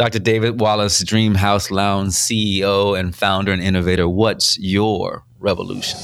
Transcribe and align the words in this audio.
Dr. 0.00 0.18
David 0.18 0.60
Wallace, 0.60 1.04
Dream 1.04 1.34
House 1.34 1.70
Lounge 1.70 2.14
CEO 2.14 2.98
and 2.98 3.14
founder 3.14 3.52
and 3.52 3.62
innovator. 3.62 4.08
What's 4.08 4.58
your 4.58 5.26
revolution? 5.40 6.00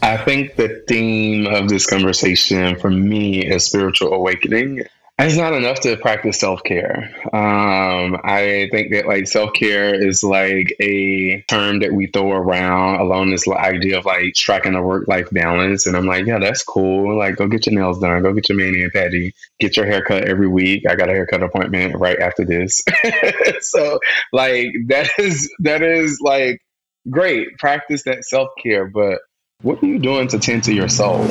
I 0.00 0.16
think 0.16 0.56
the 0.56 0.82
theme 0.88 1.46
of 1.46 1.68
this 1.68 1.86
conversation 1.86 2.74
for 2.80 2.88
me 2.88 3.44
is 3.44 3.66
spiritual 3.66 4.14
awakening. 4.14 4.80
It's 5.18 5.36
not 5.36 5.54
enough 5.54 5.80
to 5.80 5.96
practice 5.96 6.38
self 6.38 6.62
care. 6.62 7.10
Um, 7.32 8.20
I 8.22 8.68
think 8.70 8.92
that 8.92 9.06
like 9.06 9.26
self 9.26 9.54
care 9.54 9.94
is 9.94 10.22
like 10.22 10.76
a 10.78 11.40
term 11.48 11.80
that 11.80 11.94
we 11.94 12.06
throw 12.08 12.32
around 12.32 13.00
along 13.00 13.30
this 13.30 13.48
idea 13.48 13.98
of 13.98 14.04
like 14.04 14.36
striking 14.36 14.74
a 14.74 14.82
work 14.82 15.08
life 15.08 15.28
balance. 15.32 15.86
And 15.86 15.96
I'm 15.96 16.04
like, 16.04 16.26
yeah, 16.26 16.38
that's 16.38 16.62
cool. 16.62 17.16
Like, 17.16 17.36
go 17.36 17.48
get 17.48 17.64
your 17.64 17.74
nails 17.74 17.98
done, 17.98 18.22
go 18.22 18.34
get 18.34 18.50
your 18.50 18.58
mani 18.58 18.82
and 18.82 18.92
patty, 18.92 19.32
get 19.58 19.74
your 19.78 19.86
haircut 19.86 20.24
every 20.24 20.48
week. 20.48 20.84
I 20.86 20.96
got 20.96 21.08
a 21.08 21.12
haircut 21.12 21.42
appointment 21.42 21.96
right 21.96 22.18
after 22.18 22.44
this. 22.44 22.82
so, 23.60 23.98
like, 24.34 24.66
that 24.88 25.08
is 25.18 25.50
that 25.60 25.80
is 25.80 26.20
like 26.20 26.60
great. 27.08 27.56
Practice 27.56 28.02
that 28.02 28.26
self 28.26 28.50
care, 28.62 28.86
but 28.86 29.20
what 29.62 29.82
are 29.82 29.86
you 29.86 29.98
doing 29.98 30.28
to 30.28 30.38
tend 30.38 30.64
to 30.64 30.74
your 30.74 30.90
soul? 30.90 31.26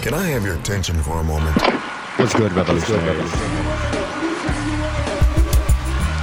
Can 0.00 0.14
I 0.14 0.28
have 0.28 0.46
your 0.46 0.56
attention 0.56 1.02
for 1.02 1.20
a 1.20 1.24
moment? 1.24 1.75
What's 2.26 2.40
good, 2.40 2.52
revolutionaries? 2.54 3.32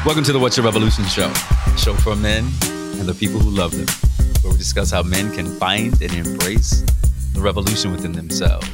Welcome 0.05 0.25
to 0.25 0.33
the 0.33 0.37
What's 0.37 0.57
Your 0.57 0.65
Revolution 0.65 1.05
show, 1.05 1.31
show 1.77 1.93
for 1.93 2.13
men 2.13 2.43
and 2.99 3.07
the 3.07 3.15
people 3.17 3.39
who 3.39 3.49
love 3.49 3.71
them, 3.71 3.87
where 4.41 4.51
we 4.51 4.57
discuss 4.57 4.91
how 4.91 5.01
men 5.01 5.31
can 5.31 5.45
find 5.45 5.93
and 6.01 6.11
embrace 6.11 6.81
the 7.31 7.39
revolution 7.39 7.93
within 7.93 8.11
themselves, 8.11 8.67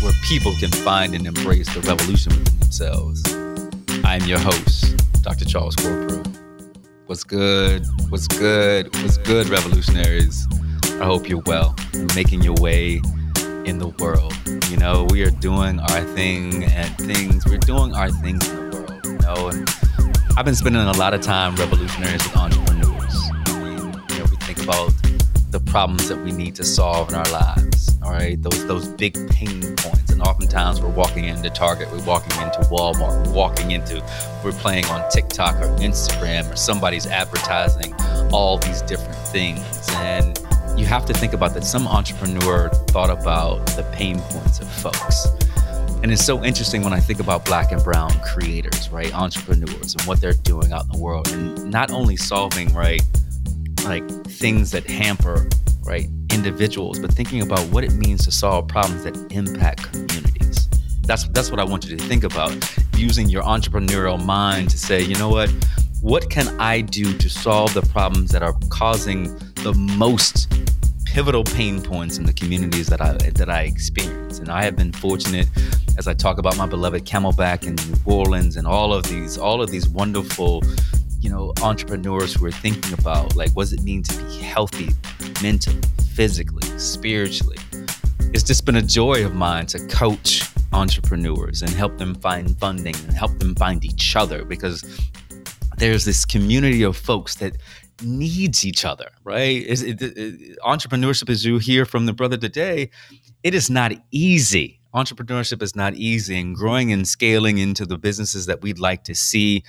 where 0.00 0.14
people 0.24 0.54
can 0.58 0.70
find 0.70 1.14
and 1.14 1.26
embrace 1.26 1.68
the 1.74 1.82
revolution 1.82 2.32
within 2.38 2.58
themselves. 2.60 3.22
I'm 4.02 4.24
your 4.24 4.38
host, 4.38 4.96
Dr. 5.20 5.44
Charles 5.44 5.76
Corprew. 5.76 6.26
What's 7.04 7.22
good? 7.22 7.84
What's 8.08 8.28
good? 8.28 8.96
What's 9.02 9.18
good, 9.18 9.50
revolutionaries? 9.50 10.48
I 11.02 11.04
hope 11.04 11.28
you're 11.28 11.42
well 11.44 11.76
making 12.14 12.40
your 12.40 12.54
way 12.54 13.02
in 13.66 13.78
the 13.78 13.88
world. 13.88 14.32
You 14.70 14.76
know, 14.76 15.06
we 15.10 15.22
are 15.22 15.30
doing 15.30 15.80
our 15.80 16.02
thing 16.14 16.64
and 16.64 16.96
things, 16.98 17.44
we're 17.44 17.58
doing 17.58 17.94
our 17.94 18.10
things 18.10 18.48
in 18.48 18.70
the 18.70 18.76
world, 18.76 19.04
you 19.04 19.18
know. 19.18 19.48
And 19.48 19.68
I've 20.38 20.44
been 20.44 20.54
spending 20.54 20.82
a 20.82 20.92
lot 20.92 21.14
of 21.14 21.20
time 21.20 21.56
revolutionaries 21.56 22.22
with 22.22 22.36
entrepreneurs. 22.36 23.16
I 23.46 23.58
mean, 23.58 23.78
you 24.10 24.18
know, 24.18 24.24
we 24.30 24.36
think 24.46 24.62
about 24.62 24.92
the 25.50 25.60
problems 25.60 26.08
that 26.08 26.18
we 26.18 26.32
need 26.32 26.54
to 26.56 26.64
solve 26.64 27.08
in 27.08 27.14
our 27.16 27.28
lives, 27.30 27.98
all 28.02 28.12
right? 28.12 28.40
Those 28.40 28.66
those 28.66 28.86
big 28.86 29.14
pain 29.30 29.74
points. 29.76 30.12
And 30.12 30.22
oftentimes 30.22 30.80
we're 30.80 30.88
walking 30.90 31.24
into 31.24 31.50
Target, 31.50 31.90
we're 31.90 32.04
walking 32.04 32.40
into 32.42 32.60
Walmart, 32.70 33.26
we're 33.26 33.32
walking 33.32 33.72
into, 33.72 34.02
we're 34.44 34.52
playing 34.52 34.84
on 34.86 35.10
TikTok 35.10 35.56
or 35.56 35.68
Instagram 35.78 36.50
or 36.52 36.56
somebody's 36.56 37.06
advertising 37.06 37.94
all 38.32 38.58
these 38.58 38.82
different 38.82 39.16
things. 39.16 39.88
And 39.90 40.38
you 40.76 40.84
have 40.84 41.06
to 41.06 41.14
think 41.14 41.32
about 41.32 41.54
that 41.54 41.64
some 41.64 41.86
entrepreneur 41.88 42.68
thought 42.88 43.10
about 43.10 43.66
the 43.68 43.82
pain 43.92 44.18
points 44.20 44.60
of 44.60 44.70
folks. 44.70 45.26
And 46.02 46.12
it's 46.12 46.24
so 46.24 46.44
interesting 46.44 46.84
when 46.84 46.92
I 46.92 47.00
think 47.00 47.18
about 47.18 47.44
black 47.46 47.72
and 47.72 47.82
brown 47.82 48.12
creators, 48.20 48.90
right? 48.90 49.12
Entrepreneurs 49.14 49.94
and 49.94 50.02
what 50.02 50.20
they're 50.20 50.34
doing 50.34 50.72
out 50.72 50.84
in 50.84 50.92
the 50.92 50.98
world 50.98 51.28
and 51.32 51.70
not 51.70 51.90
only 51.90 52.16
solving, 52.16 52.72
right, 52.74 53.02
like 53.84 54.06
things 54.26 54.70
that 54.72 54.86
hamper, 54.86 55.48
right, 55.82 56.08
individuals, 56.32 56.98
but 56.98 57.12
thinking 57.12 57.40
about 57.40 57.60
what 57.70 57.82
it 57.82 57.94
means 57.94 58.24
to 58.26 58.30
solve 58.30 58.68
problems 58.68 59.04
that 59.04 59.16
impact 59.32 59.90
communities. 59.90 60.68
That's 61.02 61.26
that's 61.28 61.50
what 61.50 61.58
I 61.58 61.64
want 61.64 61.88
you 61.88 61.96
to 61.96 62.04
think 62.04 62.24
about. 62.24 62.54
Using 62.96 63.28
your 63.28 63.42
entrepreneurial 63.42 64.22
mind 64.22 64.68
to 64.70 64.78
say, 64.78 65.00
you 65.00 65.14
know 65.14 65.30
what? 65.30 65.50
What 66.02 66.28
can 66.28 66.48
I 66.60 66.82
do 66.82 67.16
to 67.16 67.30
solve 67.30 67.72
the 67.72 67.82
problems 67.82 68.30
that 68.32 68.42
are 68.42 68.54
causing 68.68 69.34
the 69.56 69.72
most 69.74 70.52
pivotal 71.16 71.44
pain 71.44 71.80
points 71.80 72.18
in 72.18 72.26
the 72.26 72.32
communities 72.34 72.88
that 72.88 73.00
I 73.00 73.12
that 73.12 73.48
I 73.48 73.62
experience. 73.62 74.38
And 74.38 74.50
I 74.50 74.62
have 74.64 74.76
been 74.76 74.92
fortunate 74.92 75.48
as 75.96 76.06
I 76.06 76.12
talk 76.12 76.36
about 76.36 76.58
my 76.58 76.66
beloved 76.66 77.06
Camelback 77.06 77.66
and 77.66 77.74
New 77.88 77.96
Orleans 78.04 78.58
and 78.58 78.66
all 78.66 78.92
of 78.92 79.04
these 79.04 79.38
all 79.38 79.62
of 79.62 79.70
these 79.70 79.88
wonderful 79.88 80.62
you 81.18 81.30
know 81.30 81.54
entrepreneurs 81.62 82.34
who 82.34 82.44
are 82.44 82.50
thinking 82.50 82.92
about 82.92 83.34
like 83.34 83.50
what 83.52 83.62
does 83.62 83.72
it 83.72 83.82
mean 83.82 84.02
to 84.02 84.24
be 84.24 84.42
healthy 84.42 84.90
mentally, 85.42 85.80
physically, 86.12 86.68
spiritually. 86.78 87.56
It's 88.34 88.42
just 88.42 88.66
been 88.66 88.76
a 88.76 88.82
joy 88.82 89.24
of 89.24 89.34
mine 89.34 89.64
to 89.68 89.78
coach 89.86 90.42
entrepreneurs 90.74 91.62
and 91.62 91.70
help 91.70 91.96
them 91.96 92.14
find 92.16 92.54
funding 92.58 92.94
and 92.94 93.14
help 93.14 93.38
them 93.38 93.54
find 93.54 93.86
each 93.86 94.16
other 94.16 94.44
because 94.44 94.84
there's 95.78 96.04
this 96.04 96.26
community 96.26 96.82
of 96.82 96.94
folks 96.94 97.36
that 97.36 97.56
needs 98.02 98.64
each 98.64 98.84
other, 98.84 99.10
right? 99.24 99.64
It, 99.66 100.02
it, 100.02 100.58
entrepreneurship, 100.60 101.30
as 101.30 101.44
you 101.44 101.58
hear 101.58 101.84
from 101.84 102.06
the 102.06 102.12
brother 102.12 102.36
today, 102.36 102.90
it 103.42 103.54
is 103.54 103.70
not 103.70 103.92
easy. 104.10 104.80
Entrepreneurship 104.94 105.62
is 105.62 105.76
not 105.76 105.94
easy, 105.94 106.38
and 106.38 106.54
growing 106.54 106.92
and 106.92 107.06
scaling 107.06 107.58
into 107.58 107.84
the 107.84 107.98
businesses 107.98 108.46
that 108.46 108.62
we'd 108.62 108.78
like 108.78 109.04
to 109.04 109.14
see 109.14 109.62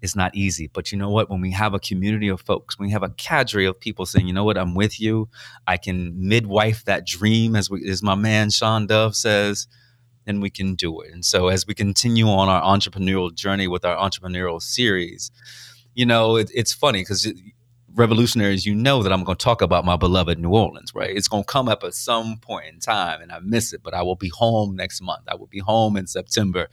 is 0.00 0.16
not 0.16 0.34
easy. 0.34 0.66
But 0.66 0.90
you 0.90 0.98
know 0.98 1.10
what? 1.10 1.30
When 1.30 1.40
we 1.40 1.52
have 1.52 1.74
a 1.74 1.78
community 1.78 2.28
of 2.28 2.40
folks, 2.40 2.78
when 2.78 2.88
we 2.88 2.92
have 2.92 3.04
a 3.04 3.10
cadre 3.10 3.64
of 3.66 3.78
people 3.78 4.04
saying, 4.04 4.26
you 4.26 4.32
know 4.34 4.44
what, 4.44 4.58
I'm 4.58 4.74
with 4.74 5.00
you, 5.00 5.28
I 5.66 5.76
can 5.76 6.12
midwife 6.16 6.84
that 6.84 7.06
dream, 7.06 7.54
as, 7.54 7.70
we, 7.70 7.88
as 7.88 8.02
my 8.02 8.16
man 8.16 8.50
Sean 8.50 8.86
Dove 8.86 9.14
says, 9.14 9.68
then 10.26 10.40
we 10.40 10.50
can 10.50 10.74
do 10.74 11.00
it. 11.00 11.12
And 11.12 11.24
so, 11.24 11.48
as 11.48 11.66
we 11.66 11.74
continue 11.74 12.28
on 12.28 12.48
our 12.48 12.62
entrepreneurial 12.62 13.32
journey 13.34 13.68
with 13.68 13.84
our 13.84 13.96
entrepreneurial 13.96 14.60
series, 14.60 15.30
you 15.94 16.06
know, 16.06 16.36
it, 16.36 16.50
it's 16.54 16.72
funny 16.72 17.02
because 17.02 17.30
revolutionaries, 17.94 18.64
you 18.64 18.74
know 18.74 19.02
that 19.02 19.12
I'm 19.12 19.24
going 19.24 19.36
to 19.36 19.44
talk 19.44 19.62
about 19.62 19.84
my 19.84 19.96
beloved 19.96 20.38
New 20.38 20.50
Orleans, 20.50 20.94
right? 20.94 21.14
It's 21.14 21.28
going 21.28 21.44
to 21.44 21.46
come 21.46 21.68
up 21.68 21.84
at 21.84 21.94
some 21.94 22.38
point 22.38 22.66
in 22.66 22.78
time, 22.78 23.20
and 23.20 23.30
I 23.30 23.38
miss 23.40 23.72
it, 23.72 23.82
but 23.82 23.94
I 23.94 24.02
will 24.02 24.16
be 24.16 24.30
home 24.30 24.76
next 24.76 25.00
month. 25.02 25.24
I 25.28 25.34
will 25.34 25.46
be 25.46 25.58
home 25.58 25.96
in 25.96 26.06
September 26.06 26.68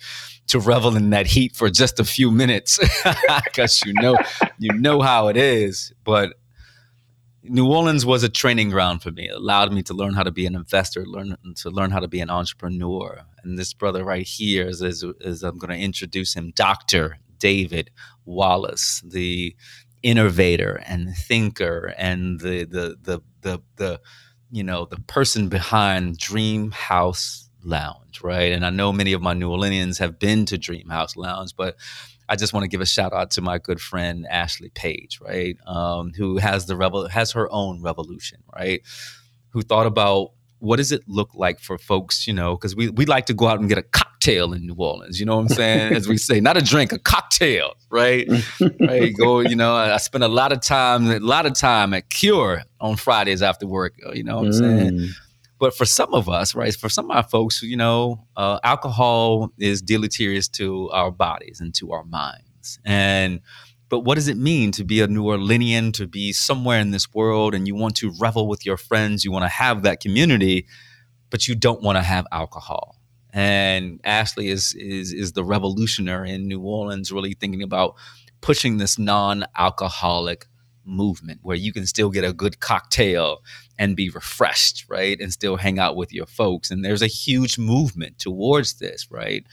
to 0.47 0.59
revel 0.59 0.95
in 0.95 1.09
that 1.11 1.27
heat 1.27 1.55
for 1.55 1.69
just 1.69 1.99
a 1.99 2.03
few 2.03 2.31
minutes, 2.31 2.79
because 3.43 3.83
you 3.85 3.93
know, 3.93 4.17
you 4.57 4.73
know 4.73 5.01
how 5.01 5.27
it 5.27 5.37
is. 5.37 5.93
But 6.03 6.33
New 7.43 7.67
Orleans 7.67 8.05
was 8.05 8.23
a 8.23 8.29
training 8.29 8.69
ground 8.69 9.01
for 9.01 9.11
me. 9.11 9.27
It 9.29 9.35
allowed 9.35 9.73
me 9.73 9.81
to 9.83 9.93
learn 9.93 10.13
how 10.13 10.23
to 10.23 10.31
be 10.31 10.45
an 10.45 10.55
investor, 10.55 11.05
learn 11.05 11.35
to 11.55 11.69
learn 11.69 11.91
how 11.91 11.99
to 11.99 12.07
be 12.07 12.19
an 12.19 12.29
entrepreneur. 12.29 13.21
And 13.43 13.57
this 13.57 13.73
brother 13.73 14.03
right 14.03 14.27
here 14.27 14.67
is, 14.67 14.81
is, 14.81 15.03
is 15.21 15.43
I'm 15.43 15.57
going 15.57 15.77
to 15.77 15.83
introduce 15.83 16.35
him, 16.35 16.51
Doctor 16.55 17.17
David 17.39 17.91
Wallace, 18.25 19.01
the 19.05 19.55
innovator 20.03 20.81
and 20.85 21.15
thinker 21.15 21.93
and 21.97 22.39
the 22.39 22.65
the 22.65 22.97
the 23.01 23.19
the, 23.41 23.59
the 23.75 24.01
you 24.51 24.63
know 24.63 24.85
the 24.85 24.99
person 25.01 25.49
behind 25.49 26.17
Dream 26.17 26.71
House 26.71 27.49
Lounge, 27.63 28.21
right? 28.23 28.51
And 28.51 28.65
I 28.65 28.69
know 28.69 28.93
many 28.93 29.13
of 29.13 29.21
my 29.21 29.33
New 29.33 29.49
Orleanians 29.49 29.99
have 29.99 30.19
been 30.19 30.45
to 30.45 30.57
Dream 30.57 30.89
House 30.89 31.15
Lounge, 31.15 31.55
but 31.55 31.75
I 32.29 32.35
just 32.35 32.53
want 32.53 32.63
to 32.63 32.69
give 32.69 32.81
a 32.81 32.85
shout 32.85 33.11
out 33.11 33.31
to 33.31 33.41
my 33.41 33.57
good 33.57 33.81
friend 33.81 34.25
Ashley 34.29 34.69
Page, 34.69 35.19
right? 35.21 35.57
Um, 35.65 36.13
who 36.15 36.37
has 36.37 36.67
the 36.67 36.77
rebel 36.77 37.07
has 37.09 37.31
her 37.33 37.51
own 37.51 37.81
revolution, 37.81 38.43
right? 38.55 38.81
Who 39.49 39.61
thought 39.61 39.87
about 39.87 40.29
what 40.59 40.77
does 40.77 40.91
it 40.91 41.01
look 41.07 41.33
like 41.33 41.59
for 41.59 41.77
folks, 41.77 42.27
you 42.27 42.33
know, 42.33 42.55
because 42.55 42.75
we, 42.75 42.89
we 42.89 43.05
like 43.05 43.25
to 43.27 43.33
go 43.33 43.47
out 43.47 43.59
and 43.59 43.69
get 43.69 43.77
a 43.77 43.83
cocktail 43.83 44.53
in 44.53 44.65
New 44.65 44.75
Orleans, 44.75 45.19
you 45.19 45.25
know 45.25 45.37
what 45.37 45.43
I'm 45.43 45.47
saying? 45.49 45.93
As 45.93 46.07
we 46.07 46.17
say, 46.17 46.39
not 46.39 46.57
a 46.57 46.61
drink, 46.61 46.91
a 46.91 46.99
cocktail, 46.99 47.73
right? 47.89 48.27
right. 48.79 49.15
Go, 49.17 49.39
you 49.39 49.55
know, 49.55 49.73
I 49.73 49.97
spend 49.97 50.23
a 50.23 50.27
lot 50.27 50.51
of 50.51 50.61
time, 50.61 51.07
a 51.07 51.19
lot 51.19 51.45
of 51.45 51.53
time 51.53 51.93
at 51.93 52.09
Cure 52.09 52.63
on 52.79 52.95
Fridays 52.95 53.41
after 53.41 53.65
work, 53.65 53.93
you 54.13 54.23
know 54.23 54.37
what 54.37 54.45
I'm 54.47 54.51
mm. 54.51 54.57
saying? 54.89 55.09
But 55.59 55.75
for 55.75 55.85
some 55.85 56.13
of 56.13 56.29
us, 56.29 56.55
right, 56.55 56.73
for 56.73 56.87
some 56.87 57.11
of 57.11 57.17
our 57.17 57.23
folks, 57.23 57.61
you 57.61 57.75
know, 57.75 58.25
uh, 58.37 58.59
alcohol 58.63 59.51
is 59.59 59.81
deleterious 59.81 60.47
to 60.49 60.89
our 60.91 61.11
bodies 61.11 61.59
and 61.59 61.73
to 61.75 61.91
our 61.91 62.05
minds. 62.05 62.79
And 62.85 63.41
but 63.89 64.01
what 64.01 64.15
does 64.15 64.27
it 64.27 64.37
mean 64.37 64.71
to 64.73 64.83
be 64.83 65.01
a 65.01 65.07
New 65.07 65.23
Orleanian, 65.23 65.93
to 65.93 66.07
be 66.07 66.31
somewhere 66.31 66.79
in 66.79 66.91
this 66.91 67.13
world 67.13 67.55
and 67.55 67.67
you 67.67 67.75
want 67.75 67.95
to 67.97 68.11
revel 68.19 68.47
with 68.47 68.65
your 68.65 68.77
friends, 68.77 69.25
you 69.25 69.31
want 69.31 69.43
to 69.43 69.49
have 69.49 69.83
that 69.83 69.99
community, 69.99 70.67
but 71.29 71.47
you 71.47 71.55
don't 71.55 71.81
want 71.81 71.97
to 71.97 72.03
have 72.03 72.25
alcohol? 72.31 72.95
And 73.31 73.99
Ashley 74.03 74.49
is 74.49 74.73
is 74.73 75.13
is 75.13 75.33
the 75.33 75.43
revolutionary 75.43 76.31
in 76.31 76.47
New 76.47 76.61
Orleans, 76.61 77.11
really 77.11 77.33
thinking 77.33 77.61
about 77.61 77.95
pushing 78.41 78.77
this 78.77 78.97
non-alcoholic 78.97 80.47
movement 80.85 81.39
where 81.43 81.55
you 81.57 81.71
can 81.71 81.85
still 81.85 82.09
get 82.09 82.23
a 82.23 82.33
good 82.33 82.59
cocktail 82.59 83.39
and 83.77 83.95
be 83.95 84.09
refreshed, 84.09 84.85
right? 84.89 85.19
And 85.19 85.31
still 85.31 85.57
hang 85.57 85.79
out 85.79 85.95
with 85.95 86.11
your 86.11 86.25
folks. 86.25 86.71
And 86.71 86.83
there's 86.83 87.01
a 87.01 87.07
huge 87.07 87.57
movement 87.57 88.17
towards 88.17 88.79
this, 88.79 89.09
right? 89.11 89.45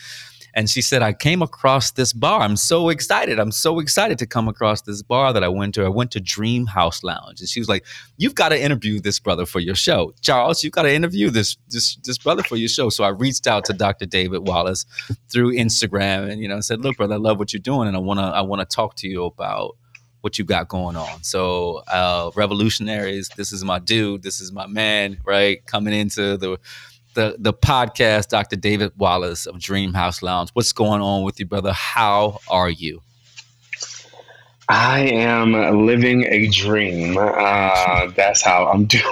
And 0.57 0.71
she 0.71 0.81
said, 0.81 1.03
I 1.03 1.13
came 1.13 1.43
across 1.43 1.91
this 1.91 2.15
bar. 2.15 2.41
I'm 2.41 2.57
so 2.57 2.89
excited. 2.89 3.39
I'm 3.39 3.53
so 3.53 3.79
excited 3.79 4.19
to 4.21 4.27
come 4.27 4.49
across 4.49 4.81
this 4.81 5.03
bar 5.03 5.35
that 5.35 5.45
I 5.45 5.49
went 5.49 5.75
to. 5.75 5.85
I 5.85 5.91
went 5.91 6.11
to 6.13 6.21
Dream 6.21 6.65
House 6.65 7.05
Lounge. 7.05 7.41
And 7.41 7.49
she 7.49 7.61
was 7.61 7.69
like, 7.69 7.85
You've 8.17 8.35
got 8.35 8.49
to 8.49 8.61
interview 8.61 8.99
this 8.99 9.21
brother 9.21 9.45
for 9.45 9.61
your 9.61 9.75
show. 9.75 10.15
Charles, 10.23 10.65
you've 10.65 10.73
got 10.73 10.85
to 10.85 10.93
interview 10.93 11.29
this, 11.29 11.59
this, 11.69 11.97
this 11.97 12.17
brother 12.17 12.43
for 12.43 12.57
your 12.57 12.71
show. 12.71 12.89
So 12.89 13.05
I 13.05 13.09
reached 13.09 13.47
out 13.47 13.67
to 13.67 13.75
Dr. 13.75 14.07
David 14.07 14.49
Wallace 14.49 14.87
through 15.29 15.53
Instagram 15.53 16.31
and, 16.31 16.41
you 16.41 16.49
know, 16.49 16.63
said, 16.63 16.81
Look, 16.81 16.97
brother, 16.97 17.17
I 17.17 17.19
love 17.19 17.39
what 17.39 17.53
you're 17.53 17.61
doing. 17.61 17.87
And 17.87 17.97
I 17.97 18.01
wanna 18.01 18.23
I 18.23 18.41
wanna 18.41 18.65
talk 18.65 18.95
to 18.97 19.09
you 19.09 19.27
about 19.27 19.77
what 20.23 20.39
you 20.39 20.45
got 20.47 20.69
going 20.69 20.97
on. 20.97 21.23
So, 21.23 21.83
uh, 21.87 22.31
revolutionaries, 22.35 23.29
this 23.37 23.53
is 23.53 23.63
my 23.63 23.79
dude, 23.79 24.23
this 24.23 24.41
is 24.41 24.53
my 24.53 24.67
man, 24.67 25.19
right? 25.23 25.65
Coming 25.67 25.93
into 25.93 26.39
the 26.39 26.59
the 27.17 27.35
the 27.39 27.53
podcast, 27.53 28.29
Dr. 28.29 28.55
David 28.55 28.93
Wallace 28.97 29.47
of 29.47 29.59
Dream 29.59 29.93
House 29.93 30.23
Lounge. 30.23 30.51
What's 30.53 30.73
going 30.73 31.03
on 31.03 31.25
with 31.25 31.41
you, 31.41 31.47
brother? 31.47 31.73
How 31.73 32.39
are 32.49 32.71
you? 32.71 33.03
I 34.69 35.01
am 35.01 35.87
living 35.87 36.25
a 36.25 36.49
dream. 36.49 37.17
Uh, 37.19 38.11
that's 38.15 38.43
how 38.43 38.69
I'm 38.69 38.85
doing. 38.85 39.03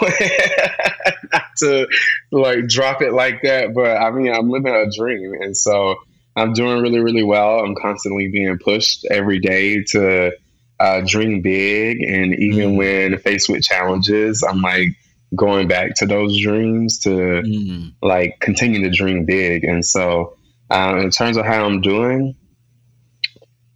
Not 1.33 1.43
to 1.59 1.89
like 2.31 2.69
drop 2.69 3.03
it 3.03 3.13
like 3.13 3.43
that, 3.43 3.75
but 3.75 3.97
I 3.97 4.11
mean, 4.13 4.33
I'm 4.33 4.51
living 4.51 4.75
a 4.75 4.89
dream, 4.97 5.33
and 5.41 5.57
so 5.57 5.97
I'm 6.37 6.53
doing 6.53 6.83
really, 6.83 7.01
really 7.01 7.25
well. 7.25 7.61
I'm 7.61 7.75
constantly 7.75 8.29
being 8.29 8.59
pushed 8.59 9.07
every 9.11 9.41
day 9.41 9.83
to 9.91 10.33
uh, 10.81 11.01
dream 11.07 11.41
big. 11.41 12.03
And 12.03 12.35
even 12.35 12.73
mm. 12.73 12.77
when 12.77 13.19
faced 13.19 13.49
with 13.49 13.63
challenges, 13.63 14.43
I'm 14.43 14.61
like 14.61 14.97
going 15.35 15.69
back 15.69 15.95
to 15.97 16.07
those 16.07 16.41
dreams 16.41 16.99
to 17.01 17.09
mm. 17.09 17.93
like 18.03 18.39
continue 18.41 18.83
to 18.83 18.91
dream 18.91 19.25
big. 19.25 19.65
And 19.65 19.85
so, 19.85 20.37
um, 20.71 20.99
in 20.99 21.11
terms 21.11 21.37
of 21.37 21.45
how 21.45 21.65
I'm 21.65 21.81
doing, 21.81 22.35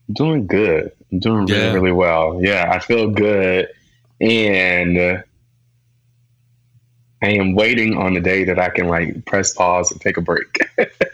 I'm 0.09 0.15
doing 0.15 0.47
good. 0.47 0.93
I'm 1.13 1.19
doing 1.21 1.47
really, 1.47 1.61
yeah. 1.61 1.73
really 1.73 1.93
well. 1.93 2.41
Yeah, 2.43 2.71
I 2.71 2.79
feel 2.79 3.09
good. 3.09 3.69
And 4.21 5.23
I 7.23 7.31
am 7.31 7.55
waiting 7.55 7.97
on 7.97 8.15
the 8.15 8.21
day 8.21 8.45
that 8.45 8.59
I 8.59 8.69
can 8.69 8.89
like 8.89 9.25
press 9.27 9.53
pause 9.53 9.91
and 9.91 10.01
take 10.01 10.17
a 10.17 10.21
break. 10.21 10.61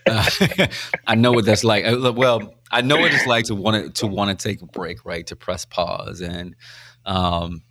uh, 0.07 0.31
I 1.07 1.15
know 1.15 1.33
what 1.33 1.45
that's 1.45 1.65
like. 1.65 1.85
Uh, 1.85 2.13
well, 2.15 2.55
I 2.71 2.83
know 2.83 2.97
what 2.97 3.13
it's 3.13 3.27
like 3.27 3.47
to 3.47 3.55
want 3.55 3.85
to 3.85 3.91
to 4.01 4.07
want 4.07 4.39
to 4.39 4.49
take 4.49 4.61
a 4.61 4.67
break, 4.67 5.05
right? 5.05 5.27
To 5.29 5.37
press 5.37 5.65
pause, 5.65 6.21
and 6.21 6.55
um, 7.07 7.63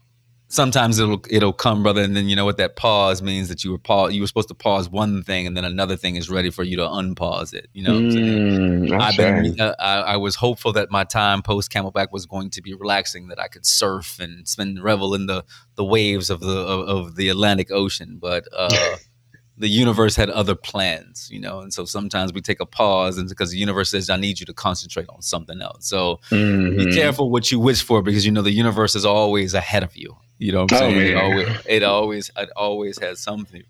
sometimes 0.53 0.99
it'll 0.99 1.21
it'll 1.29 1.51
come, 1.51 1.81
brother, 1.81 2.01
and 2.01 2.15
then 2.15 2.29
you 2.29 2.35
know 2.35 2.45
what 2.45 2.57
that 2.57 2.75
pause 2.75 3.21
means 3.21 3.49
that 3.49 3.63
you 3.63 3.71
were 3.71 3.77
pause 3.77 4.13
you 4.13 4.21
were 4.21 4.27
supposed 4.27 4.47
to 4.49 4.53
pause 4.53 4.87
one 4.89 5.23
thing, 5.23 5.47
and 5.47 5.57
then 5.57 5.65
another 5.65 5.97
thing 5.97 6.15
is 6.15 6.29
ready 6.29 6.51
for 6.51 6.63
you 6.63 6.77
to 6.77 6.83
unpause 6.83 7.53
it. 7.53 7.67
You 7.73 7.83
know, 7.83 7.99
mm, 7.99 9.01
I've 9.01 9.17
been 9.17 9.59
uh, 9.59 9.75
I, 9.79 10.13
I, 10.13 10.17
was 10.17 10.35
hopeful 10.35 10.71
that 10.73 10.91
my 10.91 11.03
time 11.03 11.41
post 11.41 11.71
Camelback 11.71 12.11
was 12.11 12.25
going 12.25 12.51
to 12.51 12.61
be 12.61 12.73
relaxing, 12.73 13.27
that 13.29 13.39
I 13.39 13.47
could 13.47 13.65
surf 13.65 14.19
and 14.19 14.47
spend 14.47 14.81
revel 14.83 15.15
in 15.15 15.25
the 15.25 15.43
the 15.75 15.83
waves 15.83 16.29
of 16.29 16.39
the 16.39 16.59
of, 16.59 16.87
of 16.87 17.15
the 17.15 17.29
Atlantic 17.29 17.71
Ocean, 17.71 18.19
but. 18.21 18.47
Uh, 18.55 18.97
the 19.55 19.69
universe 19.69 20.15
had 20.15 20.31
other 20.31 20.55
plans, 20.55 21.29
you 21.31 21.39
know, 21.39 21.59
and 21.59 21.71
so 21.71 21.85
sometimes 21.85 22.33
we 22.33 22.41
take 22.41 22.59
a 22.59 22.65
pause, 22.65 23.19
and 23.19 23.29
because 23.29 23.51
the 23.51 23.57
universe 23.57 23.91
says, 23.91 24.09
"I 24.09 24.17
need 24.17 24.39
you 24.39 24.47
to 24.47 24.53
concentrate 24.53 25.07
on 25.09 25.21
something 25.21 25.61
else." 25.61 25.87
So 25.87 26.19
mm-hmm. 26.31 26.75
be 26.75 26.95
careful 26.95 27.29
what 27.29 27.51
you 27.51 27.59
wish 27.59 27.83
for, 27.83 28.01
because 28.01 28.25
you 28.25 28.31
know 28.31 28.41
the 28.41 28.51
universe 28.51 28.95
is 28.95 29.05
always 29.05 29.53
ahead 29.53 29.83
of 29.83 29.95
you. 29.95 30.17
You 30.43 30.51
know 30.51 30.63
what 30.63 30.73
I'm 30.73 30.83
oh, 30.83 30.89
saying? 30.89 31.07
It 31.07 31.15
always, 31.15 31.47
it 31.65 31.83
always, 31.83 32.31
it 32.35 32.49
always 32.57 32.99
has 32.99 33.21
something. 33.21 33.63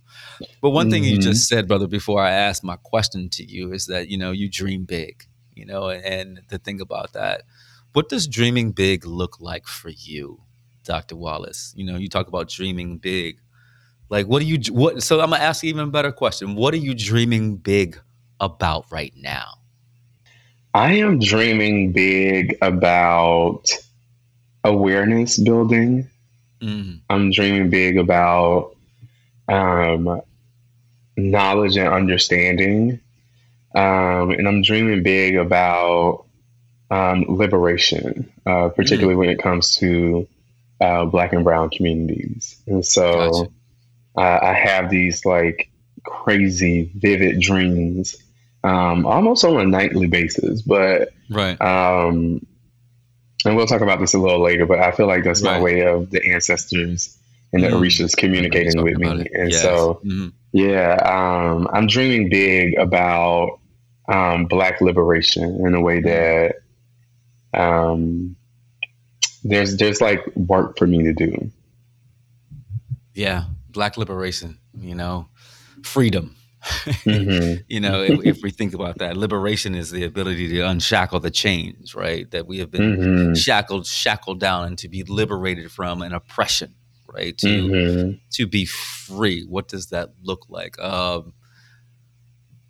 But 0.60 0.72
one 0.72 0.86
mm-hmm. 0.86 0.92
thing 0.92 1.04
you 1.04 1.20
just 1.20 1.46
mm-hmm. 1.46 1.56
said, 1.56 1.68
brother, 1.68 1.86
before 1.86 2.20
I 2.20 2.32
ask 2.32 2.64
my 2.64 2.78
question 2.78 3.30
to 3.30 3.44
you 3.44 3.72
is 3.72 3.86
that, 3.86 4.08
you 4.08 4.18
know, 4.18 4.32
you 4.32 4.50
dream 4.50 4.86
big, 4.86 5.24
you 5.54 5.68
know, 5.68 5.92
and 5.92 6.42
the 6.50 6.58
thing 6.58 6.82
about 6.82 7.14
that, 7.14 7.44
what 7.94 8.10
does 8.10 8.28
dreaming 8.28 8.72
big 8.72 9.06
look 9.06 9.40
like 9.40 9.68
for 9.68 9.90
you, 9.90 10.42
Dr. 10.84 11.16
Wallace? 11.16 11.76
You 11.78 11.86
know, 11.86 11.98
you 11.98 12.10
talk 12.10 12.28
about 12.28 12.50
dreaming 12.50 12.98
big. 12.98 13.38
Like, 14.10 14.26
what 14.26 14.40
do 14.40 14.48
you, 14.48 14.60
what, 14.74 15.04
so 15.04 15.22
I'm 15.22 15.30
going 15.30 15.42
to 15.42 15.46
ask 15.46 15.62
you 15.62 15.70
even 15.70 15.92
better 15.92 16.12
question. 16.12 16.56
What 16.56 16.74
are 16.74 16.78
you 16.78 16.96
dreaming 16.96 17.58
big 17.58 18.00
about 18.40 18.86
right 18.92 19.14
now? 19.16 19.60
I 20.74 20.94
am 20.94 21.20
dreaming 21.20 21.92
big 21.92 22.58
about 22.64 23.72
awareness 24.64 25.38
building 25.38 26.10
Mm. 26.64 27.02
I'm 27.10 27.32
dreaming 27.32 27.70
big 27.70 27.98
about 27.98 28.76
um, 29.50 30.22
knowledge 31.18 31.78
and 31.78 31.90
understanding. 31.90 33.00
Um, 33.76 34.32
and 34.32 34.48
I'm 34.48 34.62
dreaming 34.62 35.04
big 35.04 35.36
about 35.36 36.26
um, 36.90 37.26
liberation, 37.28 38.32
uh, 38.46 38.70
particularly 38.70 39.16
mm. 39.16 39.20
when 39.20 39.30
it 39.30 39.40
comes 39.40 39.76
to 39.78 40.28
uh, 40.80 41.06
Black 41.06 41.34
and 41.34 41.44
Brown 41.44 41.70
communities. 41.70 42.62
And 42.68 42.86
so 42.86 43.12
gotcha. 43.32 43.52
uh, 44.18 44.46
I 44.46 44.54
have 44.54 44.90
these 44.90 45.26
like 45.26 45.70
crazy, 46.06 46.92
vivid 46.96 47.40
dreams 47.40 48.16
um, 48.64 49.06
almost 49.06 49.44
on 49.44 49.60
a 49.60 49.66
nightly 49.66 50.08
basis. 50.08 50.62
But 50.62 51.10
right. 51.30 51.60
Um, 51.62 52.46
and 53.46 53.56
we'll 53.56 53.68
talk 53.68 53.82
about 53.82 54.00
this 54.00 54.14
a 54.14 54.20
little 54.20 54.42
later, 54.42 54.66
but 54.66 54.80
I 54.80 54.92
feel 54.92 55.08
like 55.08 55.24
that's 55.24 55.42
right. 55.42 55.58
my 55.58 55.62
way 55.62 55.82
of 55.82 56.10
the 56.10 56.24
ancestors 56.26 57.18
and 57.52 57.64
the 57.64 57.68
mm. 57.68 57.80
Orishas 57.80 58.16
communicating 58.16 58.82
with 58.82 58.98
me. 58.98 59.22
It. 59.22 59.32
And 59.34 59.52
yes. 59.52 59.62
so, 59.62 60.02
mm. 60.04 60.32
yeah, 60.52 60.96
um, 61.04 61.68
I'm 61.72 61.88
dreaming 61.88 62.30
big 62.30 62.76
about 62.78 63.60
um, 64.08 64.46
Black 64.46 64.82
liberation 64.82 65.66
in 65.66 65.76
a 65.76 65.82
way 65.82 66.02
that 66.02 66.56
um, 67.54 68.36
there's 69.44 69.78
there's 69.78 70.02
like 70.02 70.22
work 70.36 70.78
for 70.78 70.88
me 70.88 71.04
to 71.04 71.14
do. 71.14 71.52
Yeah, 73.14 73.46
Black 73.70 73.98
liberation. 73.98 74.58
You 74.76 74.96
know, 74.96 75.28
freedom 75.84 76.36
Mm-hmm. 76.64 77.62
you 77.68 77.80
know, 77.80 78.02
if, 78.02 78.26
if, 78.26 78.44
we 78.44 78.52
think 78.52 78.74
about 78.74 79.00
that, 79.00 79.18
liberation 79.18 79.76
is 79.76 79.92
the 79.92 80.04
ability 80.04 80.48
to 80.50 80.62
unshackle 80.62 81.20
the 81.20 81.32
chains, 81.32 81.94
right? 81.94 82.30
That 82.32 82.48
we 82.48 82.60
have 82.60 82.72
been 82.72 82.98
mm-hmm. 82.98 83.34
shackled, 83.34 83.86
shackled 83.86 84.40
down, 84.40 84.68
and 84.68 84.78
to 84.80 84.88
be 84.88 85.04
liberated 85.04 85.72
from 85.72 86.02
an 86.02 86.14
oppression, 86.14 86.76
right? 87.08 87.38
To 87.40 87.48
mm-hmm. 87.48 88.12
to 88.32 88.48
be 88.48 88.66
free. 88.66 89.46
What 89.48 89.68
does 89.68 89.88
that 89.88 90.12
look 90.22 90.46
like? 90.50 90.80
Um, 90.80 91.34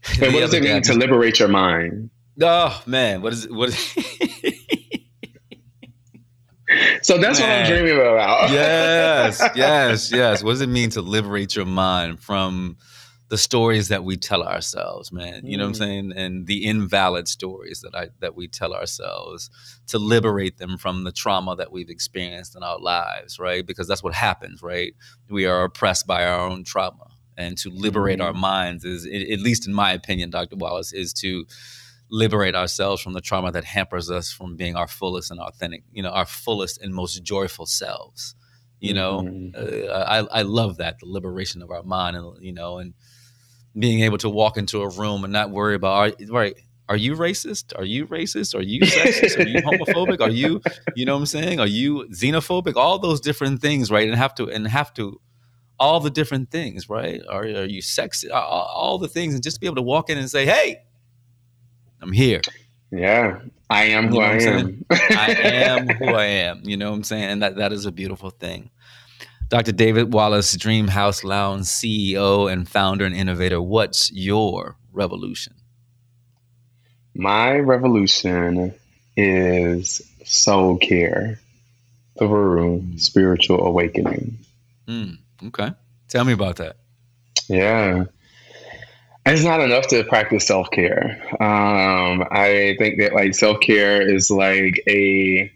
and 0.21 0.33
what 0.33 0.41
does 0.41 0.53
it 0.53 0.63
mean 0.63 0.81
to 0.83 0.93
liberate 0.93 1.39
your 1.39 1.49
mind? 1.49 2.09
Oh 2.41 2.81
man, 2.85 3.21
what 3.21 3.33
is 3.33 3.45
it? 3.45 3.53
What 3.53 3.69
is 3.69 3.95
So 7.03 7.17
that's 7.17 7.39
Man. 7.39 7.49
what 7.49 7.59
I'm 7.59 7.83
dreaming 7.83 8.01
about. 8.01 8.49
yes, 8.49 9.41
yes, 9.55 10.11
yes. 10.11 10.43
What 10.43 10.51
does 10.51 10.61
it 10.61 10.69
mean 10.69 10.89
to 10.91 11.01
liberate 11.01 11.55
your 11.55 11.65
mind 11.65 12.19
from 12.19 12.77
the 13.33 13.37
stories 13.39 13.87
that 13.87 14.03
we 14.03 14.15
tell 14.15 14.43
ourselves, 14.43 15.11
man. 15.11 15.43
You 15.43 15.57
know 15.57 15.63
what 15.63 15.69
I'm 15.69 15.73
mm. 15.73 15.77
saying? 15.77 16.13
And 16.15 16.45
the 16.45 16.65
invalid 16.65 17.27
stories 17.27 17.81
that 17.81 17.95
I 17.95 18.09
that 18.19 18.35
we 18.35 18.47
tell 18.47 18.75
ourselves 18.75 19.49
to 19.87 19.97
liberate 19.97 20.59
them 20.59 20.77
from 20.77 21.03
the 21.03 21.11
trauma 21.11 21.55
that 21.55 21.71
we've 21.71 21.89
experienced 21.89 22.55
in 22.55 22.61
our 22.61 22.77
lives, 22.77 23.39
right? 23.39 23.65
Because 23.65 23.87
that's 23.87 24.03
what 24.03 24.13
happens, 24.13 24.61
right? 24.61 24.93
We 25.31 25.47
are 25.47 25.63
oppressed 25.63 26.05
by 26.05 26.27
our 26.27 26.47
own 26.47 26.63
trauma. 26.63 27.07
And 27.35 27.57
to 27.57 27.71
liberate 27.71 28.19
mm-hmm. 28.19 28.27
our 28.27 28.33
minds 28.35 28.85
is 28.85 29.07
at 29.07 29.39
least 29.39 29.65
in 29.65 29.73
my 29.73 29.93
opinion, 29.93 30.29
Dr. 30.29 30.55
Wallace, 30.55 30.93
is 30.93 31.11
to 31.13 31.47
liberate 32.11 32.53
ourselves 32.53 33.01
from 33.01 33.13
the 33.13 33.21
trauma 33.21 33.51
that 33.51 33.63
hampers 33.63 34.11
us 34.11 34.31
from 34.31 34.57
being 34.57 34.75
our 34.75 34.87
fullest 34.87 35.31
and 35.31 35.39
authentic, 35.39 35.81
you 35.91 36.03
know, 36.03 36.11
our 36.11 36.27
fullest 36.27 36.79
and 36.83 36.93
most 36.93 37.23
joyful 37.23 37.65
selves. 37.65 38.35
You 38.79 38.93
know, 38.93 39.21
mm-hmm. 39.21 39.89
uh, 39.89 40.03
I, 40.03 40.39
I 40.39 40.41
love 40.43 40.77
that 40.77 40.99
the 40.99 41.07
liberation 41.07 41.63
of 41.63 41.71
our 41.71 41.81
mind, 41.81 42.15
and 42.15 42.37
you 42.39 42.53
know, 42.53 42.77
and 42.77 42.93
being 43.77 44.01
able 44.01 44.17
to 44.19 44.29
walk 44.29 44.57
into 44.57 44.81
a 44.81 44.89
room 44.89 45.23
and 45.23 45.33
not 45.33 45.49
worry 45.49 45.75
about 45.75 45.93
are, 46.21 46.25
right 46.29 46.55
are 46.89 46.97
you 46.97 47.15
racist? 47.15 47.73
Are 47.77 47.85
you 47.85 48.07
racist? 48.07 48.53
Are 48.53 48.61
you 48.61 48.81
sexist? 48.81 49.39
Are 49.39 49.47
you 49.47 49.61
homophobic? 49.63 50.19
Are 50.19 50.29
you 50.29 50.61
you 50.95 51.05
know 51.05 51.13
what 51.13 51.21
i'm 51.21 51.25
saying? 51.25 51.59
Are 51.59 51.67
you 51.67 52.05
xenophobic? 52.11 52.75
All 52.75 52.99
those 52.99 53.21
different 53.21 53.61
things 53.61 53.89
right 53.89 54.07
and 54.07 54.17
have 54.17 54.35
to 54.35 54.49
and 54.49 54.67
have 54.67 54.93
to 54.95 55.19
all 55.79 55.99
the 55.99 56.09
different 56.09 56.51
things 56.51 56.89
right? 56.89 57.21
Are, 57.29 57.43
are 57.43 57.65
you 57.65 57.81
sexist? 57.81 58.31
All, 58.31 58.41
all 58.41 58.97
the 58.97 59.07
things 59.07 59.33
and 59.33 59.41
just 59.43 59.61
be 59.61 59.65
able 59.67 59.77
to 59.77 59.81
walk 59.81 60.09
in 60.09 60.17
and 60.17 60.29
say 60.29 60.45
hey 60.45 60.83
i'm 62.01 62.11
here. 62.11 62.41
Yeah 62.91 63.39
i 63.69 63.85
am 63.85 64.09
who 64.09 64.15
you 64.15 64.21
know 64.21 64.27
i 64.27 64.35
am. 64.35 64.85
I 64.91 65.31
am 65.31 65.87
who 65.87 66.05
i 66.09 66.25
am 66.25 66.61
you 66.63 66.77
know 66.77 66.91
what 66.91 66.97
i'm 66.97 67.03
saying? 67.03 67.23
And 67.23 67.41
that 67.41 67.55
that 67.55 67.71
is 67.71 67.85
a 67.85 67.91
beautiful 67.91 68.29
thing 68.29 68.69
Dr. 69.53 69.71
David 69.71 70.11
Wallace, 70.11 70.57
Dream 70.57 70.87
House 70.87 71.23
Lounge 71.23 71.65
CEO 71.65 72.51
and 72.51 72.67
founder 72.67 73.05
and 73.05 73.15
innovator. 73.15 73.61
What's 73.61 74.11
your 74.11 74.77
revolution? 74.91 75.53
My 77.13 77.59
revolution 77.59 78.73
is 79.15 80.01
soul 80.25 80.79
care 80.79 81.39
through 82.17 82.83
spiritual 82.97 83.63
awakening. 83.63 84.39
Mm, 84.87 85.19
okay. 85.45 85.69
Tell 86.07 86.25
me 86.25 86.33
about 86.33 86.55
that. 86.55 86.77
Yeah. 87.47 88.05
it's 89.23 89.43
not 89.43 89.59
enough 89.59 89.85
to 89.89 90.03
practice 90.05 90.47
self 90.47 90.71
care. 90.71 91.21
Um, 91.33 92.23
I 92.31 92.75
think 92.79 92.99
that 92.99 93.13
like 93.13 93.35
self 93.35 93.59
care 93.59 94.01
is 94.01 94.31
like 94.31 94.81
a 94.89 95.51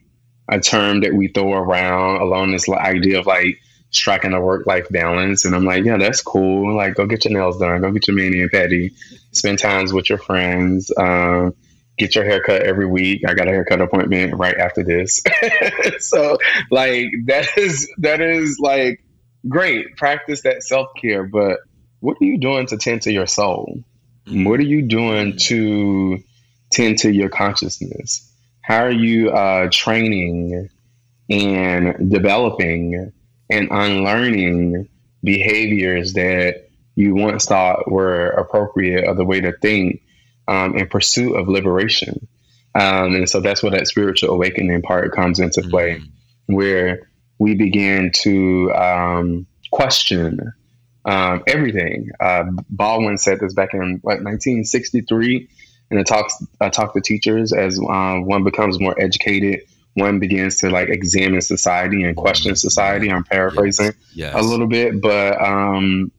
a 0.50 0.60
term 0.60 1.02
that 1.02 1.16
we 1.16 1.30
throw 1.30 1.54
around 1.54 2.22
along 2.22 2.52
this 2.52 2.70
idea 2.70 3.20
of 3.20 3.26
like 3.26 3.60
striking 3.90 4.34
a 4.34 4.42
work 4.42 4.68
life 4.68 4.88
balance. 4.90 5.46
And 5.46 5.56
I'm 5.56 5.66
like, 5.66 5.84
yeah, 5.86 5.98
that's 5.98 6.22
cool. 6.22 6.76
Like, 6.76 6.96
go 6.96 7.06
get 7.06 7.26
your 7.26 7.34
nails 7.34 7.60
done, 7.60 7.82
go 7.82 7.92
get 7.92 8.08
your 8.08 8.16
mani 8.16 8.42
and 8.42 8.52
pedi, 8.52 8.94
spend 9.32 9.60
times 9.60 9.94
with 9.94 10.10
your 10.10 10.18
friends, 10.18 10.92
um, 10.98 11.56
get 11.98 12.16
your 12.16 12.24
haircut 12.24 12.64
every 12.64 12.86
week. 12.86 13.24
I 13.28 13.34
got 13.34 13.48
a 13.48 13.52
haircut 13.52 13.82
appointment 13.82 14.36
right 14.36 14.58
after 14.58 14.84
this. 14.84 15.24
so 16.00 16.38
like 16.70 17.08
that 17.26 17.48
is 17.58 17.92
that 18.00 18.22
is 18.22 18.60
like 18.60 19.04
great. 19.48 19.98
Practice 19.98 20.42
that 20.42 20.64
self 20.64 20.90
care, 21.00 21.24
but 21.24 21.60
what 22.00 22.18
are 22.22 22.26
you 22.26 22.38
doing 22.38 22.68
to 22.68 22.78
tend 22.78 23.04
to 23.04 23.12
your 23.12 23.28
soul? 23.28 23.84
What 24.30 24.60
are 24.60 24.64
you 24.64 24.84
doing 24.84 25.38
to 25.38 26.22
tend 26.70 27.00
to 27.00 27.12
your 27.12 27.30
consciousness? 27.30 28.30
How 28.62 28.84
are 28.84 28.92
you 28.92 29.32
uh, 29.32 29.70
training 29.72 30.70
and 31.30 32.12
developing 32.12 33.14
and 33.50 33.70
unlearning 33.72 34.90
behaviors 35.24 36.14
that 36.14 36.70
you 36.96 37.16
once 37.16 37.46
thought 37.46 37.90
were 37.90 38.30
appropriate 38.30 39.08
or 39.08 39.14
the 39.14 39.26
way 39.26 39.40
to 39.42 39.54
think 39.54 40.02
um, 40.48 40.78
in 40.78 40.88
pursuit 40.88 41.36
of 41.36 41.48
liberation. 41.48 42.28
Um, 42.76 43.16
and 43.16 43.30
so 43.30 43.40
that's 43.40 43.64
where 43.64 43.72
that 43.72 43.88
spiritual 43.88 44.30
awakening 44.30 44.82
part 44.82 45.12
comes 45.14 45.40
into 45.40 45.62
play, 45.62 45.96
mm-hmm. 45.96 46.54
where 46.54 47.10
we 47.40 47.56
begin 47.56 48.12
to 48.24 48.72
um, 48.74 49.48
question 49.72 50.54
um, 51.06 51.44
everything. 51.48 52.12
Uh, 52.20 52.46
Baldwin 52.70 53.18
said 53.18 53.40
this 53.40 53.54
back 53.54 53.74
in 53.74 54.00
what 54.02 54.24
1963, 54.24 55.50
and 55.90 56.00
it 56.00 56.06
talks 56.06 56.44
uh, 56.60 56.70
talk 56.70 56.94
to 56.94 57.02
teachers 57.02 57.54
as 57.54 57.80
uh, 57.80 58.16
one 58.18 58.44
becomes 58.44 58.80
more 58.80 59.00
educated 59.00 59.62
one 59.98 60.20
begins 60.20 60.58
to 60.58 60.70
like 60.70 60.90
examine 60.90 61.42
society 61.42 62.04
and 62.04 62.16
question 62.16 62.56
society. 62.56 63.12
I'm 63.12 63.24
paraphrasing 63.24 63.88
yes, 63.88 63.96
yes. 64.14 64.36
a 64.36 64.42
little 64.42 64.68
bit, 64.68 65.02
but 65.02 65.42
um, 65.42 66.12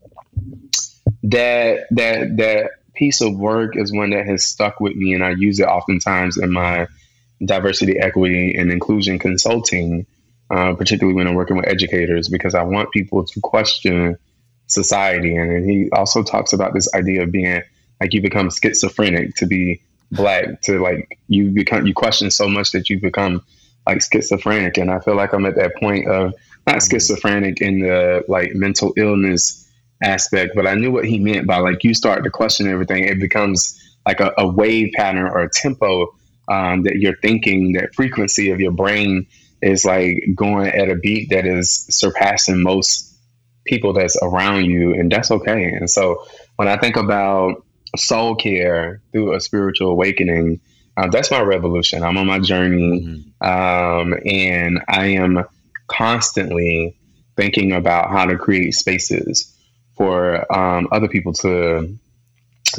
that 1.23 1.87
that 1.93 2.37
that 2.37 2.71
piece 2.95 3.21
of 3.21 3.37
work 3.39 3.77
is 3.77 3.93
one 3.93 4.11
that 4.11 4.27
has 4.27 4.45
stuck 4.45 4.81
with 4.81 4.97
me, 4.97 5.15
and 5.15 5.25
I 5.25 5.31
use 5.31 5.61
it 5.61 5.67
oftentimes 5.67 6.37
in 6.37 6.53
my 6.53 6.89
diversity, 7.45 7.99
equity, 7.99 8.57
and 8.57 8.73
inclusion 8.73 9.19
consulting, 9.21 10.07
uh, 10.51 10.75
particularly 10.75 11.15
when 11.15 11.29
I'm 11.29 11.35
working 11.35 11.57
with 11.57 11.69
educators, 11.69 12.29
because 12.29 12.57
I 12.57 12.65
want 12.65 12.91
people 12.91 13.25
to 13.25 13.41
question 13.41 14.19
society. 14.67 15.37
And 15.37 15.71
he 15.71 15.89
also 15.93 16.25
talks 16.25 16.53
about 16.53 16.75
this 16.75 16.93
idea 16.95 17.23
of 17.23 17.31
being 17.31 17.63
like 18.01 18.13
you 18.13 18.21
become 18.21 18.51
schizophrenic 18.51 19.37
to 19.37 19.47
be 19.47 19.81
black, 20.11 20.63
to 20.63 20.81
like 20.83 21.19
you 21.29 21.51
become 21.51 21.87
you 21.87 21.95
question 21.95 22.31
so 22.31 22.49
much 22.49 22.73
that 22.73 22.91
you 22.91 23.01
become 23.01 23.45
like 23.89 24.03
schizophrenic. 24.03 24.77
And 24.77 24.91
I 24.91 25.01
feel 25.01 25.17
like 25.17 25.33
I'm 25.33 25.47
at 25.47 25.57
that 25.57 25.75
point 25.77 26.09
of 26.09 26.35
not 26.67 26.77
mm-hmm. 26.77 26.91
schizophrenic 26.91 27.61
in 27.61 27.81
the 27.81 28.25
like 28.29 28.55
mental 28.55 28.93
illness 28.97 29.67
aspect, 30.03 30.53
but 30.55 30.67
I 30.67 30.75
knew 30.75 30.93
what 30.93 31.07
he 31.07 31.19
meant 31.19 31.47
by 31.47 31.59
like 31.59 31.83
you 31.83 31.95
start 31.95 32.23
to 32.25 32.31
question 32.31 32.69
everything. 32.69 33.05
It 33.05 33.19
becomes 33.19 33.79
like 34.07 34.21
a, 34.21 34.33
a 34.39 34.47
wave 34.47 34.93
pattern 34.95 35.25
or 35.27 35.41
a 35.41 35.51
tempo 35.51 36.15
um, 36.49 36.83
that 36.85 36.97
you're 36.97 37.17
thinking, 37.17 37.73
that 37.73 37.95
frequency 37.95 38.51
of 38.51 38.61
your 38.61 38.73
brain 38.73 39.27
is 39.61 39.85
like 39.85 40.17
going 40.35 40.69
at 40.69 40.89
a 40.89 40.95
beat 40.95 41.31
that 41.31 41.47
is 41.47 41.87
surpassing 41.91 42.63
most 42.63 43.17
people 43.67 43.93
that's 43.93 44.17
around 44.23 44.65
you, 44.65 44.95
and 44.95 45.11
that's 45.13 45.31
okay. 45.31 45.65
And 45.65 45.91
so 45.91 46.25
when 46.57 46.69
I 46.69 46.79
think 46.79 46.97
about 46.97 47.65
soul 47.97 48.35
care 48.35 49.03
through 49.13 49.35
a 49.35 49.41
spiritual 49.41 49.91
awakening, 49.91 50.61
uh, 50.99 51.07
that's 51.09 51.31
my 51.31 51.41
revolution. 51.41 52.03
I'm 52.03 52.17
on 52.17 52.27
my 52.27 52.41
journey, 52.41 53.01
mm-hmm. 53.01 53.47
um, 53.49 54.19
and 54.27 54.81
I 54.89 55.07
am 55.07 55.45
constantly 55.87 56.97
thinking 57.37 57.73
about 57.73 58.11
how 58.11 58.25
to 58.25 58.37
create 58.37 58.75
spaces 58.75 59.55
for 59.97 60.53
um, 60.53 60.89
other 60.91 61.07
people 61.07 61.33
to 61.35 61.97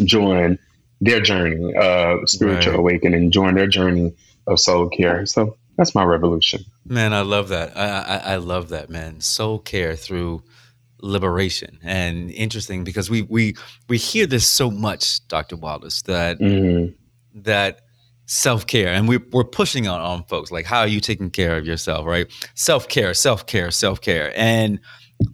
join 0.03 0.59
their 0.99 1.21
journey 1.21 1.73
of 1.75 2.29
spiritual 2.29 2.73
right. 2.73 2.79
awakening, 2.79 3.31
join 3.31 3.55
their 3.55 3.67
journey 3.67 4.13
of 4.47 4.59
soul 4.59 4.89
care. 4.89 5.25
So 5.25 5.55
that's 5.77 5.95
my 5.95 6.03
revolution. 6.03 6.65
Man, 6.85 7.13
I 7.13 7.21
love 7.21 7.47
that. 7.49 7.77
I, 7.77 8.01
I, 8.01 8.17
I 8.17 8.35
love 8.35 8.67
that, 8.69 8.89
man. 8.89 9.21
Soul 9.21 9.59
care 9.59 9.95
through 9.95 10.43
liberation 11.01 11.79
and 11.81 12.29
interesting 12.31 12.83
because 12.83 13.09
we 13.09 13.21
we 13.21 13.55
we 13.87 13.97
hear 13.97 14.25
this 14.25 14.45
so 14.45 14.69
much 14.69 15.25
dr 15.29 15.55
wallace 15.55 16.01
that 16.01 16.37
mm-hmm. 16.39 16.91
that 17.33 17.79
self-care 18.29 18.89
and 18.89 19.09
we're, 19.09 19.25
we're 19.31 19.43
pushing 19.43 19.87
on, 19.87 19.99
on 19.99 20.23
folks 20.25 20.51
like 20.51 20.63
how 20.63 20.81
are 20.81 20.87
you 20.87 20.99
taking 20.99 21.31
care 21.31 21.57
of 21.57 21.65
yourself 21.65 22.05
right? 22.05 22.27
Self-care 22.53 23.15
self-care 23.15 23.71
self-care 23.71 24.31
and 24.35 24.79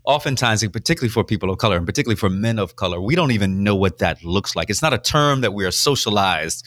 oftentimes 0.06 0.66
particularly 0.70 1.10
for 1.10 1.22
people 1.22 1.50
of 1.50 1.58
color 1.58 1.76
and 1.76 1.86
particularly 1.86 2.16
for 2.16 2.30
men 2.30 2.58
of 2.58 2.78
color 2.78 3.02
we 3.02 3.14
don't 3.14 3.32
even 3.32 3.66
know 3.66 3.76
what 3.76 3.98
that 3.98 4.24
looks 4.24 4.56
like. 4.56 4.70
It's 4.70 4.82
not 4.82 4.94
a 4.94 4.98
term 4.98 5.42
that 5.42 5.54
we 5.54 5.66
are 5.66 5.72
socialized 5.72 6.66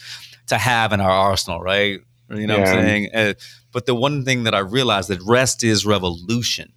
to 0.49 0.59
have 0.59 0.93
in 0.93 1.01
our 1.01 1.09
arsenal 1.09 1.61
right? 1.61 1.99
You 2.29 2.45
know 2.45 2.57
yeah. 2.57 2.59
what 2.59 2.69
i'm 2.69 2.85
saying? 2.85 3.09
Uh, 3.11 3.33
but 3.71 3.87
the 3.87 3.95
one 3.95 4.23
thing 4.23 4.43
that 4.43 4.53
i 4.53 4.59
realized 4.59 5.09
that 5.09 5.21
rest 5.25 5.63
is 5.63 5.83
revolution 5.83 6.71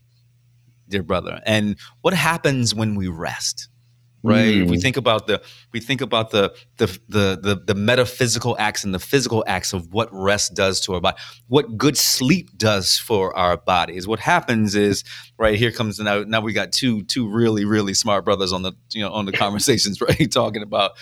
dear 0.89 1.03
brother 1.03 1.43
and 1.45 1.77
what 2.01 2.15
happens 2.15 2.75
when 2.75 2.95
we 2.95 3.07
rest 3.07 3.69
right 4.23 4.55
mm. 4.55 4.71
we 4.71 4.79
think 4.79 4.97
about 4.97 5.27
the 5.27 5.43
we 5.73 5.81
think 5.81 6.01
about 6.01 6.31
the, 6.31 6.55
the 6.77 6.87
the 7.09 7.39
the 7.41 7.63
the 7.67 7.75
metaphysical 7.75 8.57
acts 8.59 8.85
and 8.85 8.95
the 8.95 8.99
physical 8.99 9.45
acts 9.47 9.73
of 9.73 9.93
what 9.93 10.09
rest 10.13 10.55
does 10.55 10.81
to 10.81 10.95
our 10.95 11.01
body 11.01 11.17
what 11.49 11.77
good 11.77 11.97
sleep 11.97 12.57
does 12.57 12.99
for 12.99 13.37
our 13.37 13.57
bodies 13.57 14.07
what 14.07 14.21
happens 14.21 14.75
is 14.75 15.05
right 15.39 15.57
here 15.57 15.73
comes 15.73 15.99
now 15.99 16.23
now 16.23 16.41
we 16.41 16.53
got 16.53 16.73
two 16.73 17.03
two 17.05 17.29
really 17.29 17.65
really 17.65 17.95
smart 17.95 18.25
brothers 18.25 18.53
on 18.53 18.63
the 18.63 18.73
you 18.93 19.03
know 19.03 19.13
on 19.13 19.27
the 19.27 19.33
conversations 19.33 20.01
right 20.01 20.31
talking 20.31 20.63
about 20.63 20.93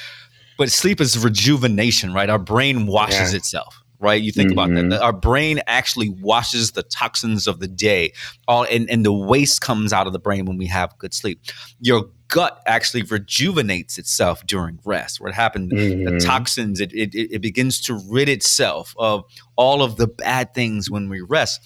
but 0.56 0.70
sleep 0.70 1.00
is 1.00 1.18
rejuvenation 1.22 2.12
right 2.12 2.30
our 2.30 2.38
brain 2.38 2.86
washes 2.86 3.32
yeah. 3.32 3.38
itself 3.38 3.82
right? 4.00 4.20
You 4.20 4.32
think 4.32 4.50
mm-hmm. 4.50 4.58
about 4.58 4.74
that. 4.74 4.84
Mm-hmm. 4.86 5.04
Our 5.04 5.12
brain 5.12 5.60
actually 5.66 6.08
washes 6.08 6.72
the 6.72 6.82
toxins 6.82 7.46
of 7.46 7.60
the 7.60 7.68
day, 7.68 8.12
all 8.48 8.64
and, 8.64 8.90
and 8.90 9.04
the 9.04 9.12
waste 9.12 9.60
comes 9.60 9.92
out 9.92 10.06
of 10.06 10.12
the 10.12 10.18
brain 10.18 10.46
when 10.46 10.56
we 10.56 10.66
have 10.66 10.96
good 10.98 11.14
sleep. 11.14 11.40
Your 11.80 12.04
gut 12.30 12.62
actually 12.64 13.02
rejuvenates 13.02 13.98
itself 13.98 14.46
during 14.46 14.78
rest. 14.84 15.20
What 15.20 15.34
happened? 15.34 15.72
Mm-hmm. 15.72 16.04
The 16.04 16.20
toxins, 16.24 16.80
it, 16.80 16.92
it, 16.92 17.14
it 17.14 17.42
begins 17.42 17.80
to 17.82 18.00
rid 18.08 18.28
itself 18.28 18.94
of 18.98 19.24
all 19.56 19.82
of 19.82 19.96
the 19.96 20.06
bad 20.06 20.54
things 20.54 20.90
when 20.90 21.10
we 21.10 21.20
rest. 21.20 21.60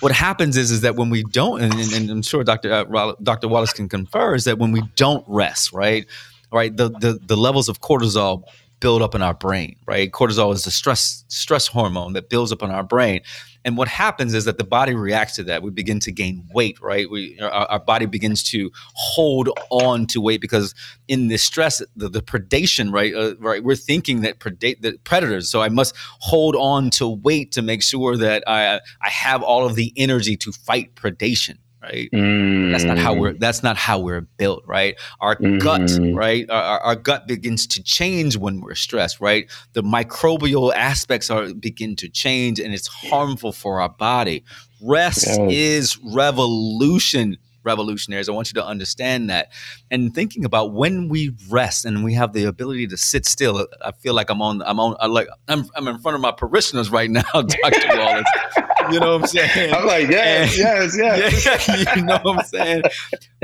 What 0.00 0.12
happens 0.12 0.56
is, 0.56 0.70
is 0.70 0.80
that 0.80 0.96
when 0.96 1.10
we 1.10 1.22
don't, 1.24 1.60
and, 1.60 1.74
and 1.74 2.10
I'm 2.10 2.22
sure 2.22 2.42
Dr. 2.42 2.72
Uh, 2.72 3.14
Dr. 3.22 3.48
Wallace 3.48 3.72
can 3.72 3.88
confer, 3.88 4.34
is 4.34 4.44
that 4.44 4.58
when 4.58 4.72
we 4.72 4.82
don't 4.96 5.24
rest, 5.28 5.72
right, 5.72 6.06
right, 6.50 6.74
the 6.74 6.88
the, 6.90 7.18
the 7.26 7.36
levels 7.36 7.68
of 7.68 7.80
cortisol 7.80 8.44
build 8.80 9.02
up 9.02 9.14
in 9.14 9.22
our 9.22 9.34
brain, 9.34 9.76
right? 9.86 10.10
Cortisol 10.10 10.54
is 10.54 10.64
the 10.64 10.70
stress 10.70 11.24
stress 11.28 11.66
hormone 11.66 12.12
that 12.14 12.30
builds 12.30 12.52
up 12.52 12.62
in 12.62 12.70
our 12.70 12.84
brain. 12.84 13.20
And 13.68 13.76
what 13.76 13.88
happens 13.88 14.32
is 14.32 14.46
that 14.46 14.56
the 14.56 14.64
body 14.64 14.94
reacts 14.94 15.36
to 15.36 15.42
that. 15.44 15.62
We 15.62 15.68
begin 15.68 16.00
to 16.00 16.10
gain 16.10 16.48
weight, 16.54 16.80
right? 16.80 17.10
We 17.10 17.38
our, 17.38 17.50
our 17.50 17.78
body 17.78 18.06
begins 18.06 18.42
to 18.44 18.70
hold 18.94 19.50
on 19.68 20.06
to 20.06 20.22
weight 20.22 20.40
because 20.40 20.74
in 21.06 21.28
this 21.28 21.42
stress, 21.42 21.82
the, 21.94 22.08
the 22.08 22.22
predation, 22.22 22.90
right? 22.90 23.14
Uh, 23.14 23.34
right, 23.38 23.62
we're 23.62 23.76
thinking 23.76 24.22
that 24.22 24.38
predate 24.38 24.80
the 24.80 24.96
predators. 25.04 25.50
So 25.50 25.60
I 25.60 25.68
must 25.68 25.94
hold 26.20 26.56
on 26.56 26.88
to 26.92 27.06
weight 27.06 27.52
to 27.52 27.60
make 27.60 27.82
sure 27.82 28.16
that 28.16 28.42
I 28.46 28.80
I 29.02 29.10
have 29.10 29.42
all 29.42 29.66
of 29.66 29.74
the 29.74 29.92
energy 29.98 30.34
to 30.38 30.50
fight 30.50 30.94
predation 30.94 31.58
right? 31.82 32.08
Mm. 32.12 32.72
That's 32.72 32.84
not 32.84 32.98
how 32.98 33.14
we're 33.14 33.34
mm. 33.34 33.38
that's 33.38 33.62
not 33.62 33.76
how 33.76 33.98
we're 33.98 34.22
built, 34.22 34.64
right? 34.66 34.96
Our 35.20 35.36
mm-hmm. 35.36 35.58
gut, 35.58 35.90
right? 36.14 36.48
Our, 36.50 36.80
our, 36.80 36.96
gut 36.96 37.26
begins 37.26 37.66
to 37.68 37.82
change 37.82 38.36
when 38.36 38.60
we're 38.60 38.74
stressed, 38.74 39.20
right? 39.20 39.50
The 39.72 39.82
microbial 39.82 40.72
aspects 40.74 41.30
are 41.30 41.52
begin 41.54 41.96
to 41.96 42.08
change 42.08 42.58
and 42.60 42.74
it's 42.74 42.86
harmful 42.88 43.52
for 43.52 43.80
our 43.80 43.88
body. 43.88 44.44
Rest 44.80 45.26
yes. 45.26 45.38
is 45.50 45.98
revolution 46.14 47.38
revolutionaries. 47.64 48.28
I 48.28 48.32
want 48.32 48.48
you 48.48 48.54
to 48.54 48.66
understand 48.66 49.28
that. 49.30 49.52
And 49.90 50.14
thinking 50.14 50.44
about 50.44 50.72
when 50.72 51.08
we 51.08 51.34
rest 51.50 51.84
and 51.84 52.02
we 52.02 52.14
have 52.14 52.32
the 52.32 52.44
ability 52.44 52.86
to 52.88 52.96
sit 52.96 53.26
still, 53.26 53.66
I 53.84 53.92
feel 53.92 54.14
like 54.14 54.30
I'm 54.30 54.40
on, 54.40 54.62
I'm 54.62 54.80
on, 54.80 54.96
I 55.00 55.06
like, 55.06 55.28
I'm, 55.48 55.68
I'm 55.76 55.86
in 55.88 55.98
front 55.98 56.14
of 56.14 56.20
my 56.20 56.32
parishioners 56.32 56.90
right 56.90 57.10
now, 57.10 57.22
Dr. 57.32 57.98
Wallace. 57.98 58.24
you 58.92 59.00
know 59.00 59.18
what 59.18 59.22
I'm 59.22 59.26
saying? 59.26 59.74
I'm 59.74 59.86
like, 59.86 60.08
yes, 60.08 60.50
and, 60.50 60.58
yes, 60.58 60.96
yes. 60.96 61.78
Yeah, 61.78 61.96
you 61.96 62.04
know 62.04 62.18
what 62.22 62.38
I'm 62.38 62.44
saying? 62.44 62.82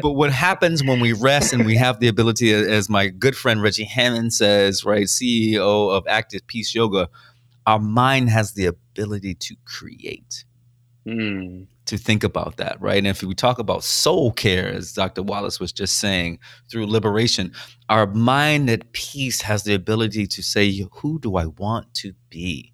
But 0.01 0.13
what 0.13 0.33
happens 0.33 0.83
when 0.85 1.01
we 1.01 1.13
rest 1.13 1.53
and 1.53 1.65
we 1.65 1.77
have 1.77 2.01
the 2.01 2.09
ability, 2.09 2.53
as 2.53 2.89
my 2.89 3.09
good 3.09 3.37
friend 3.37 3.63
Reggie 3.63 3.85
Hammond 3.85 4.33
says, 4.33 4.85
right, 4.85 5.07
CEO 5.07 5.91
of 5.91 6.05
Active 6.07 6.47
Peace 6.47 6.75
Yoga, 6.75 7.09
our 7.67 7.79
mind 7.79 8.31
has 8.31 8.53
the 8.53 8.67
ability 8.67 9.35
to 9.35 9.57
create. 9.65 10.45
Mm. 11.07 11.67
to 11.85 11.99
think 11.99 12.25
about 12.25 12.57
that, 12.57 12.81
right? 12.81 12.97
And 12.97 13.07
if 13.07 13.23
we 13.23 13.35
talk 13.35 13.59
about 13.59 13.85
soul 13.85 14.33
care, 14.33 14.69
as 14.69 14.95
Dr. 14.95 15.23
Wallace 15.23 15.61
was 15.61 15.71
just 15.71 15.99
saying, 15.99 16.39
through 16.71 16.87
liberation, 16.87 17.53
our 17.91 18.07
mind 18.07 18.71
at 18.71 18.91
peace 18.93 19.43
has 19.43 19.65
the 19.65 19.75
ability 19.75 20.27
to 20.29 20.43
say, 20.43 20.89
Who 21.03 21.19
do 21.19 21.37
I 21.37 21.45
want 21.45 21.93
to 21.97 22.15
be? 22.31 22.74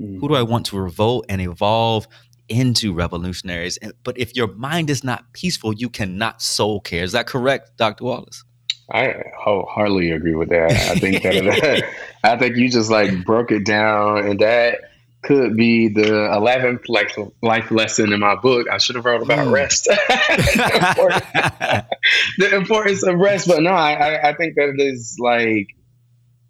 Mm. 0.00 0.20
Who 0.20 0.28
do 0.28 0.34
I 0.34 0.42
want 0.42 0.66
to 0.66 0.78
revolt 0.78 1.26
and 1.28 1.40
evolve 1.40 2.06
into 2.48 2.92
revolutionaries? 2.92 3.78
But 4.04 4.18
if 4.18 4.36
your 4.36 4.48
mind 4.54 4.90
is 4.90 5.04
not 5.04 5.32
peaceful, 5.32 5.72
you 5.72 5.88
cannot 5.88 6.42
soul 6.42 6.80
care. 6.80 7.04
Is 7.04 7.12
that 7.12 7.26
correct, 7.26 7.76
Dr. 7.76 8.04
Wallace? 8.04 8.44
I 8.90 9.14
wholeheartedly 9.36 10.12
agree 10.12 10.34
with 10.34 10.48
that. 10.48 10.70
I 10.70 10.98
think 10.98 11.22
that 11.22 11.84
I 12.24 12.36
think 12.36 12.56
you 12.56 12.70
just 12.70 12.90
like 12.90 13.24
broke 13.24 13.50
it 13.50 13.66
down, 13.66 14.26
and 14.26 14.40
that 14.40 14.78
could 15.22 15.56
be 15.56 15.88
the 15.88 16.02
11th 16.02 16.88
life, 16.88 17.18
life 17.42 17.70
lesson 17.70 18.12
in 18.12 18.20
my 18.20 18.36
book. 18.36 18.68
I 18.70 18.78
should 18.78 18.96
have 18.96 19.04
wrote 19.04 19.22
about 19.22 19.46
mm. 19.46 19.52
rest, 19.52 19.84
the, 19.86 20.88
importance, 20.88 21.86
the, 22.38 22.56
importance, 22.56 23.02
of 23.02 23.18
rest. 23.18 23.48
But 23.48 23.62
no, 23.62 23.70
I, 23.70 24.28
I 24.28 24.34
think 24.34 24.54
that 24.54 24.74
it 24.78 24.80
is 24.80 25.16
like 25.18 25.74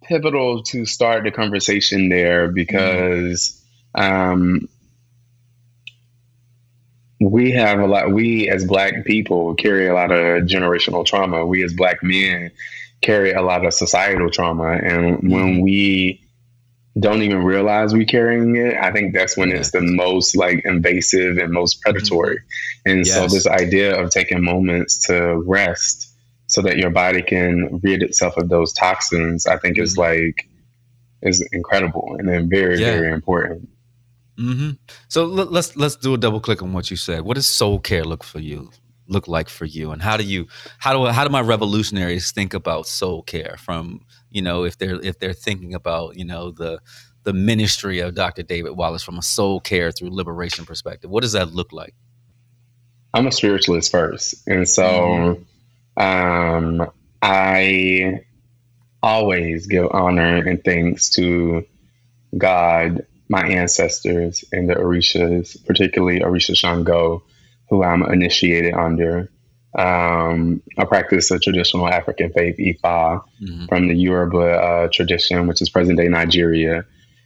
pivotal 0.09 0.63
to 0.63 0.85
start 0.85 1.23
the 1.23 1.31
conversation 1.31 2.09
there 2.09 2.49
because 2.49 3.63
um, 3.93 4.67
we 7.21 7.51
have 7.51 7.79
a 7.79 7.85
lot. 7.85 8.11
We 8.11 8.49
as 8.49 8.65
Black 8.65 9.05
people 9.05 9.53
carry 9.55 9.87
a 9.87 9.93
lot 9.93 10.11
of 10.11 10.43
generational 10.43 11.05
trauma. 11.05 11.45
We 11.45 11.63
as 11.63 11.73
Black 11.73 12.03
men 12.03 12.51
carry 13.01 13.31
a 13.31 13.41
lot 13.41 13.65
of 13.65 13.73
societal 13.73 14.31
trauma, 14.31 14.71
and 14.71 15.31
when 15.31 15.57
mm. 15.57 15.61
we 15.61 16.21
don't 16.99 17.21
even 17.21 17.43
realize 17.43 17.93
we're 17.93 18.05
carrying 18.05 18.55
it, 18.55 18.75
I 18.75 18.91
think 18.91 19.13
that's 19.13 19.37
when 19.37 19.51
it's 19.51 19.71
the 19.71 19.81
most 19.81 20.35
like 20.35 20.65
invasive 20.65 21.37
and 21.37 21.51
most 21.51 21.81
predatory. 21.81 22.37
Mm-hmm. 22.37 22.89
And 22.89 23.05
yes. 23.05 23.13
so 23.15 23.27
this 23.27 23.47
idea 23.47 24.01
of 24.01 24.09
taking 24.09 24.43
moments 24.43 25.07
to 25.07 25.35
rest 25.45 26.08
so 26.49 26.63
that 26.63 26.77
your 26.77 26.89
body 26.89 27.21
can 27.21 27.79
rid 27.83 28.01
itself 28.01 28.35
of 28.35 28.49
those 28.49 28.73
toxins, 28.73 29.45
I 29.45 29.57
think 29.57 29.75
mm-hmm. 29.75 29.83
is 29.83 29.97
like 29.97 30.49
is 31.21 31.47
incredible 31.51 32.15
and 32.17 32.27
then 32.27 32.49
very, 32.49 32.79
yeah. 32.79 32.91
very 32.91 33.13
important. 33.13 33.69
Mm-hmm. 34.37 34.71
So 35.09 35.25
let's 35.25 35.75
let's 35.75 35.95
do 35.95 36.13
a 36.13 36.17
double 36.17 36.39
click 36.39 36.61
on 36.63 36.73
what 36.73 36.89
you 36.89 36.97
said. 36.97 37.21
What 37.21 37.35
does 37.35 37.47
soul 37.47 37.79
care 37.79 38.03
look 38.03 38.23
for 38.23 38.39
you? 38.39 38.71
Look 39.07 39.27
like 39.27 39.49
for 39.49 39.65
you, 39.65 39.91
and 39.91 40.01
how 40.01 40.17
do 40.17 40.23
you 40.23 40.47
how 40.77 40.93
do 40.93 41.11
how 41.11 41.23
do 41.23 41.29
my 41.29 41.41
revolutionaries 41.41 42.31
think 42.31 42.53
about 42.53 42.87
soul 42.87 43.21
care 43.23 43.57
from 43.59 44.01
you 44.29 44.41
know 44.41 44.63
if 44.63 44.77
they're 44.77 45.01
if 45.01 45.19
they're 45.19 45.33
thinking 45.33 45.73
about 45.73 46.15
you 46.15 46.23
know 46.23 46.51
the 46.51 46.79
the 47.23 47.33
ministry 47.33 47.99
of 47.99 48.15
Dr. 48.15 48.43
David 48.43 48.77
Wallace 48.77 49.03
from 49.03 49.17
a 49.17 49.21
soul 49.21 49.59
care 49.59 49.91
through 49.91 50.09
liberation 50.11 50.65
perspective? 50.65 51.09
What 51.09 51.21
does 51.21 51.33
that 51.33 51.51
look 51.53 51.73
like? 51.73 51.93
I'm 53.13 53.27
a 53.27 53.31
spiritualist 53.31 53.91
first, 53.91 54.47
and 54.47 54.69
so 54.69 54.83
mm-hmm. 54.83 55.43
Um, 55.99 56.89
I 57.21 58.21
always 59.03 59.67
give 59.67 59.87
honor 59.91 60.37
and 60.37 60.63
thanks 60.63 61.09
to 61.11 61.65
God, 62.37 63.05
my 63.27 63.47
ancestors, 63.47 64.43
and 64.51 64.69
the 64.69 64.75
Orishas, 64.75 65.63
particularly 65.65 66.19
Orisha 66.21 66.55
Shango, 66.55 67.23
who 67.69 67.83
I'm 67.83 68.03
initiated 68.11 68.73
under. 68.73 69.29
Um, 69.77 70.63
I 70.77 70.85
practice 70.85 71.29
a 71.31 71.39
traditional 71.39 71.87
African 71.87 72.31
faith, 72.31 72.57
Ifa, 72.57 73.21
mm-hmm. 73.41 73.65
from 73.67 73.87
the 73.87 73.95
Yoruba 73.95 74.37
uh, 74.37 74.87
tradition, 74.91 75.47
which 75.47 75.61
is 75.61 75.69
present 75.69 75.97
day 75.97 76.07
Nigeria. 76.07 76.85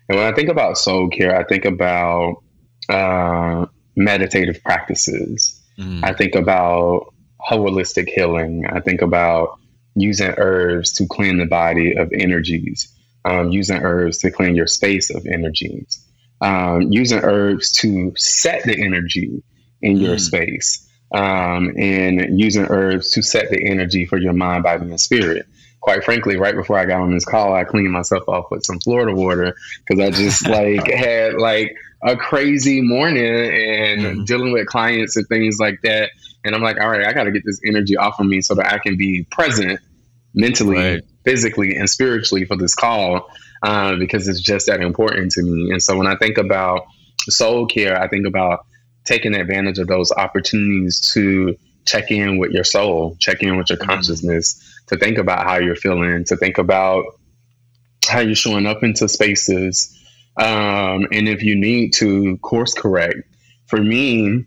And 0.10 0.18
when 0.18 0.32
I 0.32 0.36
think 0.36 0.50
about 0.50 0.78
soul 0.78 1.10
care, 1.10 1.36
I 1.36 1.46
think 1.46 1.64
about 1.64 2.44
uh, 2.90 3.66
meditative 3.96 4.62
practices. 4.64 5.62
Mm-hmm. 5.80 6.04
I 6.04 6.14
think 6.14 6.36
about 6.36 7.14
holistic 7.50 8.10
healing. 8.10 8.66
I 8.66 8.80
think 8.80 9.02
about 9.02 9.60
using 9.96 10.34
herbs 10.38 10.92
to 10.94 11.08
clean 11.08 11.38
the 11.38 11.46
body 11.46 11.96
of 11.96 12.12
energies, 12.14 12.92
um, 13.26 13.50
using 13.50 13.78
herbs 13.78 14.18
to 14.20 14.32
clean 14.32 14.56
your 14.56 14.68
space 14.68 15.10
of 15.10 15.26
energies, 15.26 16.04
um, 16.42 16.92
using 16.92 17.20
herbs 17.20 17.72
to 17.74 18.14
set 18.18 18.64
the 18.64 18.84
energy 18.84 19.44
in 19.82 19.98
your 19.98 20.16
mm. 20.16 20.20
space 20.20 20.90
um, 21.14 21.74
and 21.78 22.40
using 22.40 22.66
herbs 22.70 23.12
to 23.12 23.22
set 23.22 23.50
the 23.50 23.64
energy 23.70 24.06
for 24.06 24.18
your 24.18 24.34
mind, 24.34 24.64
body, 24.64 24.90
and 24.90 25.00
spirit. 25.00 25.46
Quite 25.80 26.04
frankly, 26.04 26.38
right 26.38 26.56
before 26.56 26.78
I 26.78 26.86
got 26.86 27.02
on 27.02 27.14
this 27.14 27.26
call, 27.26 27.54
I 27.54 27.66
cleaned 27.66 27.92
myself 27.92 28.28
off 28.28 28.50
with 28.50 28.64
some 28.64 28.80
Florida 28.80 29.14
water 29.14 29.54
because 29.86 30.04
I 30.04 30.12
just 30.12 30.48
like 30.48 30.90
had 30.90 31.36
like 31.36 31.76
a 32.02 32.16
crazy 32.18 32.82
morning 32.82 33.26
and 33.26 34.02
mm-hmm. 34.02 34.24
dealing 34.24 34.54
with 34.54 34.66
clients 34.68 35.16
and 35.16 35.28
things 35.28 35.58
like 35.60 35.82
that. 35.84 36.10
And 36.44 36.56
I'm 36.56 36.62
like, 36.62 36.80
all 36.80 36.90
right, 36.90 37.06
I 37.06 37.14
got 37.14 37.24
to 37.24 37.32
get 37.32 37.44
this 37.46 37.60
energy 37.66 37.96
off 37.96 38.20
of 38.20 38.26
me 38.26 38.42
so 38.42 38.56
that 38.56 38.72
I 38.72 38.78
can 38.78 38.98
be 38.98 39.26
present 39.32 39.80
mentally, 40.34 40.76
right. 40.76 41.04
physically, 41.24 41.76
and 41.76 41.90
spiritually 41.90 42.46
for 42.46 42.58
this 42.58 42.76
call 42.76 43.30
uh, 43.64 43.96
because 43.96 44.28
it's 44.28 44.42
just 44.42 44.68
that 44.68 44.82
important 44.82 45.32
to 45.34 45.42
me. 45.42 45.72
And 45.72 45.82
so 45.82 45.98
when 45.98 46.08
I 46.08 46.16
think 46.16 46.38
about 46.38 46.86
soul 47.30 47.66
care, 47.66 48.00
I 48.00 48.08
think 48.08 48.28
about 48.28 48.66
taking 49.06 49.36
advantage 49.36 49.80
of 49.80 49.88
those 49.88 50.12
opportunities 50.12 51.00
to 51.14 51.56
check 51.86 52.12
in 52.12 52.38
with 52.38 52.52
your 52.52 52.64
soul, 52.64 53.16
check 53.20 53.42
in 53.42 53.58
with 53.58 53.70
your 53.70 53.80
mm-hmm. 53.80 53.90
consciousness, 53.90 54.60
to 54.88 54.98
think 54.98 55.18
about 55.18 55.46
how 55.46 55.58
you're 55.58 55.76
feeling, 55.76 56.24
to 56.26 56.36
think 56.36 56.58
about 56.58 57.06
how 58.08 58.20
you're 58.20 58.36
showing 58.36 58.66
up 58.66 58.84
into 58.84 59.08
spaces. 59.08 59.98
Um, 60.38 61.08
and 61.12 61.28
if 61.28 61.44
you 61.44 61.56
need 61.56 61.94
to 61.94 62.38
course 62.38 62.74
correct, 62.74 63.20
for 63.68 63.82
me, 63.82 64.46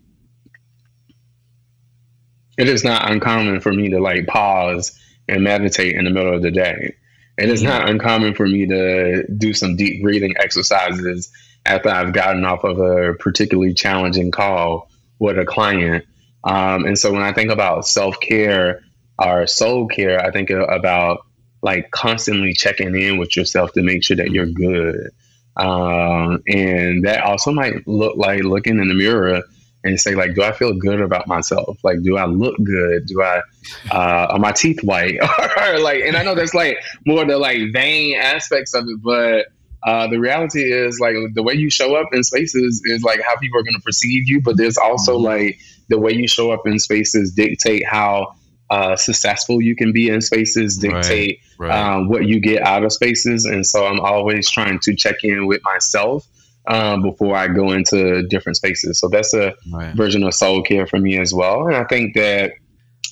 it 2.56 2.68
is 2.68 2.84
not 2.84 3.10
uncommon 3.10 3.60
for 3.60 3.72
me 3.72 3.90
to 3.90 4.00
like 4.00 4.26
pause 4.26 4.98
and 5.28 5.42
meditate 5.42 5.94
in 5.94 6.04
the 6.04 6.10
middle 6.10 6.34
of 6.34 6.42
the 6.42 6.50
day. 6.50 6.94
It 7.38 7.50
is 7.50 7.62
mm-hmm. 7.62 7.70
not 7.70 7.88
uncommon 7.88 8.34
for 8.34 8.46
me 8.46 8.66
to 8.66 9.26
do 9.36 9.52
some 9.52 9.76
deep 9.76 10.02
breathing 10.02 10.34
exercises 10.38 11.30
after 11.66 11.90
I've 11.90 12.12
gotten 12.12 12.44
off 12.44 12.64
of 12.64 12.78
a 12.78 13.14
particularly 13.14 13.74
challenging 13.74 14.30
call 14.30 14.88
with 15.18 15.38
a 15.38 15.44
client. 15.44 16.04
Um, 16.44 16.84
and 16.84 16.98
so 16.98 17.12
when 17.12 17.22
I 17.22 17.32
think 17.32 17.50
about 17.50 17.86
self 17.86 18.20
care 18.20 18.82
or 19.18 19.46
soul 19.46 19.88
care, 19.88 20.20
I 20.20 20.30
think 20.30 20.50
about 20.50 21.20
like 21.62 21.90
constantly 21.90 22.52
checking 22.52 22.94
in 22.94 23.18
with 23.18 23.36
yourself 23.36 23.72
to 23.72 23.82
make 23.82 24.04
sure 24.04 24.16
that 24.16 24.30
you're 24.30 24.46
good. 24.46 25.10
Um, 25.56 26.42
and 26.46 27.04
that 27.04 27.22
also 27.24 27.50
might 27.50 27.86
look 27.88 28.16
like 28.16 28.44
looking 28.44 28.78
in 28.78 28.88
the 28.88 28.94
mirror 28.94 29.42
and 29.86 30.00
say 30.00 30.14
like, 30.14 30.34
do 30.34 30.42
I 30.42 30.52
feel 30.52 30.74
good 30.74 31.00
about 31.00 31.26
myself? 31.26 31.78
Like, 31.82 32.02
do 32.02 32.16
I 32.16 32.26
look 32.26 32.56
good? 32.62 33.06
Do 33.06 33.22
I, 33.22 33.42
uh, 33.90 34.26
are 34.30 34.38
my 34.38 34.52
teeth 34.52 34.82
white? 34.82 35.18
or 35.58 35.78
like, 35.78 36.02
and 36.04 36.16
I 36.16 36.22
know 36.22 36.34
there's 36.34 36.54
like 36.54 36.78
more 37.06 37.24
the 37.24 37.38
like 37.38 37.72
vain 37.72 38.16
aspects 38.16 38.74
of 38.74 38.84
it, 38.88 39.02
but 39.02 39.46
uh, 39.82 40.08
the 40.08 40.18
reality 40.18 40.72
is 40.72 40.98
like 41.00 41.14
the 41.34 41.42
way 41.42 41.54
you 41.54 41.70
show 41.70 41.94
up 41.94 42.08
in 42.12 42.22
spaces 42.24 42.82
is 42.84 43.02
like 43.02 43.20
how 43.22 43.36
people 43.36 43.60
are 43.60 43.62
going 43.62 43.74
to 43.74 43.82
perceive 43.82 44.28
you, 44.28 44.40
but 44.40 44.56
there's 44.56 44.76
also 44.76 45.14
mm-hmm. 45.14 45.24
like 45.24 45.58
the 45.88 45.98
way 45.98 46.12
you 46.12 46.26
show 46.26 46.50
up 46.50 46.66
in 46.66 46.78
spaces 46.78 47.32
dictate 47.32 47.86
how 47.86 48.34
uh, 48.70 48.96
successful 48.96 49.62
you 49.62 49.76
can 49.76 49.92
be 49.92 50.08
in 50.08 50.20
spaces, 50.20 50.76
dictate 50.76 51.40
right, 51.58 51.68
right. 51.68 51.78
Um, 51.78 52.08
what 52.08 52.26
you 52.26 52.40
get 52.40 52.62
out 52.62 52.84
of 52.84 52.92
spaces. 52.92 53.44
And 53.44 53.64
so 53.64 53.86
I'm 53.86 54.00
always 54.00 54.50
trying 54.50 54.80
to 54.80 54.94
check 54.96 55.22
in 55.22 55.46
with 55.46 55.62
myself 55.62 56.26
um, 56.68 57.02
before 57.02 57.36
I 57.36 57.48
go 57.48 57.70
into 57.70 58.26
different 58.28 58.56
spaces. 58.56 58.98
So 58.98 59.08
that's 59.08 59.34
a 59.34 59.54
right. 59.72 59.94
version 59.94 60.22
of 60.22 60.34
soul 60.34 60.62
care 60.62 60.86
for 60.86 60.98
me 60.98 61.18
as 61.18 61.32
well. 61.32 61.66
And 61.66 61.76
I 61.76 61.84
think 61.84 62.14
that 62.14 62.52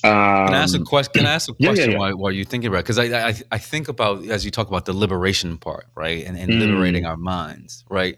um, 0.03 0.47
can 0.47 0.53
I 0.53 0.61
ask 0.61 0.75
a 0.75 0.83
question? 0.83 1.13
Can 1.15 1.25
I 1.25 1.33
ask 1.33 1.49
a 1.49 1.53
question 1.53 1.75
yeah, 1.75 1.85
yeah, 1.85 1.91
yeah. 1.91 1.97
While, 1.97 2.17
while 2.17 2.31
you're 2.31 2.45
thinking 2.45 2.67
about? 2.67 2.79
it? 2.79 2.83
Because 2.83 2.99
I, 2.99 3.29
I, 3.29 3.33
I 3.51 3.57
think 3.57 3.87
about 3.87 4.25
as 4.25 4.45
you 4.45 4.51
talk 4.51 4.67
about 4.67 4.85
the 4.85 4.93
liberation 4.93 5.57
part, 5.57 5.87
right, 5.95 6.23
and, 6.25 6.37
and 6.37 6.51
mm. 6.51 6.59
liberating 6.59 7.05
our 7.05 7.17
minds, 7.17 7.83
right. 7.89 8.17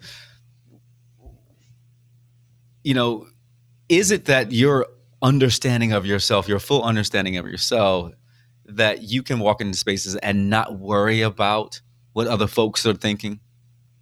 You 2.83 2.93
know, 2.93 3.27
is 3.89 4.11
it 4.11 4.25
that 4.25 4.51
your 4.51 4.87
understanding 5.21 5.93
of 5.93 6.05
yourself, 6.05 6.47
your 6.47 6.59
full 6.59 6.83
understanding 6.83 7.37
of 7.37 7.45
yourself, 7.45 8.11
that 8.65 9.03
you 9.03 9.23
can 9.23 9.39
walk 9.39 9.61
into 9.61 9.77
spaces 9.77 10.15
and 10.17 10.49
not 10.49 10.77
worry 10.79 11.21
about 11.21 11.81
what 12.13 12.27
other 12.27 12.47
folks 12.47 12.85
are 12.85 12.93
thinking? 12.93 13.39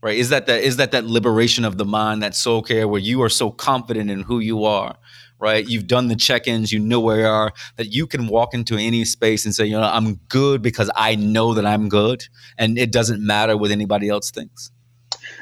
Right? 0.01 0.17
Is 0.17 0.29
that 0.29 0.45
that 0.45 0.61
is 0.61 0.77
that 0.77 0.91
that 0.91 1.05
liberation 1.05 1.65
of 1.65 1.77
the 1.77 1.85
mind, 1.85 2.21
that 2.21 2.35
soul 2.35 2.61
care, 2.61 2.87
where 2.87 3.01
you 3.01 3.21
are 3.23 3.29
so 3.29 3.49
confident 3.49 4.11
in 4.11 4.21
who 4.21 4.39
you 4.39 4.65
are? 4.65 4.97
right? 5.39 5.67
You've 5.67 5.87
done 5.87 6.07
the 6.07 6.15
check-ins, 6.15 6.71
you 6.71 6.79
know 6.79 6.99
where 6.99 7.19
you 7.19 7.25
are, 7.25 7.53
that 7.75 7.87
you 7.87 8.07
can 8.07 8.27
walk 8.27 8.53
into 8.53 8.77
any 8.77 9.05
space 9.05 9.45
and 9.45 9.53
say, 9.53 9.65
you 9.65 9.77
know, 9.77 9.83
I'm 9.83 10.15
good 10.29 10.61
because 10.61 10.89
I 10.95 11.15
know 11.15 11.53
that 11.53 11.65
I'm 11.65 11.89
good, 11.89 12.23
and 12.57 12.77
it 12.77 12.91
doesn't 12.91 13.25
matter 13.25 13.57
what 13.57 13.71
anybody 13.71 14.09
else 14.09 14.31
thinks. 14.31 14.71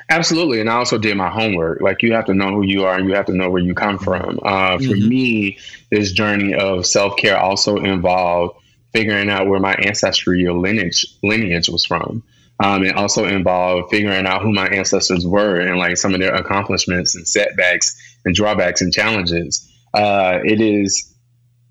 Absolutely, 0.09 0.59
and 0.59 0.69
I 0.69 0.75
also 0.75 0.97
did 0.97 1.15
my 1.15 1.29
homework. 1.29 1.81
Like 1.81 2.01
you 2.01 2.13
have 2.13 2.25
to 2.25 2.33
know 2.33 2.49
who 2.49 2.63
you 2.63 2.85
are, 2.85 2.97
and 2.97 3.07
you 3.07 3.15
have 3.15 3.25
to 3.27 3.33
know 3.33 3.49
where 3.49 3.61
you 3.61 3.73
come 3.73 3.97
from. 3.97 4.39
Uh, 4.43 4.77
for 4.77 4.83
mm-hmm. 4.83 5.07
me, 5.07 5.57
this 5.91 6.11
journey 6.11 6.53
of 6.53 6.85
self 6.85 7.15
care 7.17 7.37
also 7.37 7.77
involved 7.77 8.57
figuring 8.91 9.29
out 9.29 9.47
where 9.47 9.59
my 9.59 9.73
ancestry 9.75 10.45
or 10.45 10.53
lineage 10.53 11.05
lineage 11.23 11.69
was 11.69 11.85
from. 11.85 12.23
Um, 12.59 12.83
it 12.83 12.95
also 12.95 13.25
involved 13.25 13.89
figuring 13.89 14.25
out 14.25 14.41
who 14.41 14.53
my 14.53 14.67
ancestors 14.67 15.25
were 15.25 15.59
and 15.59 15.77
like 15.77 15.97
some 15.97 16.13
of 16.13 16.19
their 16.19 16.35
accomplishments 16.35 17.15
and 17.15 17.27
setbacks 17.27 17.95
and 18.25 18.35
drawbacks 18.35 18.81
and 18.81 18.93
challenges. 18.93 19.69
Uh, 19.93 20.39
it 20.43 20.61
is 20.61 21.13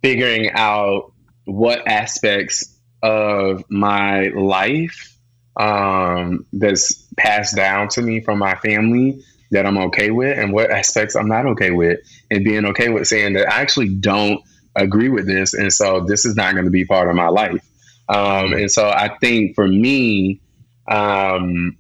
figuring 0.03 0.51
out 0.53 1.13
what 1.45 1.87
aspects 1.87 2.79
of 3.03 3.65
my 3.71 4.29
life 4.29 5.17
um, 5.57 6.47
that's 6.53 7.07
passed 7.17 7.57
down 7.57 7.89
to 7.89 8.03
me 8.03 8.21
from 8.21 8.39
my 8.39 8.55
family 8.57 9.23
that 9.51 9.67
I'm 9.67 9.79
okay 9.79 10.11
with 10.11 10.39
and 10.39 10.53
what 10.53 10.71
aspects 10.71 11.15
I'm 11.15 11.29
not 11.29 11.47
okay 11.47 11.71
with, 11.71 12.01
and 12.31 12.45
being 12.45 12.65
okay 12.67 12.89
with 12.89 13.07
saying 13.07 13.35
that 13.35 13.53
I 13.53 13.61
actually 13.61 13.89
don't 13.89 14.41
agree 14.75 15.11
with 15.11 15.27
this, 15.27 15.53
and 15.53 15.73
so 15.73 16.01
this 16.01 16.25
is 16.25 16.37
not 16.37 16.55
going 16.55 16.65
to 16.65 16.71
be 16.71 16.87
part 16.87 17.09
of 17.09 17.15
my 17.15 17.29
life. 17.29 17.63
Um, 18.09 18.55
and 18.55 18.71
so 18.71 18.89
I 18.89 19.17
think 19.21 19.55
for 19.55 19.69
me, 19.69 20.41
um, 20.89 21.77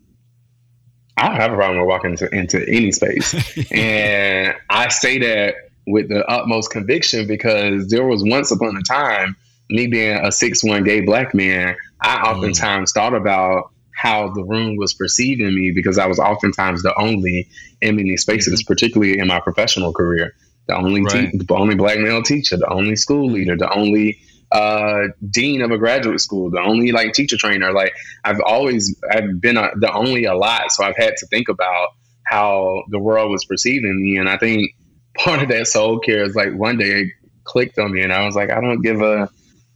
I 1.17 1.29
don't 1.29 1.37
have 1.37 1.53
a 1.53 1.57
problem 1.57 1.79
with 1.79 1.89
walking 1.89 2.11
into, 2.13 2.35
into 2.35 2.69
any 2.69 2.93
space, 2.93 3.35
and 3.73 4.55
I 4.71 4.89
say 4.89 5.19
that 5.19 5.55
with 5.87 6.09
the 6.09 6.25
utmost 6.27 6.71
conviction 6.71 7.27
because 7.27 7.89
there 7.89 8.05
was 8.05 8.23
once 8.25 8.51
upon 8.51 8.77
a 8.77 8.83
time 8.83 9.37
me 9.71 9.87
being 9.87 10.17
a 10.17 10.31
six 10.31 10.63
one 10.63 10.85
gay 10.85 11.01
black 11.01 11.35
man, 11.35 11.77
I 12.01 12.17
mm. 12.17 12.23
oftentimes 12.25 12.91
mm. 12.91 12.95
thought 12.95 13.15
about 13.15 13.71
how 13.95 14.29
the 14.29 14.43
room 14.43 14.77
was 14.77 14.93
perceiving 14.93 15.55
me 15.55 15.71
because 15.71 15.99
I 15.99 16.07
was 16.07 16.19
oftentimes 16.19 16.83
the 16.83 16.99
only 16.99 17.49
in 17.81 17.97
many 17.97 18.17
spaces, 18.17 18.61
mm-hmm. 18.61 18.67
particularly 18.67 19.19
in 19.19 19.29
my 19.29 19.41
professional 19.41 19.93
career. 19.93 20.35
The 20.67 20.77
only 20.77 21.03
right. 21.03 21.31
te- 21.31 21.39
the 21.39 21.55
only 21.55 21.75
black 21.75 21.99
male 21.99 22.23
teacher, 22.23 22.57
the 22.57 22.69
only 22.69 22.97
school 22.97 23.31
leader, 23.31 23.57
the 23.57 23.73
only 23.73 24.21
uh, 24.53 25.09
dean 25.31 25.63
of 25.63 25.71
a 25.71 25.79
graduate 25.79 26.21
school, 26.21 26.51
the 26.51 26.61
only 26.61 26.93
like 26.93 27.13
teacher 27.13 27.37
trainer. 27.37 27.73
Like 27.73 27.95
I've 28.25 28.41
always 28.41 28.97
I've 29.11 29.41
been 29.41 29.57
a, 29.57 29.71
the 29.77 29.93
only 29.93 30.25
a 30.25 30.35
lot, 30.35 30.71
so 30.73 30.85
I've 30.85 30.97
had 30.97 31.17
to 31.19 31.27
think 31.27 31.49
about 31.49 31.89
how 32.25 32.85
the 32.91 32.99
world 32.99 33.31
was 33.31 33.45
perceiving 33.45 34.03
me, 34.03 34.17
and 34.17 34.29
I 34.29 34.37
think 34.37 34.73
part 35.17 35.43
of 35.43 35.49
that 35.49 35.67
soul 35.67 35.99
care 35.99 36.23
is 36.23 36.35
like 36.35 36.53
one 36.55 36.79
day 36.79 37.03
it 37.03 37.09
clicked 37.45 37.79
on 37.79 37.93
me, 37.93 38.03
and 38.03 38.13
I 38.13 38.27
was 38.27 38.35
like, 38.37 38.51
I 38.51 38.61
don't 38.61 38.83
give 38.83 39.01
a 39.01 39.29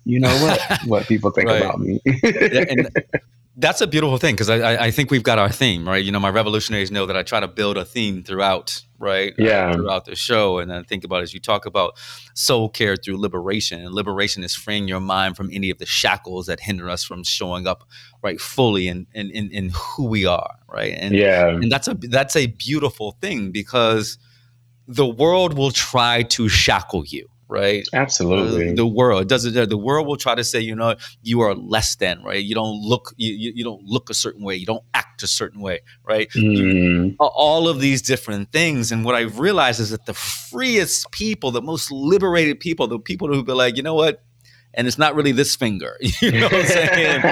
you 0.04 0.20
know 0.20 0.34
what 0.42 0.60
what 0.86 1.06
people 1.06 1.30
think 1.30 1.48
about 1.48 1.80
me. 1.80 2.00
and 2.04 2.88
that's 3.58 3.80
a 3.80 3.86
beautiful 3.86 4.18
thing 4.18 4.34
because 4.34 4.50
I, 4.50 4.86
I 4.86 4.90
think 4.90 5.10
we've 5.10 5.22
got 5.22 5.38
our 5.38 5.50
theme 5.50 5.88
right. 5.88 6.04
You 6.04 6.12
know, 6.12 6.20
my 6.20 6.30
revolutionaries 6.30 6.90
know 6.90 7.06
that 7.06 7.16
I 7.16 7.22
try 7.22 7.40
to 7.40 7.48
build 7.48 7.76
a 7.76 7.84
theme 7.84 8.22
throughout 8.22 8.82
right? 8.98 9.32
Uh, 9.32 9.44
yeah. 9.44 9.70
uh, 9.70 9.74
throughout 9.74 10.04
the 10.06 10.14
show 10.14 10.58
and 10.58 10.70
then 10.70 10.84
think 10.84 11.04
about 11.04 11.22
as 11.22 11.34
you 11.34 11.40
talk 11.40 11.66
about 11.66 11.98
soul 12.34 12.68
care 12.68 12.96
through 12.96 13.20
liberation 13.20 13.80
and 13.80 13.94
liberation 13.94 14.42
is 14.42 14.54
freeing 14.54 14.88
your 14.88 15.00
mind 15.00 15.36
from 15.36 15.50
any 15.52 15.70
of 15.70 15.78
the 15.78 15.86
shackles 15.86 16.46
that 16.46 16.60
hinder 16.60 16.88
us 16.88 17.04
from 17.04 17.22
showing 17.22 17.66
up 17.66 17.84
right 18.22 18.40
fully 18.40 18.88
in 18.88 19.06
in, 19.12 19.30
in, 19.30 19.50
in 19.50 19.70
who 19.74 20.06
we 20.06 20.24
are 20.24 20.56
right? 20.68 20.94
And 20.96 21.14
yeah. 21.14 21.48
and 21.48 21.70
that's 21.70 21.88
a 21.88 21.94
that's 21.94 22.36
a 22.36 22.46
beautiful 22.46 23.12
thing 23.20 23.50
because 23.50 24.18
the 24.88 25.06
world 25.06 25.56
will 25.56 25.70
try 25.72 26.22
to 26.22 26.48
shackle 26.48 27.04
you 27.06 27.28
right? 27.48 27.86
Absolutely. 27.92 28.70
Uh, 28.70 28.74
the 28.74 28.86
world 28.86 29.28
does 29.28 29.44
it. 29.44 29.68
The 29.68 29.76
world 29.76 30.06
will 30.06 30.16
try 30.16 30.34
to 30.34 30.44
say, 30.44 30.60
you 30.60 30.74
know, 30.74 30.96
you 31.22 31.40
are 31.40 31.54
less 31.54 31.96
than, 31.96 32.22
right? 32.22 32.42
You 32.42 32.54
don't 32.54 32.80
look, 32.80 33.14
you, 33.16 33.32
you, 33.32 33.52
you 33.56 33.64
don't 33.64 33.82
look 33.84 34.10
a 34.10 34.14
certain 34.14 34.42
way. 34.42 34.56
You 34.56 34.66
don't 34.66 34.84
act 34.94 35.22
a 35.22 35.26
certain 35.26 35.60
way, 35.60 35.80
right? 36.04 36.28
Mm. 36.30 37.16
all 37.18 37.68
of 37.68 37.80
these 37.80 38.02
different 38.02 38.52
things. 38.52 38.92
And 38.92 39.04
what 39.04 39.14
I've 39.14 39.38
realized 39.38 39.80
is 39.80 39.90
that 39.90 40.06
the 40.06 40.14
freest 40.14 41.10
people, 41.12 41.50
the 41.50 41.62
most 41.62 41.90
liberated 41.90 42.60
people, 42.60 42.86
the 42.86 42.98
people 42.98 43.28
who 43.28 43.42
be 43.44 43.52
like, 43.52 43.76
you 43.76 43.82
know 43.82 43.94
what? 43.94 44.22
And 44.74 44.86
it's 44.86 44.98
not 44.98 45.14
really 45.14 45.32
this 45.32 45.56
finger, 45.56 45.96
you 46.20 46.32
know 46.32 46.48
what 46.48 46.54
I'm 46.54 46.66
saying? 46.66 47.22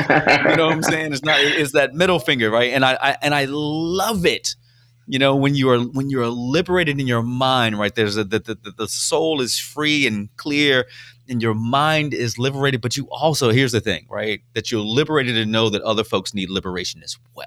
you 0.50 0.56
know 0.56 0.66
what 0.66 0.76
I'm 0.76 0.82
saying? 0.82 1.12
It's 1.12 1.22
not. 1.22 1.38
It's 1.40 1.72
that 1.72 1.92
middle 1.92 2.18
finger, 2.18 2.50
right? 2.50 2.72
And 2.72 2.82
I, 2.82 2.96
I 2.98 3.16
and 3.20 3.34
I 3.34 3.44
love 3.50 4.24
it 4.24 4.56
you 5.06 5.18
know 5.18 5.34
when 5.34 5.54
you 5.54 5.70
are 5.70 5.80
when 5.80 6.10
you're 6.10 6.28
liberated 6.28 7.00
in 7.00 7.06
your 7.06 7.22
mind 7.22 7.78
right 7.78 7.94
there's 7.94 8.16
a 8.16 8.24
the, 8.24 8.38
the, 8.38 8.72
the 8.76 8.88
soul 8.88 9.40
is 9.40 9.58
free 9.58 10.06
and 10.06 10.34
clear 10.36 10.86
and 11.28 11.42
your 11.42 11.54
mind 11.54 12.14
is 12.14 12.38
liberated 12.38 12.80
but 12.80 12.96
you 12.96 13.08
also 13.10 13.50
here's 13.50 13.72
the 13.72 13.80
thing 13.80 14.06
right 14.08 14.42
that 14.54 14.70
you're 14.70 14.80
liberated 14.80 15.34
to 15.34 15.46
know 15.46 15.68
that 15.68 15.82
other 15.82 16.04
folks 16.04 16.34
need 16.34 16.50
liberation 16.50 17.02
as 17.02 17.16
well. 17.34 17.46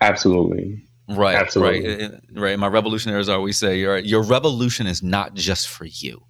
Absolutely. 0.00 0.82
Right 1.08 1.36
absolutely. 1.36 1.88
right 1.88 2.10
right 2.32 2.50
eh, 2.50 2.52
eh, 2.52 2.56
my 2.56 2.66
revolutionaries 2.66 3.28
always 3.28 3.56
say 3.56 3.78
your 3.78 3.98
your 3.98 4.22
revolution 4.22 4.86
is 4.86 5.02
not 5.02 5.34
just 5.34 5.68
for 5.68 5.84
you 5.84 6.22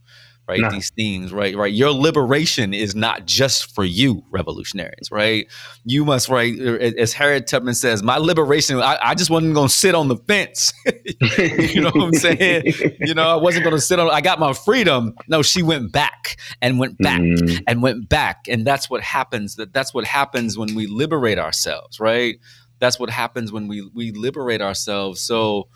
right? 0.49 0.61
No. 0.61 0.71
These 0.71 0.91
themes, 0.91 1.33
right? 1.33 1.57
Right. 1.57 1.73
Your 1.73 1.91
liberation 1.91 2.73
is 2.73 2.95
not 2.95 3.27
just 3.27 3.75
for 3.75 3.85
you, 3.85 4.23
revolutionaries, 4.31 5.11
right? 5.11 5.47
You 5.85 6.05
must, 6.05 6.29
right? 6.29 6.57
As 6.59 7.13
Harriet 7.13 7.47
Tubman 7.47 7.75
says, 7.75 8.03
my 8.03 8.19
liberation, 8.19 8.79
I, 8.79 8.99
I 9.03 9.15
just 9.15 9.31
wasn't 9.31 9.55
going 9.55 9.69
to 9.69 9.75
sit 9.75 9.95
on 9.95 10.09
the 10.09 10.17
fence. 10.17 10.73
you 11.39 11.81
know 11.81 11.91
what 11.91 12.05
I'm 12.05 12.13
saying? 12.15 12.73
you 13.01 13.15
know, 13.15 13.29
I 13.29 13.37
wasn't 13.37 13.65
going 13.65 13.77
to 13.77 13.81
sit 13.81 13.99
on, 13.99 14.11
I 14.11 14.21
got 14.21 14.39
my 14.39 14.53
freedom. 14.53 15.15
No, 15.29 15.43
she 15.43 15.63
went 15.63 15.93
back 15.93 16.37
and 16.63 16.79
went 16.79 16.99
back 16.99 17.21
mm. 17.21 17.63
and 17.67 17.83
went 17.83 18.09
back. 18.09 18.47
And 18.49 18.67
that's 18.67 18.89
what 18.89 19.03
happens. 19.03 19.57
That 19.57 19.73
That's 19.73 19.93
what 19.93 20.05
happens 20.05 20.57
when 20.57 20.75
we 20.75 20.87
liberate 20.87 21.39
ourselves, 21.39 21.99
right? 21.99 22.37
That's 22.79 23.01
what 23.01 23.11
happens 23.11 23.53
when 23.53 23.69
we, 23.69 23.89
we 23.95 24.13
liberate 24.13 24.61
ourselves. 24.61 25.21
So, 25.21 25.69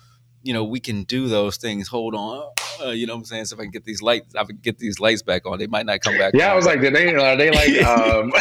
you 0.43 0.53
know, 0.53 0.63
we 0.63 0.79
can 0.79 1.03
do 1.03 1.27
those 1.27 1.57
things. 1.57 1.87
Hold 1.87 2.15
on, 2.15 2.51
uh, 2.83 2.89
you 2.89 3.05
know 3.05 3.13
what 3.13 3.19
I'm 3.19 3.25
saying? 3.25 3.45
So 3.45 3.55
if 3.55 3.59
I 3.59 3.63
can 3.63 3.71
get 3.71 3.85
these 3.85 4.01
lights, 4.01 4.33
I 4.35 4.43
can 4.43 4.57
get 4.57 4.79
these 4.79 4.99
lights 4.99 5.21
back 5.21 5.45
on. 5.45 5.59
They 5.59 5.67
might 5.67 5.85
not 5.85 6.01
come 6.01 6.17
back. 6.17 6.33
Yeah, 6.33 6.47
on. 6.47 6.51
I 6.51 6.55
was 6.55 6.65
like, 6.65 6.81
did 6.81 6.95
they? 6.95 7.13
Are 7.13 7.35
they 7.35 7.51
like, 7.51 7.83
um, 7.85 8.33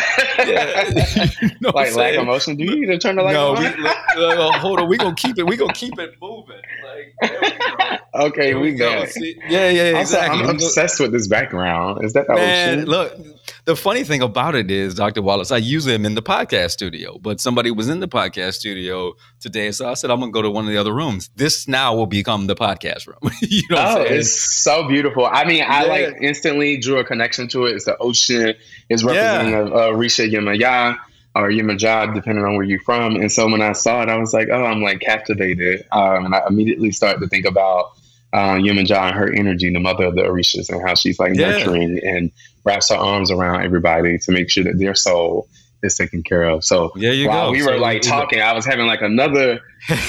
you 1.43 1.51
know 1.61 1.71
like 1.75 1.95
lack 1.95 2.17
of 2.17 2.27
motion? 2.27 2.57
Do 2.57 2.65
you 2.65 2.81
need 2.81 2.87
to 2.87 2.99
turn 2.99 3.17
the 3.17 3.23
light 3.23 3.35
no, 3.35 3.57
on? 3.57 3.83
No, 4.17 4.49
uh, 4.49 4.59
hold 4.59 4.81
on. 4.81 4.89
We 4.89 4.97
gonna 4.97 5.15
keep 5.15 5.39
it. 5.39 5.47
We 5.47 5.57
gonna 5.57 5.73
keep 5.73 5.99
it 5.99 6.17
moving. 6.21 6.57
Like, 6.85 8.01
okay, 8.15 8.55
we, 8.55 8.73
we 8.73 8.75
got 8.75 9.09
it. 9.09 9.37
Yeah, 9.49 9.69
yeah, 9.69 10.01
exactly. 10.01 10.41
I'm 10.41 10.51
obsessed 10.51 11.01
with 11.01 11.13
this 11.13 11.29
background. 11.29 12.05
Is 12.05 12.15
that 12.15 12.27
the 12.27 12.35
Man, 12.35 12.85
look, 12.87 13.17
the 13.65 13.77
funny 13.77 14.05
thing 14.05 14.23
about 14.23 14.55
it 14.55 14.71
is, 14.71 14.95
Dr. 14.95 15.23
Wallace, 15.23 15.51
I 15.51 15.59
usually 15.59 15.95
am 15.95 16.07
in 16.07 16.15
the 16.15 16.23
podcast 16.23 16.71
studio, 16.71 17.19
but 17.19 17.41
somebody 17.41 17.71
was 17.71 17.89
in 17.89 18.01
the 18.01 18.09
podcast 18.09 18.55
studio 18.55 19.15
today. 19.41 19.71
So 19.73 19.89
I 19.89 19.95
said, 19.95 20.11
I'm 20.11 20.21
going 20.21 20.33
to 20.33 20.35
go 20.35 20.43
to 20.43 20.51
one 20.51 20.65
of 20.65 20.71
the 20.71 20.79
other 20.79 20.95
rooms. 20.95 21.31
This 21.37 21.69
now 21.69 21.95
will 21.95 22.07
become 22.07 22.47
the 22.47 22.57
podcast 22.57 23.07
room. 23.07 23.19
you 23.43 23.63
know 23.71 23.97
oh, 23.99 24.03
it's 24.03 24.33
so 24.33 24.87
beautiful. 24.89 25.27
I 25.27 25.45
mean, 25.45 25.63
I 25.63 25.85
yeah. 25.85 25.91
like 25.91 26.17
instantly 26.21 26.79
drew 26.79 26.99
a 26.99 27.05
connection 27.05 27.49
to 27.49 27.67
it. 27.67 27.75
It's 27.75 27.85
the 27.85 27.97
ocean, 27.99 28.55
it's 28.89 29.05
representing 29.05 29.53
yeah. 29.53 29.75
uh, 29.75 29.93
Risha 29.93 30.31
Yemaya 30.31 30.99
or 31.35 31.49
Yemaja, 31.51 32.13
depending 32.15 32.45
on 32.45 32.57
where 32.57 32.65
you're 32.65 32.81
from. 32.81 33.17
And 33.17 33.31
so 33.31 33.49
when 33.49 33.63
I 33.63 33.73
saw 33.73 34.03
it, 34.03 34.09
I 34.09 34.17
was 34.17 34.35
like, 34.35 34.49
oh, 34.51 34.65
I'm 34.65 34.83
like 34.83 35.01
captivated. 35.01 35.87
Um, 35.93 36.27
and 36.27 36.35
I 36.35 36.43
immediately 36.49 36.91
started 36.91 37.21
to 37.21 37.29
think 37.29 37.47
about 37.47 37.93
uh, 38.33 38.55
Yemaja 38.55 39.09
and 39.09 39.17
her 39.17 39.33
energy, 39.33 39.73
the 39.73 39.81
mother 39.81 40.05
of 40.05 40.15
the 40.15 40.23
Orishas, 40.23 40.71
and 40.71 40.87
how 40.87 40.95
she's 40.95 41.19
like 41.19 41.35
yeah. 41.35 41.51
nurturing 41.51 42.01
and 42.03 42.31
wraps 42.65 42.91
her 42.91 42.97
arms 42.97 43.31
around 43.31 43.63
everybody 43.63 44.19
to 44.19 44.33
make 44.33 44.51
sure 44.51 44.65
that 44.65 44.79
their 44.79 44.95
soul 44.95 45.49
is 45.83 45.97
taken 45.97 46.23
care 46.23 46.45
of. 46.45 46.65
So 46.65 46.93
yeah, 46.97 47.11
you 47.11 47.29
while 47.29 47.47
go. 47.47 47.53
we 47.53 47.63
were 47.63 47.79
like 47.79 48.03
talking, 48.03 48.41
I 48.41 48.53
was 48.53 48.67
having 48.67 48.87
like 48.87 49.01
another 49.01 49.61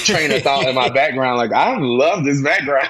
train 0.04 0.30
of 0.30 0.42
thought 0.42 0.66
in 0.66 0.74
my 0.74 0.88
background. 0.94 1.38
Like 1.38 1.52
I 1.52 1.76
love 1.78 2.24
this 2.24 2.42
background. 2.42 2.88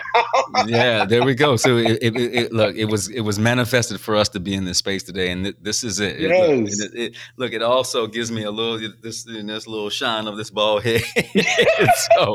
yeah, 0.67 1.05
there 1.05 1.25
we 1.25 1.35
go. 1.35 1.57
So 1.57 1.77
it, 1.79 1.99
it, 2.03 2.17
it, 2.17 2.53
look, 2.53 2.75
it 2.75 2.87
was 2.87 3.09
it 3.09 3.21
was 3.21 3.39
manifested 3.39 4.01
for 4.01 4.17
us 4.17 4.29
to 4.31 4.41
be 4.41 4.55
in 4.55 4.65
this 4.65 4.79
space 4.79 5.03
today, 5.03 5.31
and 5.31 5.45
th- 5.45 5.57
this 5.61 5.85
is 5.85 6.01
it. 6.01 6.19
Yes. 6.19 6.79
Look, 6.79 7.13
look, 7.37 7.53
it 7.53 7.63
also 7.63 8.07
gives 8.07 8.33
me 8.33 8.43
a 8.43 8.51
little 8.51 8.79
this 9.01 9.25
this 9.25 9.67
little 9.67 9.91
shine 9.91 10.27
of 10.27 10.37
this 10.37 10.51
bald 10.51 10.83
head. 10.83 11.03
so 12.17 12.35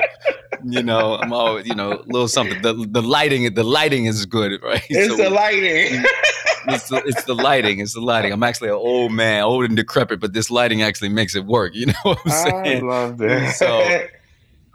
you 0.65 0.81
know, 0.81 1.15
I'm 1.15 1.33
always 1.33 1.67
you 1.67 1.75
know 1.75 1.93
a 1.93 2.03
little 2.07 2.27
something. 2.27 2.61
The 2.61 2.73
the 2.73 3.01
lighting 3.01 3.53
the 3.53 3.63
lighting 3.63 4.05
is 4.05 4.25
good, 4.25 4.61
right? 4.63 4.83
It's 4.89 5.15
so 5.15 5.23
the 5.23 5.29
lighting 5.29 6.03
it's, 6.67 6.89
the, 6.89 6.97
it's 7.06 7.23
the 7.23 7.36
lighting. 7.36 7.80
It's 7.80 7.93
the 7.93 8.01
lighting. 8.01 8.32
I'm 8.32 8.43
actually 8.43 8.69
an 8.69 8.75
old 8.75 9.12
man, 9.12 9.43
old 9.43 9.65
and 9.65 9.75
decrepit, 9.75 10.19
but 10.19 10.34
this 10.34 10.49
lighting 10.51 10.82
actually 10.82 11.10
makes 11.10 11.36
it 11.36 11.45
work. 11.45 11.75
You 11.75 11.86
know 11.88 11.93
what 12.03 12.19
I'm 12.25 12.32
saying? 12.32 12.84
I 12.84 12.88
love 12.88 13.17
that. 13.17 13.56
So 13.56 13.80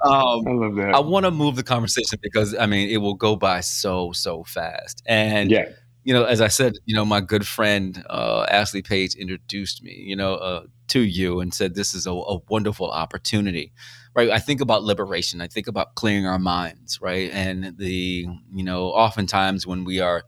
um, 0.05 0.47
I 0.47 0.53
love 0.53 0.75
that. 0.77 0.95
I 0.95 1.01
want 1.01 1.25
to 1.25 1.31
move 1.31 1.57
the 1.57 1.63
conversation 1.63 2.19
because 2.23 2.57
I 2.57 2.67
mean 2.67 2.91
it 2.91 2.99
will 2.99 3.15
go 3.15 3.37
by 3.37 3.61
so 3.61 4.13
so 4.13 4.45
fast. 4.45 5.03
And 5.07 5.51
yeah, 5.51 5.69
you 6.05 6.13
know, 6.13 6.25
as 6.25 6.41
I 6.41 6.49
said, 6.49 6.75
you 6.85 6.95
know, 6.95 7.05
my 7.05 7.21
good 7.21 7.47
friend 7.47 8.05
uh, 8.11 8.47
Ashley 8.51 8.83
Page 8.83 9.15
introduced 9.15 9.83
me, 9.83 9.95
you 9.95 10.17
know, 10.17 10.35
uh, 10.35 10.63
to 10.93 11.01
you 11.01 11.41
and 11.41 11.55
said 11.55 11.75
this 11.75 11.95
is 11.95 12.07
a, 12.07 12.11
a 12.11 12.39
wonderful 12.51 12.91
opportunity 12.91 13.73
right 14.15 14.29
i 14.29 14.39
think 14.39 14.61
about 14.61 14.83
liberation 14.83 15.41
i 15.41 15.47
think 15.47 15.67
about 15.67 15.95
clearing 15.95 16.27
our 16.27 16.39
minds 16.39 17.01
right 17.01 17.31
and 17.33 17.79
the 17.79 18.27
you 18.53 18.63
know 18.63 18.89
oftentimes 18.89 19.67
when 19.67 19.85
we 19.85 20.01
are 20.01 20.25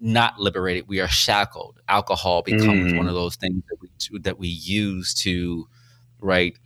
not 0.00 0.38
liberated 0.38 0.88
we 0.88 1.00
are 1.00 1.08
shackled. 1.08 1.80
Alcohol 1.88 2.42
becomes 2.42 2.92
mm. 2.92 2.96
one 2.96 3.08
of 3.08 3.14
those 3.14 3.36
things 3.36 3.62
that 3.68 3.76
we 3.80 4.18
that 4.20 4.38
we 4.38 4.48
use 4.48 5.14
to 5.14 5.68
right 6.20 6.58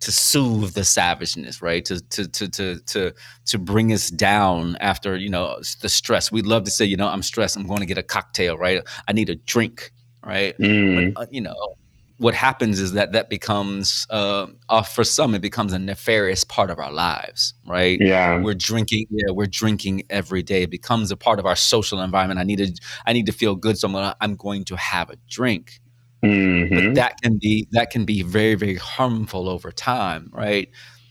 to 0.00 0.12
soothe 0.12 0.74
the 0.74 0.84
savageness 0.84 1.60
right? 1.60 1.84
To 1.84 2.00
to 2.00 2.28
to 2.28 2.48
to 2.48 2.80
to 2.80 3.14
to 3.46 3.58
bring 3.58 3.92
us 3.92 4.10
down 4.10 4.76
after 4.80 5.16
you 5.16 5.28
know 5.28 5.60
the 5.80 5.88
stress. 5.88 6.32
We'd 6.32 6.46
love 6.46 6.64
to 6.64 6.70
say 6.70 6.84
you 6.84 6.96
know 6.96 7.08
i'm 7.08 7.22
stressed. 7.22 7.56
I'm 7.56 7.66
going 7.66 7.80
to 7.80 7.86
get 7.86 7.98
a 7.98 8.02
cocktail 8.02 8.56
right? 8.56 8.82
I 9.06 9.12
need 9.12 9.30
a 9.30 9.36
drink 9.36 9.92
right? 10.24 10.56
Mm. 10.58 11.14
but, 11.14 11.22
uh, 11.22 11.26
you 11.30 11.40
know 11.40 11.77
what 12.18 12.34
happens 12.34 12.80
is 12.80 12.92
that 12.92 13.12
that 13.12 13.30
becomes 13.30 14.06
uh, 14.10 14.46
uh, 14.68 14.82
for 14.82 15.04
some 15.04 15.34
it 15.34 15.40
becomes 15.40 15.72
a 15.72 15.78
nefarious 15.78 16.44
part 16.44 16.70
of 16.70 16.78
our 16.78 16.92
lives 16.92 17.54
right? 17.66 17.98
Yeah. 18.00 18.40
we're 18.40 18.54
drinking 18.54 19.06
yeah 19.10 19.30
we're 19.30 19.46
drinking 19.46 20.02
every 20.10 20.42
day. 20.42 20.62
It 20.62 20.70
becomes 20.70 21.10
a 21.10 21.16
part 21.16 21.38
of 21.38 21.46
our 21.46 21.56
social 21.56 22.00
environment. 22.00 22.40
I 22.40 22.44
need 22.44 22.58
to 22.58 22.74
i 23.06 23.12
need 23.12 23.26
to 23.26 23.32
feel 23.32 23.54
good 23.54 23.78
so 23.78 23.88
i'm, 23.88 23.92
gonna, 23.92 24.16
I'm 24.20 24.34
going 24.34 24.64
to 24.64 24.76
have 24.76 25.10
a 25.10 25.16
drink. 25.28 25.80
Hmm 26.22 26.66
but 26.70 26.94
that 26.96 27.20
can 27.22 27.38
be 27.38 27.68
that 27.70 27.90
can 27.90 28.04
be 28.04 28.22
very 28.22 28.56
very 28.56 28.76
harmful 28.76 29.48
over 29.48 29.70
time 29.70 30.30
right? 30.32 30.68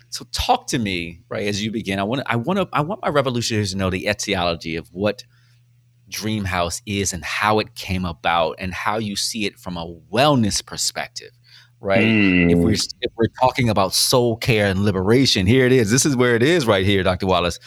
So 0.10 0.26
talk 0.32 0.67
to 0.67 0.80
me 0.80 1.22
right 1.30 1.48
as 1.48 1.63
you 1.63 1.72
begin. 1.72 2.00
I 2.00 2.04
want 2.04 2.24
i 2.26 2.36
want 2.36 2.60
to 2.60 2.67
i 2.74 2.82
want 2.82 3.02
my 3.02 3.10
revolutionaries 3.10 3.72
to 3.72 3.78
know 3.78 3.89
the 3.89 4.08
etiology 4.08 4.76
of 4.76 4.88
what 4.89 5.24
dream 6.10 6.46
house 6.46 6.82
is 6.86 7.13
and 7.13 7.24
how 7.24 7.60
it 7.60 7.76
came 7.76 8.06
about 8.06 8.56
and 8.60 8.74
how 8.74 8.98
you 8.98 9.15
see 9.15 9.46
it 9.46 9.58
from 9.60 9.78
a 9.78 9.86
wellness 10.12 10.65
perspective 10.65 11.32
right 11.80 12.02
if 12.02 12.08
Mm. 12.58 12.63
we're 12.63 12.72
if 12.72 13.12
we're 13.17 13.28
talking 13.39 13.70
about 13.70 13.93
soul 13.93 14.36
care 14.38 14.67
and 14.67 14.84
liberation 14.84 15.46
here 15.46 15.65
it 15.65 15.72
is 15.72 15.91
this 15.91 16.06
is 16.06 16.15
where 16.15 16.36
it 16.36 16.41
is 16.43 16.65
right 16.65 16.86
here 16.86 17.04
dr 17.04 17.26
wallace 17.28 17.60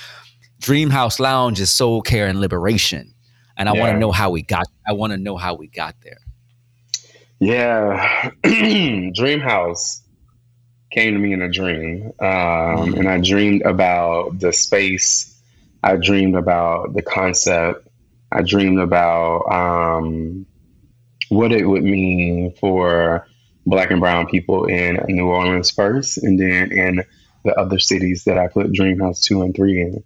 dream 0.61 0.91
house 0.91 1.21
lounge 1.21 1.61
is 1.61 1.71
soul 1.71 2.03
care 2.03 2.27
and 2.27 2.41
liberation 2.41 3.15
and 3.57 3.69
i 3.69 3.73
want 3.73 3.93
to 3.93 3.99
know 3.99 4.11
how 4.11 4.31
we 4.31 4.43
got 4.43 4.65
i 4.89 4.93
want 4.93 5.13
to 5.13 5.17
know 5.19 5.37
how 5.37 5.55
we 5.55 5.69
got 5.69 5.95
there 6.03 6.19
Yeah. 7.41 8.31
dream 9.15 9.41
house 9.41 10.03
came 10.91 11.15
to 11.15 11.21
me 11.21 11.33
in 11.33 11.41
a 11.41 11.49
dream. 11.49 12.13
Um, 12.21 12.95
and 12.95 13.09
I 13.09 13.19
dreamed 13.21 13.63
about 13.63 14.41
the 14.41 14.53
space. 14.53 15.41
I 15.83 15.97
dreamed 15.97 16.35
about 16.37 16.95
the 16.95 17.01
concept. 17.03 17.87
I 18.33 18.43
dreamed 18.43 18.79
about 18.79 19.43
um, 19.51 20.47
what 21.29 21.53
it 21.53 21.65
would 21.65 21.85
mean 21.85 22.55
for 22.55 23.27
black 23.67 23.91
and 23.91 24.01
brown 24.01 24.27
people 24.27 24.67
in 24.67 24.99
New 25.09 25.27
Orleans 25.27 25.71
first, 25.71 26.19
and 26.19 26.39
then 26.39 26.73
in 26.73 27.05
the 27.45 27.55
other 27.55 27.79
cities 27.79 28.25
that 28.25 28.39
I 28.39 28.49
put 28.49 28.73
Dream 28.73 29.01
House 29.01 29.23
2 29.23 29.43
and 29.43 29.55
3 29.55 29.81
in. 29.81 30.05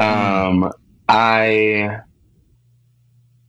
Um, 0.00 0.72
I 1.08 2.00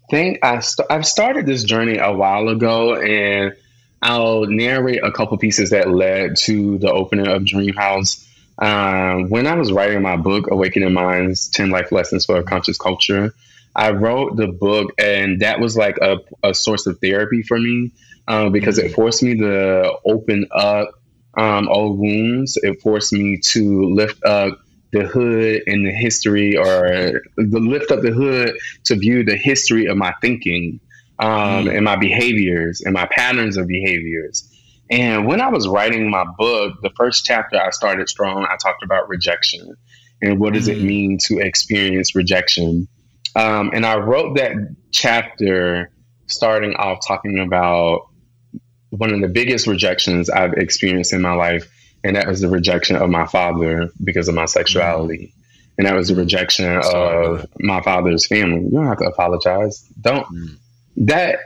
think 0.09 0.39
I 0.43 0.59
st- 0.59 0.87
I've 0.89 1.05
started 1.05 1.45
this 1.45 1.63
journey 1.63 1.97
a 1.97 2.11
while 2.11 2.49
ago, 2.49 2.95
and 2.95 3.55
I'll 4.01 4.45
narrate 4.45 5.03
a 5.03 5.11
couple 5.11 5.37
pieces 5.37 5.69
that 5.69 5.89
led 5.89 6.35
to 6.37 6.79
the 6.79 6.91
opening 6.91 7.27
of 7.27 7.45
Dream 7.45 7.75
House. 7.75 8.27
Um, 8.57 9.29
when 9.29 9.47
I 9.47 9.55
was 9.55 9.71
writing 9.71 10.01
my 10.01 10.17
book, 10.17 10.49
Awakening 10.51 10.93
Minds 10.93 11.49
10 11.49 11.69
Life 11.69 11.91
Lessons 11.91 12.25
for 12.25 12.37
a 12.37 12.43
Conscious 12.43 12.77
Culture, 12.77 13.33
I 13.75 13.91
wrote 13.91 14.35
the 14.35 14.47
book, 14.47 14.93
and 14.97 15.41
that 15.41 15.59
was 15.59 15.77
like 15.77 15.97
a, 16.01 16.17
a 16.43 16.53
source 16.53 16.87
of 16.87 16.99
therapy 16.99 17.41
for 17.43 17.57
me 17.57 17.91
um, 18.27 18.51
because 18.51 18.77
it 18.77 18.93
forced 18.93 19.23
me 19.23 19.37
to 19.37 19.93
open 20.05 20.47
up 20.51 20.89
um, 21.37 21.69
old 21.69 21.99
wounds. 21.99 22.57
It 22.61 22.81
forced 22.81 23.13
me 23.13 23.39
to 23.51 23.89
lift 23.93 24.23
up 24.25 24.59
the 24.91 25.05
hood 25.05 25.61
and 25.67 25.85
the 25.85 25.91
history, 25.91 26.57
or 26.57 27.21
the 27.37 27.59
lift 27.59 27.91
up 27.91 28.01
the 28.01 28.11
hood 28.11 28.53
to 28.85 28.95
view 28.95 29.23
the 29.23 29.37
history 29.37 29.85
of 29.85 29.95
my 29.95 30.13
thinking 30.21 30.81
um, 31.19 31.67
and 31.69 31.85
my 31.85 31.95
behaviors 31.95 32.81
and 32.81 32.93
my 32.93 33.07
patterns 33.09 33.55
of 33.55 33.67
behaviors. 33.67 34.47
And 34.89 35.25
when 35.25 35.39
I 35.39 35.47
was 35.47 35.65
writing 35.67 36.09
my 36.09 36.25
book, 36.37 36.73
the 36.81 36.89
first 36.97 37.23
chapter 37.23 37.57
I 37.57 37.69
started 37.69 38.09
strong. 38.09 38.45
I 38.49 38.57
talked 38.57 38.83
about 38.83 39.07
rejection 39.07 39.75
and 40.21 40.39
what 40.39 40.53
does 40.53 40.67
it 40.67 40.79
Mm. 40.79 40.83
mean 40.83 41.17
to 41.27 41.39
experience 41.39 42.13
rejection. 42.15 42.87
Um, 43.35 43.71
and 43.73 43.85
I 43.85 43.97
wrote 43.97 44.35
that 44.37 44.53
chapter 44.91 45.91
starting 46.27 46.75
off 46.75 46.99
talking 47.05 47.39
about 47.39 48.07
one 48.89 49.13
of 49.13 49.21
the 49.21 49.27
biggest 49.27 49.67
rejections 49.67 50.29
I've 50.29 50.53
experienced 50.53 51.13
in 51.13 51.21
my 51.21 51.33
life, 51.33 51.69
and 52.03 52.15
that 52.15 52.27
was 52.27 52.41
the 52.41 52.49
rejection 52.49 52.95
of 52.97 53.09
my 53.09 53.25
father 53.25 53.89
because 54.03 54.27
of 54.27 54.35
my 54.35 54.45
sexuality. 54.45 55.33
And 55.77 55.87
that 55.87 55.95
was 55.95 56.09
the 56.09 56.15
rejection 56.15 56.81
Sorry, 56.83 57.25
of 57.25 57.47
my 57.59 57.81
father's 57.81 58.27
family. 58.27 58.63
You 58.63 58.71
don't 58.71 58.87
have 58.87 58.97
to 58.99 59.05
apologize. 59.05 59.81
Don't 60.01 60.27
Mm. 60.27 60.57
that 61.07 61.39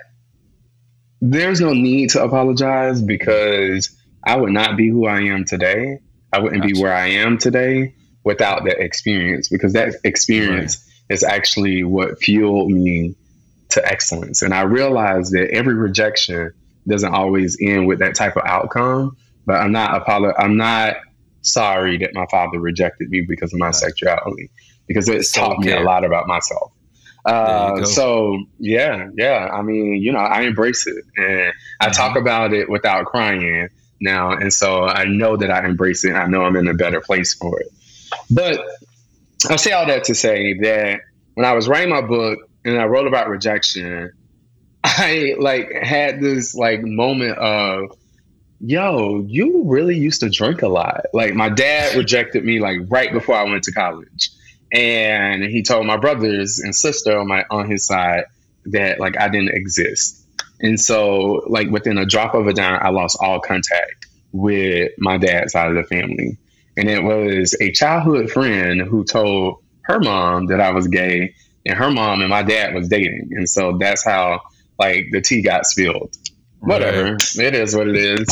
there's 1.21 1.61
no 1.61 1.73
need 1.73 2.09
to 2.11 2.23
apologize 2.23 3.01
because 3.01 3.95
I 4.23 4.35
would 4.35 4.51
not 4.51 4.75
be 4.77 4.89
who 4.89 5.05
I 5.05 5.21
am 5.21 5.45
today. 5.45 5.99
I 6.33 6.39
wouldn't 6.39 6.63
be 6.63 6.73
where 6.79 6.93
I 6.93 7.07
am 7.07 7.37
today 7.37 7.93
without 8.23 8.65
that 8.65 8.79
experience 8.79 9.47
because 9.47 9.73
that 9.73 9.95
experience 10.03 10.83
is 11.09 11.23
actually 11.23 11.83
what 11.83 12.17
fueled 12.19 12.71
me 12.71 13.15
to 13.69 13.85
excellence. 13.85 14.41
And 14.41 14.53
I 14.53 14.61
realized 14.61 15.33
that 15.33 15.49
every 15.51 15.73
rejection 15.73 16.51
doesn't 16.87 17.13
always 17.13 17.57
end 17.61 17.87
with 17.87 17.99
that 17.99 18.15
type 18.15 18.35
of 18.35 18.43
outcome. 18.45 19.17
But 19.45 19.57
I'm 19.57 19.71
not 19.71 20.05
apolo- 20.05 20.33
I'm 20.37 20.57
not 20.57 20.95
sorry 21.41 21.97
that 21.99 22.13
my 22.13 22.25
father 22.31 22.59
rejected 22.59 23.09
me 23.09 23.21
because 23.27 23.53
of 23.53 23.59
my 23.59 23.71
sexuality 23.71 24.49
because 24.87 25.07
it 25.09 25.23
So 25.25 25.41
taught 25.41 25.59
me 25.59 25.71
a 25.71 25.81
lot 25.81 26.03
about 26.03 26.27
myself. 26.27 26.71
Uh, 27.25 27.83
so 27.85 28.43
yeah, 28.59 29.07
yeah. 29.17 29.49
I 29.51 29.61
mean, 29.63 30.01
you 30.01 30.11
know, 30.11 30.19
I 30.19 30.41
embrace 30.41 30.85
it 30.87 31.03
and 31.17 31.53
I 31.81 31.89
Mhm. 31.89 31.93
talk 31.93 32.17
about 32.17 32.53
it 32.53 32.69
without 32.69 33.05
crying 33.05 33.67
now, 33.99 34.31
and 34.31 34.53
so 34.53 34.85
I 34.85 35.05
know 35.05 35.35
that 35.37 35.49
I 35.49 35.65
embrace 35.65 36.03
it. 36.05 36.13
I 36.13 36.27
know 36.27 36.43
I'm 36.43 36.55
in 36.55 36.67
a 36.67 36.73
better 36.73 37.01
place 37.01 37.33
for 37.33 37.59
it. 37.59 37.67
But 38.29 38.63
I'll 39.49 39.57
say 39.57 39.71
all 39.71 39.85
that 39.85 40.05
to 40.05 40.15
say 40.15 40.53
that 40.59 41.01
when 41.35 41.45
I 41.45 41.53
was 41.53 41.67
writing 41.67 41.89
my 41.89 42.01
book 42.01 42.39
and 42.63 42.79
I 42.79 42.85
wrote 42.85 43.07
about 43.07 43.29
rejection, 43.29 44.11
I 44.83 45.35
like 45.39 45.71
had 45.71 46.21
this 46.21 46.55
like 46.55 46.81
moment 46.81 47.37
of, 47.37 47.97
yo, 48.59 49.23
you 49.27 49.63
really 49.65 49.97
used 49.97 50.21
to 50.21 50.29
drink 50.29 50.61
a 50.61 50.67
lot. 50.67 51.05
Like 51.13 51.33
my 51.33 51.49
dad 51.49 51.95
rejected 51.95 52.43
me 52.43 52.59
like 52.59 52.79
right 52.87 53.11
before 53.11 53.35
I 53.35 53.43
went 53.43 53.63
to 53.65 53.71
college. 53.71 54.31
And 54.71 55.43
he 55.43 55.63
told 55.63 55.85
my 55.85 55.97
brothers 55.97 56.59
and 56.59 56.75
sister 56.75 57.17
on 57.17 57.27
my 57.27 57.45
on 57.49 57.69
his 57.69 57.85
side 57.85 58.25
that 58.65 58.99
like 58.99 59.19
I 59.19 59.29
didn't 59.29 59.53
exist. 59.53 60.25
And 60.59 60.79
so 60.79 61.43
like 61.47 61.69
within 61.69 61.97
a 61.97 62.05
drop 62.05 62.33
of 62.33 62.47
a 62.47 62.53
dime, 62.53 62.79
I 62.81 62.89
lost 62.89 63.17
all 63.21 63.39
contact 63.39 64.07
with 64.31 64.91
my 64.97 65.17
dad's 65.17 65.53
side 65.53 65.69
of 65.69 65.75
the 65.75 65.83
family. 65.83 66.37
And 66.77 66.89
it 66.89 67.03
was 67.03 67.55
a 67.61 67.71
childhood 67.71 68.29
friend 68.29 68.81
who 68.81 69.03
told 69.03 69.63
her 69.83 69.99
mom 69.99 70.47
that 70.47 70.59
I 70.59 70.71
was 70.71 70.87
gay 70.87 71.33
and 71.65 71.77
her 71.77 71.89
mom 71.89 72.21
and 72.21 72.29
my 72.29 72.43
dad 72.43 72.73
was 72.73 72.87
dating. 72.87 73.29
And 73.31 73.49
so 73.49 73.77
that's 73.77 74.03
how 74.03 74.41
like 74.77 75.07
the 75.11 75.21
tea 75.21 75.41
got 75.41 75.65
spilled. 75.65 76.15
Whatever. 76.59 77.17
It 77.37 77.55
is 77.55 77.75
what 77.75 77.87
it 77.87 77.95
is. 77.95 78.27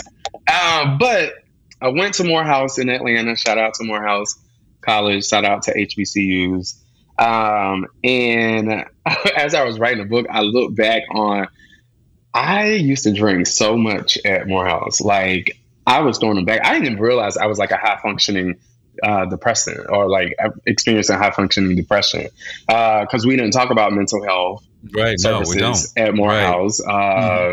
Um, 0.47 0.97
but 0.97 1.33
I 1.81 1.89
went 1.89 2.15
to 2.15 2.23
Morehouse 2.23 2.79
in 2.79 2.89
Atlanta. 2.89 3.35
Shout 3.35 3.57
out 3.57 3.73
to 3.75 3.83
Morehouse 3.83 4.35
College. 4.81 5.25
Shout 5.25 5.45
out 5.45 5.63
to 5.63 5.73
HBCUs. 5.73 6.75
Um, 7.17 7.85
and 8.03 8.85
as 9.37 9.53
I 9.53 9.63
was 9.63 9.79
writing 9.79 9.99
the 9.99 10.09
book, 10.09 10.25
I 10.29 10.41
looked 10.41 10.75
back 10.75 11.03
on 11.11 11.47
I 12.33 12.71
used 12.71 13.03
to 13.03 13.13
drink 13.13 13.45
so 13.45 13.77
much 13.77 14.17
at 14.25 14.47
Morehouse. 14.47 14.99
Like 14.99 15.57
I 15.87 15.99
was 16.01 16.17
throwing 16.17 16.35
them 16.35 16.45
back. 16.45 16.61
I 16.63 16.73
didn't 16.73 16.85
even 16.87 16.99
realize 16.99 17.37
I 17.37 17.45
was 17.45 17.57
like 17.57 17.71
a 17.71 17.77
high 17.77 17.99
functioning 18.01 18.55
uh, 19.03 19.25
depressant 19.25 19.79
or 19.89 20.07
like 20.07 20.35
experiencing 20.67 21.17
high 21.17 21.31
functioning 21.31 21.75
depression 21.75 22.27
because 22.67 23.25
we 23.25 23.35
didn't 23.35 23.51
talk 23.51 23.69
about 23.71 23.91
mental 23.93 24.23
health 24.23 24.63
Right. 24.95 25.15
No, 25.23 25.39
we 25.39 25.45
services 25.45 25.93
don't. 25.95 26.07
at 26.09 26.13
Morehouse, 26.13 26.81
uh, 26.81 26.91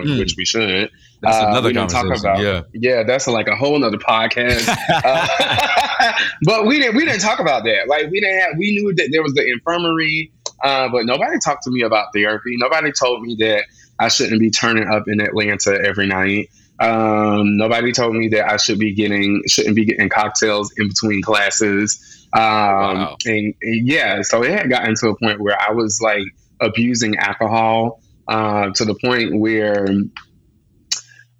Mhm. 0.03 0.19
which 0.19 0.35
we 0.37 0.45
should. 0.45 0.91
That's 1.23 1.37
Uh, 1.37 1.47
another 1.51 1.69
we 1.69 1.75
didn't 1.75 1.91
talk 1.91 2.01
conversation. 2.03 2.31
about- 2.31 2.43
yeah. 2.43 2.63
Yeah, 2.97 3.03
that's 3.05 3.29
like 3.29 3.47
a 3.47 3.55
whole 3.55 3.79
nother 3.79 3.99
podcast. 3.99 4.67
Uh, 5.05 6.13
but 6.45 6.67
we 6.67 6.79
didn't 6.81 6.97
we 6.97 7.05
didn't 7.05 7.21
talk 7.21 7.39
about 7.39 7.63
that. 7.65 7.87
Like 7.89 8.11
we 8.11 8.21
didn't 8.21 8.41
have 8.41 8.51
we 8.59 8.73
knew 8.73 8.93
that 8.97 9.09
there 9.13 9.23
was 9.23 9.33
the 9.35 9.47
infirmary, 9.47 10.33
uh, 10.65 10.89
but 10.89 11.07
nobody 11.07 11.39
talked 11.45 11.63
to 11.65 11.71
me 11.71 11.83
about 11.83 12.07
therapy. 12.15 12.57
Nobody 12.59 12.91
told 12.93 13.23
me 13.23 13.37
that 13.39 13.65
I 14.01 14.09
shouldn't 14.09 14.41
be 14.41 14.51
turning 14.51 14.89
up 14.89 15.05
in 15.07 15.21
Atlanta 15.21 15.79
every 15.85 16.07
night. 16.07 16.49
Um, 16.81 17.57
nobody 17.59 17.93
told 17.93 18.15
me 18.15 18.29
that 18.29 18.51
I 18.51 18.57
should 18.57 18.79
be 18.79 18.95
getting 18.95 19.43
shouldn't 19.47 19.77
be 19.77 19.85
getting 19.85 20.09
cocktails 20.09 20.73
in 20.79 20.89
between 20.89 21.23
classes. 21.23 22.27
Um, 22.33 22.41
Wow. 22.41 23.17
and, 23.27 23.55
and 23.61 23.89
yeah, 23.89 24.23
so 24.23 24.43
it 24.43 24.51
had 24.53 24.71
gotten 24.71 24.95
to 24.97 25.09
a 25.09 25.17
point 25.19 25.41
where 25.41 25.57
I 25.61 25.73
was 25.73 26.01
like 26.01 26.25
abusing 26.61 27.17
alcohol 27.19 28.01
uh, 28.29 28.71
to 28.75 28.85
the 28.85 28.95
point 28.95 29.39
where 29.41 29.87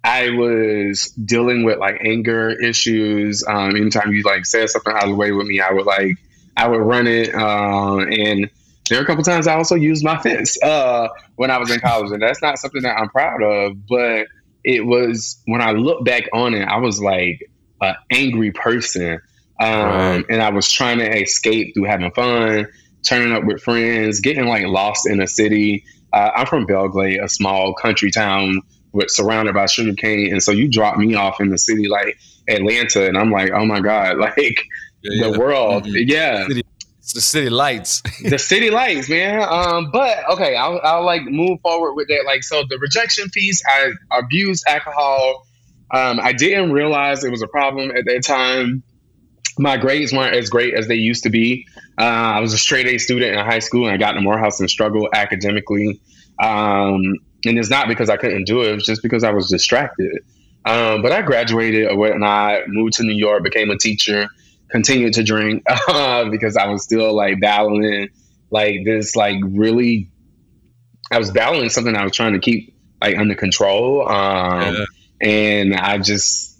I 0.03 0.29
was 0.31 1.11
dealing 1.25 1.63
with 1.63 1.77
like 1.77 2.01
anger 2.03 2.49
issues. 2.49 3.43
Um, 3.47 3.75
anytime 3.75 4.13
you 4.13 4.23
like 4.23 4.45
said 4.45 4.69
something 4.69 4.93
out 4.93 5.03
of 5.03 5.09
the 5.09 5.15
way 5.15 5.31
with 5.31 5.47
me, 5.47 5.59
I 5.61 5.71
would 5.71 5.85
like 5.85 6.17
I 6.57 6.67
would 6.67 6.81
run 6.81 7.07
it. 7.07 7.33
Uh, 7.33 7.99
and 7.99 8.49
there 8.89 8.99
were 8.99 9.03
a 9.03 9.07
couple 9.07 9.23
times 9.23 9.47
I 9.47 9.55
also 9.55 9.75
used 9.75 10.03
my 10.03 10.19
fist 10.21 10.61
uh, 10.63 11.07
when 11.35 11.49
I 11.51 11.57
was 11.57 11.71
in 11.71 11.79
college, 11.79 12.11
and 12.11 12.21
that's 12.21 12.41
not 12.41 12.57
something 12.57 12.81
that 12.81 12.97
I'm 12.97 13.09
proud 13.09 13.41
of. 13.41 13.87
But 13.87 14.27
it 14.63 14.85
was 14.85 15.41
when 15.45 15.61
I 15.61 15.71
look 15.71 16.05
back 16.05 16.23
on 16.33 16.53
it, 16.53 16.63
I 16.63 16.77
was 16.77 17.01
like 17.01 17.49
an 17.81 17.95
angry 18.11 18.51
person, 18.51 19.19
um, 19.59 19.69
Right. 19.85 20.25
and 20.29 20.41
I 20.41 20.49
was 20.49 20.71
trying 20.71 20.99
to 20.99 21.21
escape 21.21 21.73
through 21.73 21.85
having 21.85 22.11
fun, 22.11 22.67
turning 23.07 23.33
up 23.33 23.43
with 23.43 23.61
friends, 23.61 24.19
getting 24.19 24.47
like 24.47 24.65
lost 24.65 25.09
in 25.09 25.21
a 25.21 25.27
city. 25.27 25.83
Uh, 26.13 26.31
I'm 26.35 26.45
from 26.45 26.65
Belgrade, 26.65 27.19
a 27.21 27.29
small 27.29 27.73
country 27.73 28.11
town 28.11 28.61
with 28.91 29.09
surrounded 29.09 29.53
by 29.55 29.65
sugar 29.65 29.93
cane. 29.93 30.31
And 30.31 30.43
so 30.43 30.51
you 30.51 30.69
drop 30.69 30.97
me 30.97 31.15
off 31.15 31.39
in 31.39 31.49
the 31.49 31.57
city 31.57 31.87
like 31.87 32.17
Atlanta, 32.47 33.07
and 33.07 33.17
I'm 33.17 33.31
like, 33.31 33.51
oh 33.51 33.65
my 33.65 33.79
god, 33.79 34.17
like 34.19 34.63
yeah, 35.03 35.27
the 35.27 35.31
yeah. 35.31 35.37
world, 35.37 35.83
mm-hmm. 35.85 36.09
yeah. 36.09 36.47
City, 36.47 36.63
it's 37.11 37.25
the 37.25 37.29
city 37.29 37.49
lights. 37.49 38.01
the 38.23 38.39
city 38.39 38.69
lights, 38.69 39.09
man. 39.09 39.41
Um, 39.41 39.91
but 39.91 40.17
okay, 40.31 40.55
I'll, 40.55 40.79
I'll 40.81 41.03
like 41.03 41.23
move 41.23 41.59
forward 41.59 41.93
with 41.95 42.07
that. 42.07 42.23
Like, 42.25 42.41
so 42.43 42.63
the 42.69 42.77
rejection 42.77 43.29
piece, 43.29 43.61
I 43.67 43.91
abused 44.17 44.63
alcohol. 44.65 45.45
Um, 45.91 46.21
I 46.21 46.31
didn't 46.31 46.71
realize 46.71 47.25
it 47.25 47.31
was 47.31 47.41
a 47.41 47.47
problem 47.47 47.91
at 47.91 48.05
that 48.05 48.23
time. 48.25 48.81
My 49.59 49.75
grades 49.75 50.13
weren't 50.13 50.35
as 50.37 50.49
great 50.49 50.73
as 50.73 50.87
they 50.87 50.95
used 50.95 51.23
to 51.23 51.29
be. 51.29 51.67
Uh, 51.99 52.03
I 52.03 52.39
was 52.39 52.53
a 52.53 52.57
straight 52.57 52.87
A 52.87 52.97
student 52.97 53.37
in 53.37 53.45
high 53.45 53.59
school, 53.59 53.87
and 53.87 53.93
I 53.93 53.97
got 53.97 54.13
to 54.13 54.21
Morehouse 54.21 54.61
and 54.61 54.69
struggled 54.69 55.09
academically. 55.13 55.99
Um, 56.41 57.17
and 57.45 57.59
it's 57.59 57.69
not 57.69 57.89
because 57.89 58.09
I 58.09 58.15
couldn't 58.15 58.45
do 58.45 58.61
it; 58.61 58.69
it 58.69 58.73
was 58.75 58.85
just 58.85 59.03
because 59.03 59.25
I 59.25 59.31
was 59.31 59.49
distracted. 59.49 60.19
Um, 60.63 61.01
but 61.01 61.11
I 61.11 61.23
graduated 61.23 61.91
or 61.91 61.97
whatnot, 61.97 62.69
moved 62.69 62.93
to 62.93 63.03
New 63.03 63.17
York, 63.17 63.43
became 63.43 63.69
a 63.69 63.77
teacher, 63.77 64.29
continued 64.71 65.13
to 65.13 65.23
drink 65.23 65.63
uh, 65.87 66.29
because 66.29 66.57
I 66.57 66.67
was 66.67 66.83
still 66.83 67.13
like 67.13 67.39
battling 67.39 68.09
like 68.49 68.83
this, 68.85 69.15
like 69.15 69.37
really, 69.43 70.09
I 71.11 71.17
was 71.17 71.31
battling 71.31 71.69
something 71.69 71.95
I 71.95 72.03
was 72.03 72.13
trying 72.13 72.33
to 72.33 72.39
keep 72.39 72.75
like 73.01 73.17
under 73.17 73.35
control. 73.35 74.07
Um, 74.07 74.75
yeah. 74.75 74.85
And 75.21 75.75
I 75.75 75.97
just, 75.97 76.59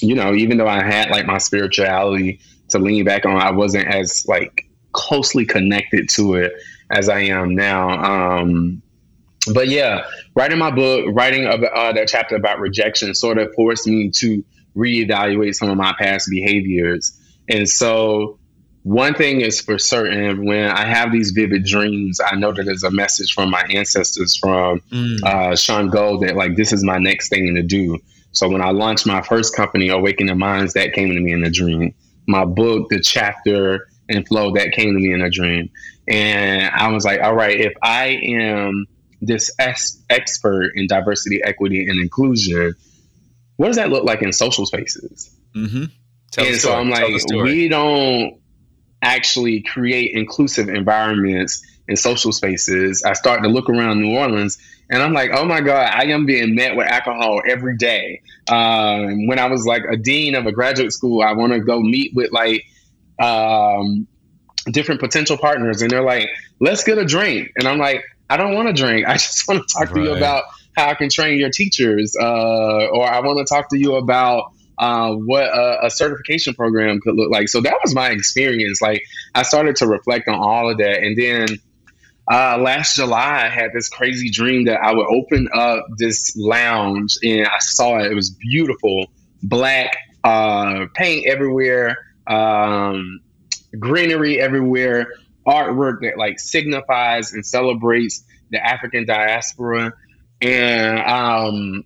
you 0.00 0.14
know, 0.14 0.34
even 0.34 0.58
though 0.58 0.68
I 0.68 0.82
had 0.82 1.10
like 1.10 1.26
my 1.26 1.38
spirituality 1.38 2.40
to 2.70 2.78
lean 2.78 3.04
back 3.04 3.26
on, 3.26 3.36
I 3.36 3.50
wasn't 3.50 3.88
as 3.88 4.26
like 4.26 4.66
closely 4.92 5.44
connected 5.44 6.08
to 6.10 6.34
it 6.34 6.52
as 6.90 7.08
I 7.08 7.20
am 7.20 7.54
now. 7.54 8.38
Um, 8.38 8.82
but 9.52 9.68
yeah, 9.68 10.04
writing 10.34 10.58
my 10.58 10.70
book, 10.70 11.06
writing 11.12 11.46
about, 11.46 11.72
uh, 11.72 11.92
that 11.92 12.08
chapter 12.08 12.36
about 12.36 12.60
rejection 12.60 13.14
sort 13.14 13.38
of 13.38 13.52
forced 13.54 13.86
me 13.86 14.10
to 14.10 14.44
reevaluate 14.76 15.54
some 15.54 15.70
of 15.70 15.76
my 15.76 15.94
past 15.98 16.28
behaviors. 16.30 17.18
And 17.50 17.68
so, 17.68 18.38
one 18.82 19.12
thing 19.14 19.42
is 19.42 19.60
for 19.60 19.78
certain 19.78 20.46
when 20.46 20.70
I 20.70 20.86
have 20.86 21.12
these 21.12 21.32
vivid 21.32 21.64
dreams, 21.64 22.18
I 22.24 22.36
know 22.36 22.52
that 22.52 22.64
there's 22.64 22.84
a 22.84 22.90
message 22.90 23.34
from 23.34 23.50
my 23.50 23.62
ancestors, 23.68 24.36
from 24.36 24.80
mm. 24.90 25.22
uh, 25.22 25.54
Shango, 25.54 26.18
that 26.20 26.36
like 26.36 26.56
this 26.56 26.72
is 26.72 26.82
my 26.82 26.96
next 26.96 27.28
thing 27.28 27.54
to 27.54 27.62
do. 27.62 27.98
So, 28.32 28.48
when 28.48 28.62
I 28.62 28.70
launched 28.70 29.06
my 29.06 29.20
first 29.22 29.54
company, 29.54 29.88
Awakening 29.88 30.38
Minds, 30.38 30.72
that 30.74 30.92
came 30.92 31.08
to 31.08 31.20
me 31.20 31.32
in 31.32 31.44
a 31.44 31.50
dream. 31.50 31.92
My 32.26 32.44
book, 32.44 32.88
the 32.88 33.00
chapter 33.00 33.88
and 34.08 34.26
flow, 34.26 34.54
that 34.54 34.72
came 34.72 34.94
to 34.94 35.00
me 35.00 35.12
in 35.12 35.20
a 35.20 35.30
dream. 35.30 35.70
And 36.08 36.70
I 36.74 36.88
was 36.88 37.04
like, 37.04 37.20
all 37.20 37.34
right, 37.34 37.58
if 37.58 37.72
I 37.82 38.20
am 38.24 38.86
this 39.20 39.50
ex- 39.58 40.02
expert 40.08 40.72
in 40.74 40.86
diversity, 40.86 41.42
equity, 41.44 41.86
and 41.88 42.00
inclusion, 42.00 42.74
what 43.56 43.66
does 43.66 43.76
that 43.76 43.90
look 43.90 44.04
like 44.04 44.22
in 44.22 44.32
social 44.32 44.66
spaces? 44.66 45.30
Mm-hmm. 45.54 45.84
And 46.38 46.56
so 46.56 46.74
I'm 46.74 46.90
like, 46.90 47.12
we 47.30 47.68
don't 47.68 48.38
actually 49.02 49.62
create 49.62 50.12
inclusive 50.14 50.68
environments 50.68 51.62
in 51.88 51.96
social 51.96 52.32
spaces. 52.32 53.02
I 53.02 53.14
start 53.14 53.42
to 53.42 53.48
look 53.48 53.68
around 53.68 54.00
New 54.00 54.16
Orleans 54.16 54.58
and 54.90 55.02
I'm 55.02 55.12
like, 55.12 55.30
oh 55.32 55.44
my 55.44 55.60
God, 55.60 55.90
I 55.92 56.04
am 56.06 56.26
being 56.26 56.54
met 56.54 56.76
with 56.76 56.86
alcohol 56.88 57.40
every 57.48 57.76
day. 57.76 58.22
Um, 58.48 59.28
when 59.28 59.38
I 59.38 59.46
was 59.46 59.64
like 59.64 59.82
a 59.90 59.96
dean 59.96 60.34
of 60.34 60.46
a 60.46 60.52
graduate 60.52 60.92
school, 60.92 61.22
I 61.22 61.32
want 61.32 61.52
to 61.52 61.60
go 61.60 61.80
meet 61.80 62.12
with 62.14 62.32
like 62.32 62.64
um, 63.20 64.08
different 64.70 65.00
potential 65.00 65.38
partners, 65.38 65.80
and 65.82 65.90
they're 65.90 66.02
like, 66.02 66.28
let's 66.58 66.82
get 66.82 66.98
a 66.98 67.04
drink. 67.04 67.52
And 67.56 67.68
I'm 67.68 67.78
like, 67.78 68.02
I 68.28 68.36
don't 68.36 68.54
want 68.54 68.66
to 68.68 68.74
drink. 68.74 69.06
I 69.08 69.14
just 69.14 69.46
want 69.46 69.66
to 69.66 69.72
talk 69.72 69.94
right. 69.94 70.02
to 70.02 70.10
you 70.10 70.16
about 70.16 70.44
how 70.76 70.88
I 70.88 70.94
can 70.94 71.08
train 71.08 71.38
your 71.38 71.50
teachers, 71.50 72.16
uh, 72.20 72.86
or 72.86 73.08
I 73.08 73.20
want 73.20 73.46
to 73.46 73.52
talk 73.52 73.70
to 73.70 73.78
you 73.78 73.94
about 73.94 74.52
uh, 74.80 75.12
what 75.12 75.44
a, 75.44 75.86
a, 75.86 75.90
certification 75.90 76.54
program 76.54 77.00
could 77.02 77.14
look 77.14 77.30
like. 77.30 77.48
So 77.50 77.60
that 77.60 77.74
was 77.84 77.94
my 77.94 78.08
experience. 78.08 78.80
Like 78.80 79.02
I 79.34 79.42
started 79.42 79.76
to 79.76 79.86
reflect 79.86 80.26
on 80.26 80.36
all 80.36 80.70
of 80.70 80.78
that, 80.78 81.02
and 81.02 81.16
then 81.16 81.48
uh, 82.32 82.56
last 82.58 82.96
July 82.96 83.44
I 83.44 83.48
had 83.50 83.72
this 83.74 83.90
crazy 83.90 84.30
dream 84.30 84.64
that 84.64 84.80
I 84.82 84.94
would 84.94 85.06
open 85.06 85.48
up 85.52 85.84
this 85.98 86.34
lounge, 86.34 87.18
and 87.22 87.46
I 87.46 87.58
saw 87.58 87.98
it. 87.98 88.10
It 88.10 88.14
was 88.14 88.30
beautiful, 88.30 89.12
black 89.42 89.94
uh, 90.24 90.86
paint 90.94 91.26
everywhere, 91.26 91.98
um, 92.26 93.20
greenery 93.78 94.40
everywhere 94.40 95.08
artwork 95.46 96.00
that 96.02 96.16
like 96.16 96.38
signifies 96.38 97.32
and 97.32 97.44
celebrates 97.44 98.24
the 98.50 98.64
African 98.64 99.04
diaspora. 99.04 99.92
And 100.40 100.98
um, 101.00 101.84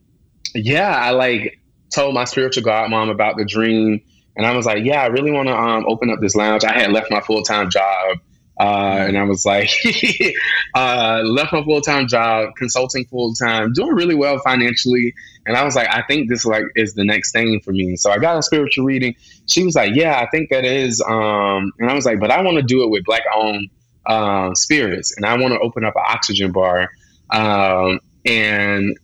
yeah, 0.54 0.96
I 0.96 1.10
like 1.10 1.58
told 1.94 2.14
my 2.14 2.24
spiritual 2.24 2.64
godmom 2.64 3.10
about 3.10 3.36
the 3.36 3.44
dream. 3.44 4.00
And 4.36 4.46
I 4.46 4.56
was 4.56 4.66
like, 4.66 4.84
yeah, 4.84 5.02
I 5.02 5.06
really 5.06 5.30
want 5.30 5.48
to 5.48 5.56
um, 5.56 5.84
open 5.86 6.10
up 6.10 6.20
this 6.20 6.34
lounge. 6.34 6.64
I 6.64 6.72
had 6.72 6.90
left 6.92 7.10
my 7.10 7.20
full 7.20 7.42
time 7.42 7.70
job 7.70 8.18
uh, 8.58 9.04
and 9.08 9.18
I 9.18 9.24
was 9.24 9.44
like, 9.44 9.68
uh, 10.74 11.22
left 11.24 11.52
my 11.52 11.64
full 11.64 11.80
time 11.80 12.06
job, 12.06 12.50
consulting 12.56 13.04
full 13.06 13.34
time, 13.34 13.72
doing 13.72 13.94
really 13.94 14.14
well 14.14 14.38
financially. 14.38 15.12
And 15.46 15.56
I 15.56 15.64
was 15.64 15.74
like, 15.74 15.88
I 15.88 16.02
think 16.02 16.28
this 16.28 16.44
like 16.44 16.64
is 16.76 16.94
the 16.94 17.04
next 17.04 17.32
thing 17.32 17.60
for 17.60 17.72
me. 17.72 17.96
So 17.96 18.10
I 18.10 18.18
got 18.18 18.38
a 18.38 18.42
spiritual 18.42 18.84
reading. 18.84 19.16
She 19.46 19.64
was 19.64 19.74
like, 19.74 19.94
Yeah, 19.94 20.20
I 20.20 20.28
think 20.30 20.50
that 20.50 20.64
is. 20.64 21.00
Um, 21.00 21.72
and 21.78 21.90
I 21.90 21.94
was 21.94 22.06
like, 22.06 22.20
But 22.20 22.30
I 22.30 22.42
want 22.42 22.56
to 22.56 22.62
do 22.62 22.84
it 22.84 22.90
with 22.90 23.04
black 23.04 23.22
owned 23.34 23.70
uh, 24.06 24.54
spirits, 24.54 25.16
and 25.16 25.26
I 25.26 25.36
want 25.36 25.52
to 25.52 25.58
open 25.58 25.84
up 25.84 25.96
an 25.96 26.02
oxygen 26.06 26.52
bar. 26.52 26.90
Um, 27.30 27.98
and 28.24 28.96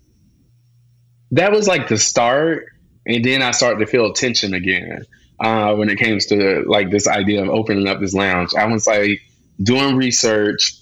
that 1.32 1.50
was 1.50 1.66
like 1.66 1.88
the 1.88 1.98
start. 1.98 2.66
And 3.06 3.24
then 3.24 3.42
I 3.42 3.50
started 3.50 3.80
to 3.80 3.86
feel 3.86 4.12
tension 4.12 4.54
again 4.54 5.04
uh, 5.40 5.74
when 5.74 5.88
it 5.88 5.98
came 5.98 6.18
to 6.18 6.64
like 6.66 6.90
this 6.90 7.08
idea 7.08 7.42
of 7.42 7.48
opening 7.48 7.88
up 7.88 8.00
this 8.00 8.14
lounge. 8.14 8.50
I 8.56 8.66
was 8.66 8.86
like 8.86 9.20
doing 9.62 9.96
research, 9.96 10.74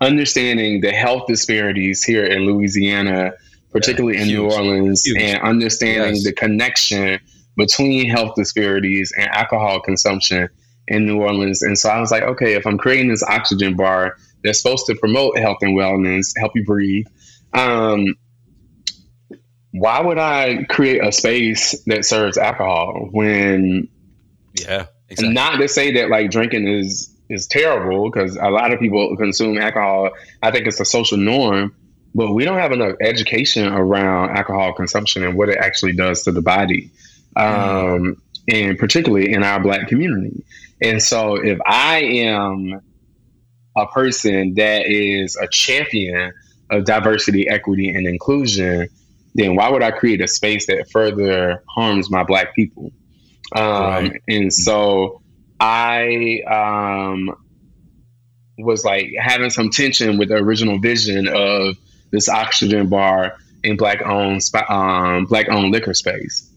understanding 0.00 0.80
the 0.80 0.92
health 0.92 1.24
disparities 1.26 2.04
here 2.04 2.24
in 2.24 2.46
Louisiana, 2.46 3.32
particularly 3.70 4.16
yeah, 4.16 4.22
in 4.22 4.28
New 4.28 4.50
Orleans, 4.50 5.04
huge. 5.04 5.20
and 5.20 5.42
understanding 5.42 6.14
yes. 6.14 6.24
the 6.24 6.32
connection 6.32 7.20
between 7.56 8.08
health 8.08 8.34
disparities 8.36 9.12
and 9.16 9.28
alcohol 9.28 9.80
consumption 9.80 10.48
in 10.88 11.06
New 11.06 11.20
Orleans. 11.20 11.62
And 11.62 11.78
so 11.78 11.88
I 11.88 12.00
was 12.00 12.10
like, 12.10 12.22
okay, 12.22 12.54
if 12.54 12.66
I'm 12.66 12.78
creating 12.78 13.08
this 13.08 13.22
oxygen 13.22 13.74
bar 13.76 14.16
that's 14.44 14.60
supposed 14.60 14.86
to 14.86 14.94
promote 14.94 15.38
health 15.38 15.58
and 15.62 15.76
wellness, 15.76 16.32
help 16.38 16.52
you 16.54 16.64
breathe, 16.64 17.06
um, 17.54 18.14
why 19.78 20.00
would 20.00 20.18
I 20.18 20.64
create 20.64 21.04
a 21.04 21.12
space 21.12 21.78
that 21.86 22.04
serves 22.04 22.38
alcohol 22.38 23.08
when? 23.12 23.88
Yeah, 24.54 24.86
exactly. 25.08 25.34
Not 25.34 25.58
to 25.58 25.68
say 25.68 25.92
that 25.94 26.08
like 26.10 26.30
drinking 26.30 26.66
is 26.66 27.12
is 27.28 27.46
terrible 27.46 28.10
because 28.10 28.36
a 28.36 28.48
lot 28.48 28.72
of 28.72 28.80
people 28.80 29.16
consume 29.16 29.58
alcohol. 29.58 30.10
I 30.42 30.50
think 30.50 30.66
it's 30.66 30.80
a 30.80 30.84
social 30.84 31.18
norm, 31.18 31.74
but 32.14 32.32
we 32.32 32.44
don't 32.44 32.58
have 32.58 32.72
enough 32.72 32.94
education 33.00 33.72
around 33.72 34.36
alcohol 34.36 34.72
consumption 34.72 35.24
and 35.24 35.36
what 35.36 35.48
it 35.48 35.58
actually 35.58 35.92
does 35.92 36.22
to 36.22 36.32
the 36.32 36.42
body, 36.42 36.90
um, 37.36 38.20
and 38.48 38.78
particularly 38.78 39.32
in 39.32 39.42
our 39.42 39.60
Black 39.60 39.88
community. 39.88 40.44
And 40.80 41.02
so, 41.02 41.36
if 41.36 41.58
I 41.66 42.02
am 42.02 42.80
a 43.76 43.86
person 43.86 44.54
that 44.54 44.86
is 44.86 45.36
a 45.36 45.48
champion 45.48 46.32
of 46.70 46.84
diversity, 46.84 47.48
equity, 47.48 47.88
and 47.90 48.06
inclusion, 48.06 48.88
then 49.36 49.54
why 49.54 49.68
would 49.68 49.82
I 49.82 49.90
create 49.90 50.20
a 50.22 50.28
space 50.28 50.66
that 50.66 50.90
further 50.90 51.62
harms 51.68 52.10
my 52.10 52.24
Black 52.24 52.54
people? 52.54 52.90
Um, 53.54 53.62
right. 53.62 54.22
And 54.28 54.52
so 54.52 55.20
I 55.60 56.40
um, 56.50 57.34
was 58.58 58.84
like 58.84 59.12
having 59.18 59.50
some 59.50 59.70
tension 59.70 60.18
with 60.18 60.30
the 60.30 60.36
original 60.36 60.78
vision 60.78 61.28
of 61.28 61.76
this 62.10 62.28
oxygen 62.28 62.88
bar 62.88 63.36
in 63.62 63.76
black 63.76 64.00
owned 64.02 64.40
um, 64.68 65.26
black 65.26 65.48
owned 65.48 65.72
liquor 65.72 65.94
space. 65.94 66.50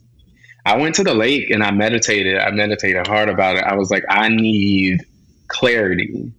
I 0.66 0.78
went 0.78 0.96
to 0.96 1.04
the 1.04 1.14
lake 1.14 1.50
and 1.50 1.64
I 1.64 1.72
meditated. 1.72 2.38
I 2.38 2.52
meditated 2.52 3.08
hard 3.08 3.30
about 3.30 3.58
it. 3.58 3.64
I 3.64 3.76
was 3.76 3.90
like, 3.90 4.04
I 4.10 4.30
need 4.30 5.06
clarity. 5.48 6.32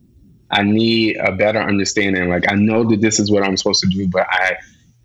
I 0.50 0.62
need 0.62 1.16
a 1.16 1.33
better 1.33 1.61
understanding. 1.61 2.29
Like 2.29 2.50
I 2.50 2.55
know 2.55 2.85
that 2.85 3.00
this 3.00 3.20
is 3.20 3.31
what 3.31 3.44
I'm 3.44 3.57
supposed 3.57 3.81
to 3.83 3.88
do, 3.88 4.09
but 4.09 4.26
I 4.31 4.57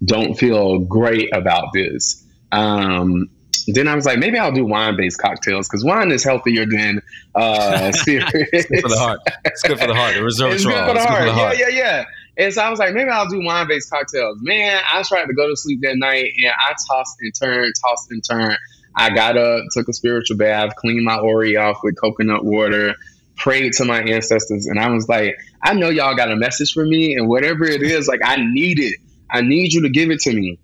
don't 0.04 0.36
feel 0.36 0.80
great 0.80 1.30
about 1.34 1.70
this. 1.74 2.24
Um, 2.52 3.30
then 3.68 3.88
I 3.88 3.96
was 3.96 4.06
like, 4.06 4.20
maybe 4.20 4.38
I'll 4.38 4.52
do 4.52 4.66
wine 4.66 4.96
based 4.96 5.20
cocktails 5.20 5.68
because 5.68 5.84
wine 5.84 6.12
is 6.12 6.24
healthier 6.24 6.66
than 6.66 7.02
uh, 7.34 7.92
spirits. 7.94 8.32
it's 8.34 8.70
good 8.70 8.82
for 8.82 8.90
the 8.90 9.00
heart. 9.00 9.20
It's 9.46 9.62
good 9.64 9.80
for 9.80 9.88
the 9.88 9.96
heart. 9.96 10.14
The 10.16 10.22
resveratrol. 10.22 10.54
It's 10.54 10.66
good 10.66 10.88
for 10.88 10.94
the, 10.94 11.00
heart. 11.00 11.20
For 11.20 11.26
the 11.26 11.34
heart. 11.34 11.58
Yeah, 11.58 11.70
yeah, 11.70 11.78
yeah. 11.78 12.06
And 12.38 12.54
so 12.54 12.62
I 12.62 12.70
was 12.70 12.80
like, 12.80 12.94
maybe 12.94 13.10
I'll 13.10 13.30
do 13.30 13.44
wine 13.44 13.68
based 13.68 13.90
cocktails. 13.90 14.38
Man, 14.42 14.82
I 14.92 15.02
tried 15.04 15.26
to 15.26 15.34
go 15.34 15.48
to 15.48 15.56
sleep 15.56 15.82
that 15.82 15.98
night 15.98 16.34
and 16.38 16.54
I 16.58 16.74
tossed 16.88 17.18
and 17.22 17.34
turned, 17.34 17.74
tossed 17.82 18.12
and 18.12 18.24
turned. 18.24 18.58
I 18.96 19.10
got 19.10 19.38
up, 19.38 19.64
took 19.72 19.88
a 19.88 19.94
spiritual 19.94 20.38
bath, 20.38 20.76
cleaned 20.76 21.04
my 21.04 21.18
ori 21.18 21.58
off 21.58 21.80
with 21.84 22.00
coconut 22.00 22.46
water, 22.46 22.96
prayed 23.36 23.74
to 23.74 23.86
my 23.86 24.02
ancestors, 24.02 24.68
and 24.68 24.80
I 24.80 24.90
was 24.90 25.10
like, 25.10 25.36
I 25.62 25.74
know 25.74 25.90
y'all 25.90 26.16
got 26.16 26.32
a 26.32 26.36
message 26.36 26.74
for 26.74 26.86
me, 26.86 27.16
and 27.16 27.28
whatever 27.28 27.66
it 27.66 27.82
is, 27.82 28.08
like 28.08 28.22
I 28.24 28.38
need 28.38 28.80
it. 28.80 28.96
I 29.36 29.42
need 29.42 29.74
you 29.74 29.82
to 29.82 29.90
give 29.90 30.10
it 30.12 30.20
to 30.22 30.34
me. 30.34 30.58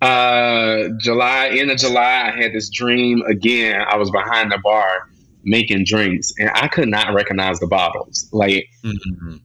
Uh, 0.00 0.90
July, 1.00 1.48
end 1.48 1.70
of 1.70 1.78
July, 1.78 2.30
I 2.32 2.40
had 2.40 2.52
this 2.52 2.70
dream 2.70 3.22
again. 3.22 3.84
I 3.88 3.96
was 3.96 4.10
behind 4.10 4.52
the 4.52 4.58
bar 4.62 5.08
making 5.42 5.84
drinks 5.84 6.32
and 6.38 6.50
I 6.54 6.68
could 6.68 6.88
not 6.88 7.12
recognize 7.12 7.58
the 7.58 7.66
bottles. 7.66 8.28
Like, 8.32 8.68
mm-hmm. 8.84 9.36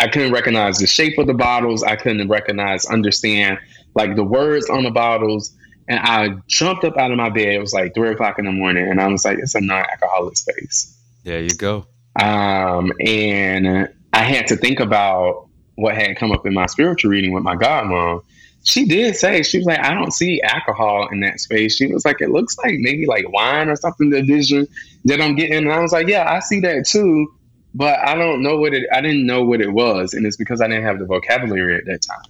I 0.00 0.08
couldn't 0.08 0.32
recognize 0.32 0.78
the 0.78 0.86
shape 0.86 1.18
of 1.18 1.26
the 1.26 1.34
bottles. 1.34 1.82
I 1.82 1.96
couldn't 1.96 2.28
recognize, 2.28 2.86
understand 2.86 3.58
like 3.94 4.16
the 4.16 4.24
words 4.24 4.70
on 4.70 4.84
the 4.84 4.90
bottles. 4.90 5.54
And 5.86 6.00
I 6.00 6.36
jumped 6.46 6.84
up 6.84 6.96
out 6.96 7.10
of 7.10 7.18
my 7.18 7.28
bed. 7.28 7.48
It 7.48 7.60
was 7.60 7.74
like 7.74 7.94
three 7.94 8.10
o'clock 8.10 8.38
in 8.38 8.46
the 8.46 8.52
morning, 8.52 8.88
and 8.88 9.02
I 9.02 9.06
was 9.06 9.22
like, 9.22 9.36
"It's 9.38 9.54
a 9.54 9.60
non-alcoholic 9.60 10.34
space." 10.38 10.98
There 11.24 11.42
you 11.42 11.50
go. 11.50 11.86
Um, 12.18 12.90
and 13.04 13.92
I 14.14 14.22
had 14.22 14.46
to 14.46 14.56
think 14.56 14.80
about 14.80 15.43
what 15.76 15.94
had 15.94 16.16
come 16.16 16.32
up 16.32 16.46
in 16.46 16.54
my 16.54 16.66
spiritual 16.66 17.10
reading 17.10 17.32
with 17.32 17.42
my 17.42 17.56
godmom. 17.56 18.22
She 18.62 18.86
did 18.86 19.14
say 19.16 19.42
she 19.42 19.58
was 19.58 19.66
like, 19.66 19.80
"I 19.80 19.92
don't 19.92 20.12
see 20.12 20.40
alcohol 20.42 21.08
in 21.12 21.20
that 21.20 21.40
space." 21.40 21.76
She 21.76 21.86
was 21.86 22.04
like, 22.04 22.20
"It 22.20 22.30
looks 22.30 22.56
like 22.58 22.74
maybe 22.78 23.06
like 23.06 23.30
wine 23.30 23.68
or 23.68 23.76
something." 23.76 24.10
The 24.10 24.22
vision 24.22 24.66
that 25.04 25.20
I'm 25.20 25.34
getting, 25.36 25.56
and 25.56 25.72
I 25.72 25.80
was 25.80 25.92
like, 25.92 26.08
"Yeah, 26.08 26.30
I 26.30 26.40
see 26.40 26.60
that 26.60 26.86
too." 26.86 27.28
but 27.74 27.98
I 27.98 28.14
don't 28.14 28.42
know 28.42 28.56
what 28.56 28.72
it. 28.72 28.86
I 28.92 29.00
didn't 29.00 29.26
know 29.26 29.44
what 29.44 29.60
it 29.60 29.72
was, 29.72 30.14
and 30.14 30.24
it's 30.26 30.36
because 30.36 30.60
I 30.60 30.68
didn't 30.68 30.84
have 30.84 30.98
the 30.98 31.06
vocabulary 31.06 31.76
at 31.76 31.84
that 31.86 32.02
time. 32.02 32.22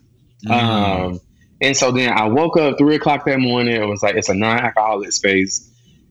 Mm. 0.46 0.50
Um, 0.50 1.20
and 1.60 1.76
so 1.76 1.92
then 1.92 2.12
I 2.12 2.26
woke 2.26 2.56
up 2.56 2.78
three 2.78 2.96
o'clock 2.96 3.26
that 3.26 3.38
morning. 3.38 3.74
It 3.74 3.86
was 3.86 4.02
like 4.02 4.16
it's 4.16 4.30
a 4.30 4.34
non-alcoholic 4.34 5.12
space, 5.12 5.70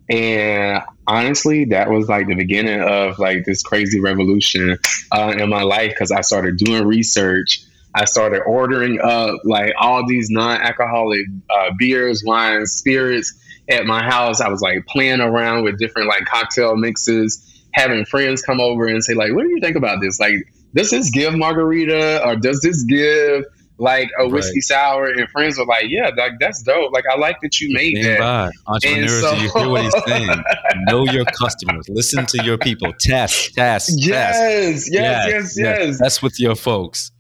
and 0.10 0.84
honestly, 1.08 1.66
that 1.66 1.90
was 1.90 2.08
like 2.08 2.28
the 2.28 2.36
beginning 2.36 2.82
of 2.82 3.20
like 3.20 3.46
this 3.46 3.64
crazy 3.64 4.00
revolution 4.00 4.78
uh, 5.12 5.34
in 5.38 5.50
my 5.50 5.64
life 5.64 5.92
because 5.92 6.12
I 6.12 6.22
started 6.22 6.58
doing 6.58 6.86
research. 6.86 7.62
I 7.96 8.06
started 8.06 8.42
ordering 8.42 9.00
up 9.02 9.40
like 9.44 9.74
all 9.80 10.06
these 10.08 10.30
non-alcoholic 10.30 11.26
uh, 11.50 11.72
beers, 11.78 12.24
wines, 12.26 12.74
spirits 12.74 13.34
at 13.70 13.86
my 13.86 14.04
house. 14.04 14.42
I 14.42 14.50
was 14.50 14.62
like 14.62 14.86
playing 14.88 15.22
around 15.22 15.64
with 15.64 15.80
different 15.80 16.08
like 16.08 16.26
cocktail 16.26 16.76
mixes 16.76 17.50
having 17.74 18.06
friends 18.06 18.42
come 18.42 18.60
over 18.60 18.88
and 18.88 19.04
say 19.04 19.14
like, 19.14 19.34
"What 19.34 19.44
do 19.44 19.50
you 19.50 19.60
think 19.62 19.76
about 19.76 20.02
this? 20.02 20.20
Like, 20.20 20.52
does 20.76 20.90
this 20.90 21.10
give 21.12 21.36
margarita 21.36 22.26
or 22.26 22.36
does 22.36 22.62
this 22.62 22.84
give 22.84 23.46
like 23.78 24.10
a 24.20 24.28
whiskey 24.28 24.58
right. 24.58 24.64
sour?" 24.64 25.08
And 25.08 25.30
friends 25.30 25.58
were 25.58 25.66
like, 25.66 25.86
"Yeah, 25.88 26.10
like 26.16 26.34
that's 26.40 26.62
dope. 26.64 26.92
Like, 26.94 27.06
I 27.12 27.18
like 27.18 27.42
that 27.42 27.60
you 27.60 27.74
made 27.74 27.98
Stand 27.98 28.08
that." 28.08 28.20
By. 28.20 28.74
Entrepreneurs, 28.74 29.22
so, 29.22 29.34
you 29.36 29.52
hear 29.52 29.70
what 29.70 29.84
he's 29.84 30.04
saying? 30.08 30.44
know 30.88 31.06
your 31.06 31.26
customers. 31.26 31.88
Listen 31.90 32.26
to 32.28 32.44
your 32.44 32.58
people. 32.58 32.94
Test, 33.00 33.54
test, 33.56 33.92
yes, 33.98 34.38
test. 34.38 34.92
Yes, 34.92 34.92
yes, 34.92 35.28
yes, 35.30 35.58
yes. 35.58 36.00
That's 36.00 36.22
with 36.22 36.40
your 36.40 36.56
folks. 36.56 37.12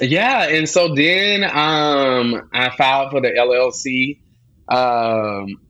Yeah, 0.00 0.48
and 0.48 0.68
so 0.68 0.94
then 0.94 1.44
um, 1.44 2.48
I 2.52 2.74
filed 2.76 3.10
for 3.10 3.20
the 3.20 3.30
LLC. 3.30 4.20
Um, 4.68 5.60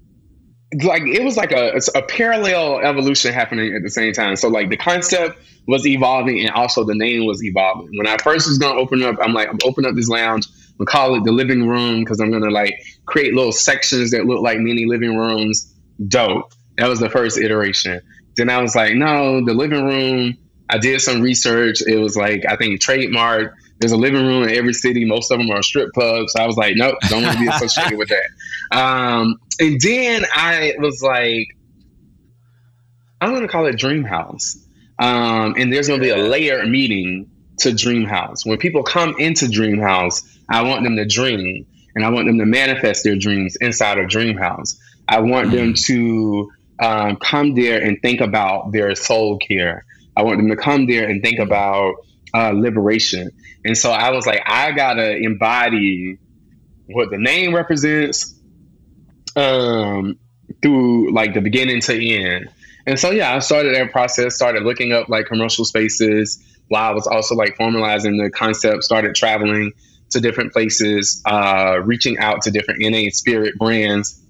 like 0.84 1.02
it 1.02 1.24
was 1.24 1.36
like 1.36 1.52
a, 1.52 1.80
a 1.94 2.02
parallel 2.02 2.80
evolution 2.80 3.32
happening 3.32 3.74
at 3.74 3.82
the 3.82 3.90
same 3.90 4.12
time. 4.12 4.36
So 4.36 4.48
like 4.48 4.70
the 4.70 4.76
concept 4.76 5.38
was 5.66 5.86
evolving 5.86 6.40
and 6.40 6.50
also 6.50 6.84
the 6.84 6.94
name 6.94 7.26
was 7.26 7.42
evolving. 7.42 7.90
When 7.96 8.06
I 8.06 8.16
first 8.18 8.48
was 8.48 8.58
gonna 8.58 8.78
open 8.78 9.02
up, 9.02 9.16
I'm 9.20 9.32
like, 9.32 9.48
I'm 9.48 9.58
open 9.64 9.84
up 9.84 9.94
this 9.94 10.08
lounge. 10.08 10.46
I'm 10.78 10.86
call 10.86 11.14
it 11.16 11.24
the 11.24 11.32
living 11.32 11.66
room 11.66 12.00
because 12.00 12.20
I'm 12.20 12.30
gonna 12.30 12.50
like 12.50 12.74
create 13.06 13.34
little 13.34 13.52
sections 13.52 14.12
that 14.12 14.26
look 14.26 14.42
like 14.42 14.58
mini 14.58 14.86
living 14.86 15.16
rooms. 15.16 15.74
Dope. 16.06 16.52
That 16.76 16.88
was 16.88 17.00
the 17.00 17.10
first 17.10 17.36
iteration. 17.36 18.00
Then 18.36 18.48
I 18.48 18.62
was 18.62 18.74
like, 18.74 18.94
no, 18.94 19.44
the 19.44 19.54
living 19.54 19.84
room. 19.84 20.36
I 20.72 20.78
did 20.78 21.00
some 21.00 21.20
research. 21.20 21.82
It 21.84 21.96
was 21.96 22.16
like 22.16 22.44
I 22.48 22.54
think 22.56 22.80
trademark. 22.80 23.54
There's 23.80 23.92
a 23.92 23.96
living 23.96 24.26
room 24.26 24.44
in 24.44 24.50
every 24.50 24.74
city. 24.74 25.04
Most 25.04 25.30
of 25.30 25.38
them 25.38 25.50
are 25.50 25.62
strip 25.62 25.90
clubs. 25.92 26.32
So 26.34 26.42
I 26.42 26.46
was 26.46 26.56
like, 26.56 26.76
nope, 26.76 26.96
don't 27.08 27.22
want 27.22 27.38
to 27.38 27.40
be 27.42 27.48
associated 27.52 27.98
with 27.98 28.10
that. 28.10 28.78
Um, 28.78 29.40
and 29.58 29.80
then 29.80 30.24
I 30.34 30.74
was 30.78 31.02
like, 31.02 31.48
I'm 33.20 33.30
going 33.30 33.42
to 33.42 33.48
call 33.48 33.66
it 33.66 33.78
Dream 33.78 34.04
House. 34.04 34.56
Um, 34.98 35.54
and 35.56 35.72
there's 35.72 35.88
going 35.88 36.00
to 36.00 36.04
be 36.04 36.10
a 36.10 36.18
layer 36.18 36.64
meeting 36.66 37.30
to 37.58 37.72
Dream 37.72 38.04
House. 38.04 38.44
When 38.44 38.58
people 38.58 38.82
come 38.82 39.14
into 39.18 39.48
Dream 39.48 39.78
House, 39.78 40.22
I 40.48 40.62
want 40.62 40.84
them 40.84 40.96
to 40.96 41.06
dream 41.06 41.66
and 41.94 42.04
I 42.04 42.10
want 42.10 42.26
them 42.26 42.38
to 42.38 42.46
manifest 42.46 43.04
their 43.04 43.16
dreams 43.16 43.56
inside 43.60 43.98
of 43.98 44.08
Dream 44.08 44.36
House. 44.36 44.78
I 45.08 45.20
want 45.20 45.48
mm-hmm. 45.48 45.56
them 45.56 45.74
to 45.74 46.50
um, 46.80 47.16
come 47.16 47.54
there 47.54 47.82
and 47.82 48.00
think 48.02 48.20
about 48.20 48.72
their 48.72 48.94
soul 48.94 49.38
care. 49.38 49.84
I 50.16 50.22
want 50.22 50.38
them 50.38 50.48
to 50.48 50.56
come 50.56 50.86
there 50.86 51.08
and 51.08 51.22
think 51.22 51.38
about 51.38 51.94
uh, 52.34 52.52
liberation. 52.54 53.30
And 53.64 53.76
so 53.76 53.90
I 53.90 54.10
was 54.10 54.26
like, 54.26 54.42
I 54.46 54.72
gotta 54.72 55.16
embody 55.16 56.18
what 56.86 57.10
the 57.10 57.18
name 57.18 57.54
represents 57.54 58.34
um, 59.36 60.18
through 60.62 61.12
like 61.12 61.34
the 61.34 61.40
beginning 61.40 61.80
to 61.82 62.14
end. 62.14 62.48
And 62.86 62.98
so 62.98 63.10
yeah, 63.10 63.34
I 63.34 63.38
started 63.40 63.74
that 63.76 63.92
process, 63.92 64.34
started 64.34 64.62
looking 64.62 64.92
up 64.92 65.08
like 65.08 65.26
commercial 65.26 65.64
spaces 65.64 66.42
while 66.68 66.90
I 66.90 66.94
was 66.94 67.06
also 67.06 67.34
like 67.34 67.56
formalizing 67.56 68.22
the 68.22 68.30
concept, 68.30 68.84
started 68.84 69.14
traveling 69.14 69.72
to 70.10 70.20
different 70.20 70.52
places, 70.52 71.22
uh, 71.26 71.80
reaching 71.84 72.18
out 72.18 72.42
to 72.42 72.50
different 72.50 72.80
NA 72.80 73.10
spirit 73.10 73.56
brands 73.58 74.20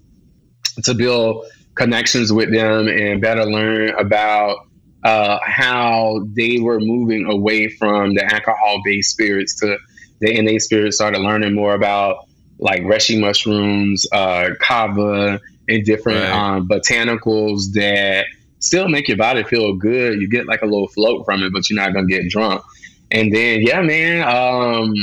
to 0.83 0.93
build 0.93 1.45
connections 1.75 2.31
with 2.31 2.51
them 2.51 2.87
and 2.87 3.21
better 3.21 3.45
learn 3.45 3.89
about 3.91 4.67
uh, 5.03 5.39
how 5.43 6.25
they 6.35 6.59
were 6.59 6.79
moving 6.79 7.25
away 7.25 7.69
from 7.69 8.13
the 8.13 8.23
alcohol 8.33 8.81
based 8.85 9.11
spirits 9.11 9.55
to 9.55 9.77
the 10.19 10.41
NA 10.41 10.59
spirits, 10.59 10.97
started 10.97 11.19
learning 11.19 11.55
more 11.55 11.73
about 11.73 12.27
like 12.59 12.83
reishi 12.83 13.19
mushrooms, 13.19 14.05
uh, 14.11 14.49
kava, 14.59 15.39
and 15.67 15.83
different 15.83 16.21
right. 16.21 16.31
um, 16.31 16.67
botanicals 16.67 17.73
that 17.73 18.25
still 18.59 18.87
make 18.87 19.07
your 19.07 19.17
body 19.17 19.43
feel 19.43 19.73
good. 19.75 20.21
You 20.21 20.29
get 20.29 20.45
like 20.45 20.61
a 20.61 20.65
little 20.65 20.87
float 20.87 21.25
from 21.25 21.41
it, 21.43 21.51
but 21.51 21.69
you're 21.69 21.81
not 21.81 21.93
gonna 21.93 22.07
get 22.07 22.29
drunk. 22.29 22.63
And 23.09 23.33
then 23.33 23.61
yeah, 23.61 23.81
man, 23.81 24.21
um, 24.27 24.93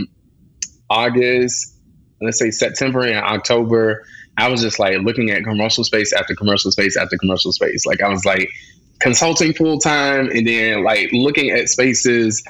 August, 0.89 1.75
let's 2.23 2.39
say 2.39 2.51
September 2.51 3.01
and 3.01 3.19
October, 3.19 4.05
I 4.37 4.49
was 4.49 4.63
just 4.63 4.79
like 4.79 4.99
looking 4.99 5.31
at 5.31 5.43
commercial 5.43 5.83
space 5.83 6.13
after 6.13 6.35
commercial 6.35 6.71
space 6.71 6.97
after 6.97 7.19
commercial 7.19 7.53
space. 7.53 7.85
Like 7.85 8.01
I 8.01 8.09
was 8.09 8.25
like 8.25 8.49
consulting 9.01 9.55
full 9.55 9.79
time 9.79 10.29
and 10.31 10.47
then 10.47 10.83
like 10.85 11.11
looking 11.13 11.51
at 11.51 11.69
spaces 11.69 12.43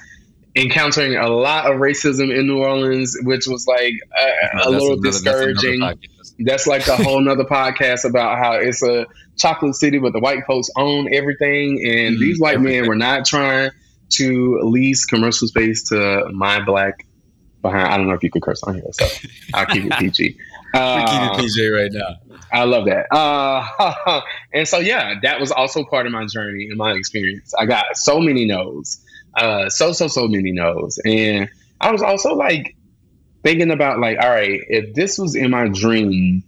encountering 0.57 1.17
a 1.17 1.29
lot 1.29 1.71
of 1.71 1.79
racism 1.79 2.37
in 2.37 2.47
New 2.47 2.59
Orleans, 2.59 3.17
which 3.23 3.47
was 3.47 3.67
like 3.67 3.95
a, 4.19 4.67
a 4.67 4.71
little 4.71 4.93
another, 4.95 5.03
discouraging. 5.03 5.81
That's, 5.81 6.35
that's, 6.41 6.67
like 6.67 6.87
a 6.89 6.97
whole 6.97 7.21
nother 7.21 7.45
podcast 7.45 8.09
about 8.09 8.39
how 8.39 8.53
it's 8.55 8.83
a 8.83 9.07
chocolate 9.37 9.77
city, 9.77 9.99
but 9.99 10.13
the 10.13 10.21
white 10.21 10.45
folks 10.47 10.69
own 10.77 11.13
everything, 11.15 11.83
and 11.87 12.17
mm, 12.17 12.21
these 12.21 12.41
white 12.41 12.57
everything. 12.57 12.81
men 12.81 12.89
were 12.89 12.97
not 12.97 13.25
trying 13.25 13.71
to 14.11 14.59
lease 14.63 15.05
commercial 15.05 15.47
space 15.47 15.89
to 15.91 16.29
my 16.33 16.65
black 16.65 17.07
behind. 17.63 17.89
I 17.89 17.97
don't 17.97 18.09
know 18.09 18.15
if 18.15 18.23
you 18.23 18.31
could 18.31 18.43
curse 18.43 18.63
on 18.63 18.75
here, 18.75 18.85
so 18.93 19.07
I'll 19.55 19.67
keep 19.67 19.85
it 19.85 19.93
PG. 19.99 20.37
Uh, 20.75 21.31
it 21.33 21.41
PG 21.41 21.69
right 21.69 21.91
now. 21.93 22.17
I 22.53 22.65
love 22.65 22.87
that. 22.87 23.07
Uh, 23.15 24.21
and 24.55 24.67
so, 24.67 24.79
yeah, 24.79 25.15
that 25.23 25.41
was 25.41 25.51
also 25.51 25.85
part 25.85 26.07
of 26.07 26.13
my 26.13 26.27
journey 26.27 26.69
and 26.69 26.77
my 26.77 26.93
experience. 26.93 27.55
I 27.59 27.67
got 27.67 27.85
so 27.95 28.21
many 28.21 28.45
no's, 28.45 29.03
uh, 29.37 29.69
so, 29.69 29.93
so, 29.93 30.09
so 30.09 30.29
many 30.29 30.53
no's. 30.53 30.99
And 31.05 31.49
I 31.81 31.91
was 31.91 32.03
also 32.03 32.35
like 32.35 32.77
thinking 33.43 33.71
about, 33.71 34.01
like, 34.01 34.19
all 34.19 34.31
right, 34.31 34.61
if 34.69 34.95
this 34.95 35.19
was 35.19 35.35
in 35.35 35.51
my 35.51 35.69
dream, 35.69 36.43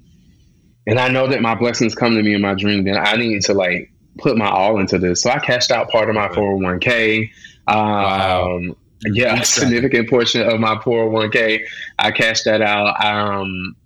and 0.86 0.98
I 0.98 1.08
know 1.08 1.26
that 1.28 1.42
my 1.42 1.54
blessings 1.54 1.94
come 1.94 2.14
to 2.14 2.22
me 2.22 2.34
in 2.34 2.40
my 2.40 2.54
dream, 2.54 2.84
then 2.84 2.96
I 2.96 3.16
need 3.16 3.42
to, 3.42 3.54
like, 3.54 3.92
put 4.18 4.36
my 4.36 4.48
all 4.48 4.78
into 4.78 4.98
this. 4.98 5.22
So 5.22 5.30
I 5.30 5.38
cashed 5.38 5.70
out 5.70 5.90
part 5.90 6.08
of 6.08 6.14
my 6.14 6.28
401k. 6.28 7.30
Um, 7.66 7.76
wow. 7.76 8.60
Yeah, 9.06 9.40
a 9.40 9.44
significant 9.44 10.10
portion 10.10 10.42
of 10.42 10.60
my 10.60 10.76
401k. 10.76 11.64
I 11.98 12.10
cashed 12.10 12.44
that 12.44 12.60
out. 12.60 13.02
Um, 13.02 13.76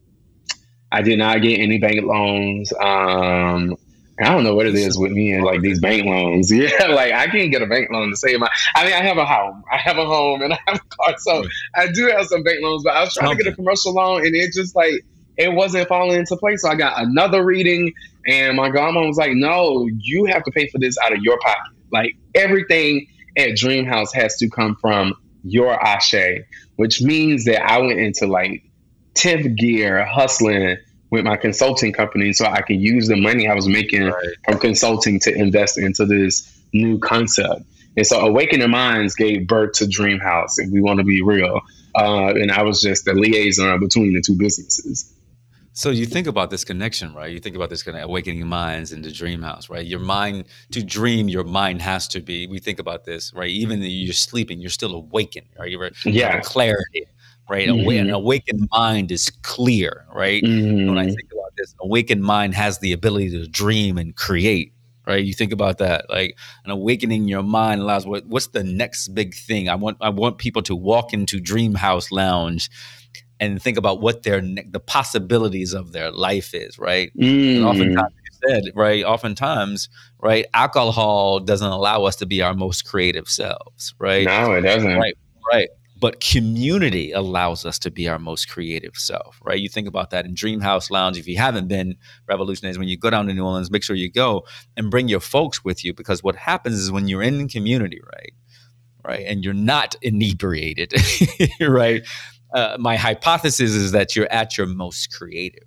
I 0.94 1.02
did 1.02 1.18
not 1.18 1.42
get 1.42 1.58
any 1.58 1.78
bank 1.78 2.04
loans. 2.04 2.72
Um, 2.72 3.76
I 4.20 4.30
don't 4.32 4.44
know 4.44 4.54
what 4.54 4.66
it 4.66 4.76
is 4.76 4.96
with 4.96 5.10
me 5.10 5.32
and 5.32 5.44
like 5.44 5.60
these 5.60 5.80
bank 5.80 6.06
loans. 6.06 6.52
Yeah, 6.54 6.86
like 6.86 7.12
I 7.12 7.26
can't 7.26 7.50
get 7.50 7.62
a 7.62 7.66
bank 7.66 7.90
loan 7.90 8.10
to 8.10 8.16
save 8.16 8.38
my. 8.38 8.48
I 8.76 8.84
mean, 8.84 8.92
I 8.92 9.02
have 9.02 9.16
a 9.16 9.26
home, 9.26 9.64
I 9.72 9.76
have 9.76 9.98
a 9.98 10.06
home, 10.06 10.42
and 10.42 10.52
I 10.52 10.58
have 10.68 10.76
a 10.76 10.96
car, 10.96 11.14
so 11.18 11.44
I 11.74 11.88
do 11.90 12.06
have 12.06 12.26
some 12.26 12.44
bank 12.44 12.60
loans. 12.62 12.84
But 12.84 12.94
I 12.96 13.00
was 13.00 13.12
trying 13.12 13.36
to 13.36 13.42
get 13.42 13.52
a 13.52 13.56
commercial 13.56 13.92
loan, 13.92 14.24
and 14.24 14.36
it 14.36 14.52
just 14.52 14.76
like 14.76 15.04
it 15.36 15.52
wasn't 15.52 15.88
falling 15.88 16.16
into 16.16 16.36
place. 16.36 16.62
So 16.62 16.68
I 16.68 16.76
got 16.76 17.02
another 17.02 17.44
reading, 17.44 17.92
and 18.28 18.56
my 18.56 18.68
grandma 18.70 19.04
was 19.04 19.16
like, 19.16 19.32
"No, 19.32 19.88
you 19.98 20.26
have 20.26 20.44
to 20.44 20.52
pay 20.52 20.68
for 20.68 20.78
this 20.78 20.96
out 21.04 21.12
of 21.12 21.18
your 21.22 21.36
pocket. 21.40 21.72
Like 21.90 22.14
everything 22.36 23.08
at 23.36 23.56
Dream 23.56 23.84
House 23.84 24.12
has 24.12 24.36
to 24.36 24.48
come 24.48 24.76
from 24.80 25.14
your 25.42 25.72
ashe," 25.72 26.44
which 26.76 27.02
means 27.02 27.46
that 27.46 27.68
I 27.68 27.78
went 27.78 27.98
into 27.98 28.28
like 28.28 28.62
10th 29.14 29.56
gear 29.56 30.04
hustling 30.04 30.76
with 31.10 31.24
my 31.24 31.36
consulting 31.36 31.92
company 31.92 32.32
so 32.32 32.46
I 32.46 32.62
can 32.62 32.80
use 32.80 33.08
the 33.08 33.16
money 33.16 33.48
I 33.48 33.54
was 33.54 33.68
making 33.68 34.04
right. 34.04 34.26
from 34.44 34.58
consulting 34.58 35.20
to 35.20 35.34
invest 35.34 35.78
into 35.78 36.04
this 36.04 36.50
new 36.72 36.98
concept. 36.98 37.62
And 37.96 38.06
so 38.06 38.18
Awakening 38.18 38.70
Minds 38.70 39.14
gave 39.14 39.46
birth 39.46 39.72
to 39.74 39.86
Dream 39.86 40.18
House, 40.18 40.58
if 40.58 40.70
we 40.72 40.80
want 40.80 40.98
to 40.98 41.04
be 41.04 41.22
real. 41.22 41.60
uh, 41.94 42.34
and 42.34 42.50
I 42.50 42.62
was 42.62 42.82
just 42.82 43.04
the 43.04 43.14
liaison 43.14 43.78
between 43.78 44.14
the 44.14 44.20
two 44.20 44.36
businesses. 44.36 45.10
So 45.76 45.90
you 45.90 46.06
think 46.06 46.28
about 46.28 46.50
this 46.50 46.64
connection, 46.64 47.14
right? 47.14 47.32
You 47.32 47.40
think 47.40 47.56
about 47.56 47.68
this 47.68 47.82
kind 47.82 47.96
of 47.96 48.04
awakening 48.04 48.46
minds 48.46 48.92
into 48.92 49.12
dream 49.12 49.42
house, 49.42 49.68
right? 49.68 49.84
Your 49.84 49.98
mind 49.98 50.44
to 50.70 50.84
dream, 50.84 51.28
your 51.28 51.42
mind 51.42 51.82
has 51.82 52.06
to 52.08 52.20
be. 52.20 52.46
We 52.46 52.60
think 52.60 52.78
about 52.78 53.04
this, 53.04 53.32
right? 53.34 53.50
Even 53.50 53.80
though 53.80 53.86
you're 53.86 54.12
sleeping, 54.12 54.60
you're 54.60 54.70
still 54.70 54.94
awakened, 54.94 55.48
right? 55.58 55.68
You're 55.68 55.90
yeah. 56.04 56.40
clarity, 56.40 57.06
right? 57.48 57.68
Mm-hmm. 57.68 58.08
An 58.08 58.10
awakened 58.10 58.68
mind 58.72 59.12
is 59.12 59.30
clear, 59.42 60.06
right? 60.14 60.42
Mm-hmm. 60.42 60.88
When 60.88 60.98
I 60.98 61.06
think 61.06 61.32
about 61.32 61.52
this, 61.56 61.74
awakened 61.80 62.22
mind 62.22 62.54
has 62.54 62.78
the 62.78 62.92
ability 62.92 63.30
to 63.30 63.46
dream 63.46 63.98
and 63.98 64.14
create, 64.16 64.72
right? 65.06 65.24
You 65.24 65.34
think 65.34 65.52
about 65.52 65.78
that, 65.78 66.08
like 66.08 66.36
an 66.64 66.70
awakening 66.70 67.28
your 67.28 67.42
mind 67.42 67.80
allows 67.80 68.06
what 68.06 68.26
what's 68.26 68.48
the 68.48 68.64
next 68.64 69.08
big 69.08 69.34
thing? 69.34 69.68
I 69.68 69.74
want 69.74 69.98
I 70.00 70.08
want 70.08 70.38
people 70.38 70.62
to 70.62 70.74
walk 70.74 71.12
into 71.12 71.40
Dream 71.40 71.74
House 71.74 72.10
Lounge 72.10 72.70
and 73.40 73.60
think 73.60 73.76
about 73.76 74.00
what 74.00 74.22
their 74.22 74.40
the 74.40 74.80
possibilities 74.80 75.74
of 75.74 75.92
their 75.92 76.10
life 76.10 76.54
is, 76.54 76.78
right? 76.78 77.12
Mm. 77.16 77.56
And 77.56 77.64
oftentimes 77.64 78.14
you 78.24 78.48
said, 78.48 78.62
right? 78.74 79.04
Oftentimes, 79.04 79.88
right? 80.20 80.46
Alcohol 80.54 81.40
doesn't 81.40 81.70
allow 81.70 82.04
us 82.04 82.16
to 82.16 82.26
be 82.26 82.42
our 82.42 82.54
most 82.54 82.86
creative 82.86 83.28
selves, 83.28 83.94
right? 83.98 84.24
No, 84.24 84.54
it 84.54 84.62
doesn't. 84.62 84.96
Right, 84.96 85.16
right. 85.52 85.68
But 86.04 86.20
community 86.20 87.12
allows 87.12 87.64
us 87.64 87.78
to 87.78 87.90
be 87.90 88.08
our 88.08 88.18
most 88.18 88.50
creative 88.50 88.94
self, 88.96 89.40
right? 89.42 89.58
You 89.58 89.70
think 89.70 89.88
about 89.88 90.10
that 90.10 90.26
in 90.26 90.34
Dream 90.34 90.60
House 90.60 90.90
Lounge. 90.90 91.16
If 91.16 91.26
you 91.26 91.38
haven't 91.38 91.66
been 91.66 91.96
revolutionaries, 92.28 92.78
when 92.78 92.88
you 92.88 92.98
go 92.98 93.08
down 93.08 93.26
to 93.26 93.32
New 93.32 93.44
Orleans, 93.44 93.70
make 93.70 93.82
sure 93.82 93.96
you 93.96 94.10
go 94.10 94.44
and 94.76 94.90
bring 94.90 95.08
your 95.08 95.20
folks 95.20 95.64
with 95.64 95.82
you 95.82 95.94
because 95.94 96.22
what 96.22 96.36
happens 96.36 96.78
is 96.78 96.92
when 96.92 97.08
you're 97.08 97.22
in 97.22 97.48
community, 97.48 98.00
right? 98.12 98.32
Right. 99.02 99.26
And 99.26 99.44
you're 99.44 99.54
not 99.54 99.94
inebriated, 100.02 100.92
right? 101.60 102.02
uh, 102.54 102.76
my 102.78 102.96
hypothesis 102.96 103.72
is 103.72 103.92
that 103.92 104.14
you're 104.14 104.30
at 104.30 104.56
your 104.56 104.66
most 104.66 105.12
creative. 105.12 105.64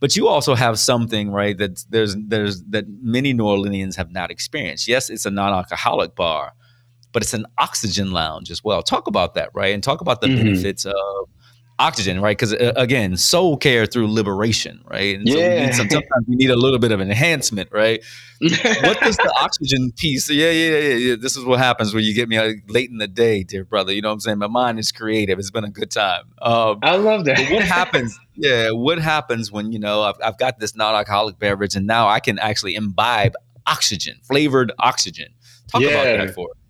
But 0.00 0.16
you 0.16 0.26
also 0.26 0.54
have 0.54 0.78
something, 0.80 1.30
right? 1.30 1.56
That 1.56 1.84
there's 1.90 2.16
there's 2.16 2.62
that 2.70 2.86
many 2.88 3.32
New 3.32 3.44
Orleanians 3.44 3.94
have 3.96 4.10
not 4.10 4.32
experienced. 4.32 4.88
Yes, 4.88 5.10
it's 5.10 5.26
a 5.26 5.30
non-alcoholic 5.30 6.16
bar, 6.16 6.54
but 7.12 7.22
it's 7.22 7.34
an 7.34 7.46
oxygen 7.58 8.10
lounge 8.10 8.50
as 8.50 8.64
well. 8.64 8.82
Talk 8.82 9.06
about 9.06 9.34
that, 9.34 9.50
right? 9.54 9.74
And 9.74 9.82
talk 9.82 10.00
about 10.00 10.20
the 10.20 10.28
mm-hmm. 10.28 10.44
benefits 10.44 10.84
of 10.84 10.94
oxygen, 11.78 12.20
right? 12.20 12.36
Because 12.36 12.54
uh, 12.54 12.72
again, 12.76 13.16
soul 13.16 13.56
care 13.56 13.86
through 13.86 14.12
liberation, 14.12 14.82
right? 14.84 15.18
And 15.18 15.28
yeah. 15.28 15.34
So 15.34 15.40
we 15.42 15.66
need, 15.66 15.74
sometimes 15.92 16.26
we 16.28 16.36
need 16.36 16.50
a 16.50 16.56
little 16.56 16.78
bit 16.78 16.92
of 16.92 17.00
enhancement, 17.00 17.70
right? 17.72 18.02
what 18.40 19.00
does 19.00 19.16
the 19.16 19.34
oxygen 19.40 19.92
piece? 19.96 20.28
Yeah, 20.30 20.50
yeah, 20.50 20.78
yeah, 20.78 20.94
yeah. 20.94 21.16
This 21.16 21.36
is 21.36 21.44
what 21.44 21.58
happens 21.58 21.94
when 21.94 22.04
you 22.04 22.14
get 22.14 22.28
me 22.28 22.36
uh, 22.36 22.52
late 22.68 22.90
in 22.90 22.98
the 22.98 23.08
day, 23.08 23.42
dear 23.42 23.64
brother. 23.64 23.92
You 23.92 24.02
know 24.02 24.08
what 24.08 24.14
I'm 24.14 24.20
saying? 24.20 24.38
My 24.38 24.48
mind 24.48 24.78
is 24.78 24.90
creative. 24.90 25.38
It's 25.38 25.50
been 25.50 25.64
a 25.64 25.70
good 25.70 25.90
time. 25.90 26.24
Um, 26.40 26.78
I 26.82 26.96
love 26.96 27.24
that. 27.26 27.38
what 27.52 27.64
happens? 27.78 28.18
Yeah, 28.34 28.70
what 28.70 28.98
happens 28.98 29.52
when 29.52 29.72
you 29.72 29.78
know 29.78 30.02
I've, 30.02 30.16
I've 30.22 30.38
got 30.38 30.58
this 30.58 30.74
non-alcoholic 30.74 31.38
beverage 31.38 31.76
and 31.76 31.86
now 31.86 32.08
I 32.08 32.20
can 32.20 32.38
actually 32.38 32.74
imbibe 32.74 33.34
oxygen, 33.66 34.18
flavored 34.22 34.72
oxygen. 34.78 35.28
Talk 35.68 35.82
yeah. 35.82 35.88
about 35.88 36.26
that 36.26 36.34
for 36.34 36.50
us. 36.50 36.61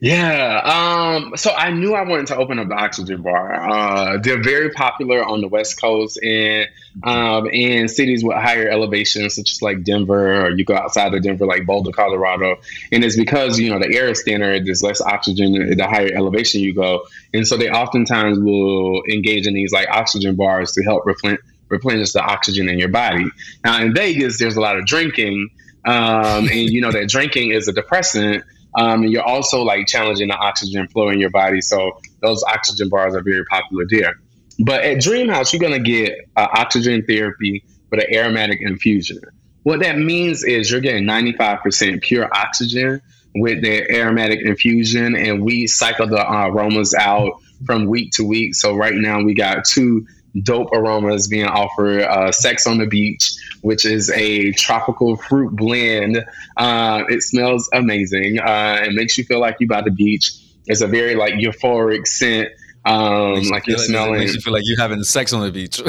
Yeah. 0.00 0.60
Um, 0.64 1.36
so 1.36 1.52
I 1.52 1.72
knew 1.72 1.94
I 1.94 2.02
wanted 2.02 2.28
to 2.28 2.36
open 2.36 2.58
up 2.58 2.68
the 2.68 2.74
Oxygen 2.74 3.22
Bar. 3.22 3.54
Uh, 3.54 4.18
they're 4.18 4.42
very 4.42 4.70
popular 4.70 5.24
on 5.24 5.40
the 5.40 5.48
West 5.48 5.80
Coast 5.80 6.22
and 6.22 6.68
um, 7.02 7.48
in 7.48 7.88
cities 7.88 8.22
with 8.22 8.36
higher 8.36 8.68
elevations, 8.68 9.34
such 9.34 9.50
as 9.52 9.62
like 9.62 9.82
Denver, 9.82 10.44
or 10.44 10.50
you 10.50 10.64
go 10.64 10.76
outside 10.76 11.14
of 11.14 11.22
Denver, 11.22 11.46
like 11.46 11.66
Boulder, 11.66 11.90
Colorado. 11.90 12.56
And 12.92 13.02
it's 13.02 13.16
because, 13.16 13.58
you 13.58 13.70
know, 13.70 13.78
the 13.78 13.92
air 13.92 14.08
is 14.08 14.22
thinner, 14.22 14.62
there's 14.62 14.82
less 14.82 15.00
oxygen 15.00 15.76
the 15.76 15.86
higher 15.86 16.10
elevation 16.14 16.60
you 16.60 16.74
go. 16.74 17.02
And 17.34 17.46
so 17.46 17.56
they 17.56 17.70
oftentimes 17.70 18.38
will 18.38 19.02
engage 19.10 19.46
in 19.46 19.54
these 19.54 19.72
like 19.72 19.88
oxygen 19.90 20.36
bars 20.36 20.72
to 20.72 20.84
help 20.84 21.06
replenish, 21.06 21.40
replenish 21.70 22.12
the 22.12 22.22
oxygen 22.22 22.68
in 22.68 22.78
your 22.78 22.88
body. 22.88 23.26
Now, 23.64 23.82
in 23.82 23.94
Vegas, 23.94 24.38
there's 24.38 24.56
a 24.56 24.60
lot 24.60 24.76
of 24.76 24.86
drinking. 24.86 25.50
Um, 25.84 26.48
and 26.48 26.70
you 26.70 26.80
know 26.80 26.92
that 26.92 27.08
drinking 27.08 27.52
is 27.52 27.66
a 27.66 27.72
depressant 27.72 28.44
um, 28.78 29.02
you're 29.02 29.24
also 29.24 29.62
like 29.62 29.88
challenging 29.88 30.28
the 30.28 30.36
oxygen 30.36 30.86
flow 30.86 31.08
in 31.08 31.18
your 31.18 31.30
body. 31.30 31.60
So 31.60 31.98
those 32.22 32.44
oxygen 32.44 32.88
bars 32.88 33.14
are 33.14 33.22
very 33.22 33.44
popular 33.46 33.84
there. 33.90 34.14
But 34.60 34.84
at 34.84 35.00
Dream 35.00 35.28
House, 35.28 35.52
you're 35.52 35.60
going 35.60 35.82
to 35.82 35.90
get 35.90 36.16
uh, 36.36 36.46
oxygen 36.52 37.04
therapy 37.04 37.64
with 37.90 38.04
an 38.04 38.14
aromatic 38.14 38.60
infusion. 38.60 39.20
What 39.64 39.80
that 39.80 39.98
means 39.98 40.44
is 40.44 40.70
you're 40.70 40.80
getting 40.80 41.04
95% 41.04 42.02
pure 42.02 42.28
oxygen 42.32 43.02
with 43.34 43.62
the 43.62 43.90
aromatic 43.92 44.40
infusion, 44.42 45.16
and 45.16 45.44
we 45.44 45.66
cycle 45.66 46.06
the 46.06 46.24
uh, 46.24 46.46
aromas 46.46 46.94
out 46.94 47.40
from 47.66 47.86
week 47.86 48.12
to 48.12 48.24
week. 48.24 48.54
So 48.54 48.76
right 48.76 48.94
now 48.94 49.22
we 49.22 49.34
got 49.34 49.64
two 49.64 50.06
dope 50.42 50.68
aromas 50.72 51.28
being 51.28 51.46
offered. 51.46 52.02
Uh, 52.02 52.32
Sex 52.32 52.66
on 52.66 52.78
the 52.78 52.86
Beach, 52.86 53.32
which 53.62 53.84
is 53.84 54.10
a 54.10 54.52
tropical 54.52 55.16
fruit 55.16 55.54
blend. 55.54 56.24
Uh, 56.56 57.04
it 57.08 57.22
smells 57.22 57.68
amazing. 57.72 58.38
Uh, 58.38 58.80
it 58.84 58.92
makes 58.92 59.18
you 59.18 59.24
feel 59.24 59.40
like 59.40 59.56
you're 59.60 59.68
by 59.68 59.82
the 59.82 59.90
beach. 59.90 60.32
It's 60.66 60.80
a 60.80 60.86
very 60.86 61.14
like 61.14 61.34
euphoric 61.34 62.06
scent. 62.06 62.48
Um, 62.84 63.42
like 63.50 63.66
you're 63.66 63.78
smelling. 63.78 64.20
Makes 64.20 64.34
you 64.34 64.40
feel 64.40 64.52
like 64.52 64.62
you're 64.64 64.80
having 64.80 65.02
sex 65.02 65.32
on 65.32 65.42
the 65.42 65.50
beach. 65.50 65.80
uh, 65.80 65.86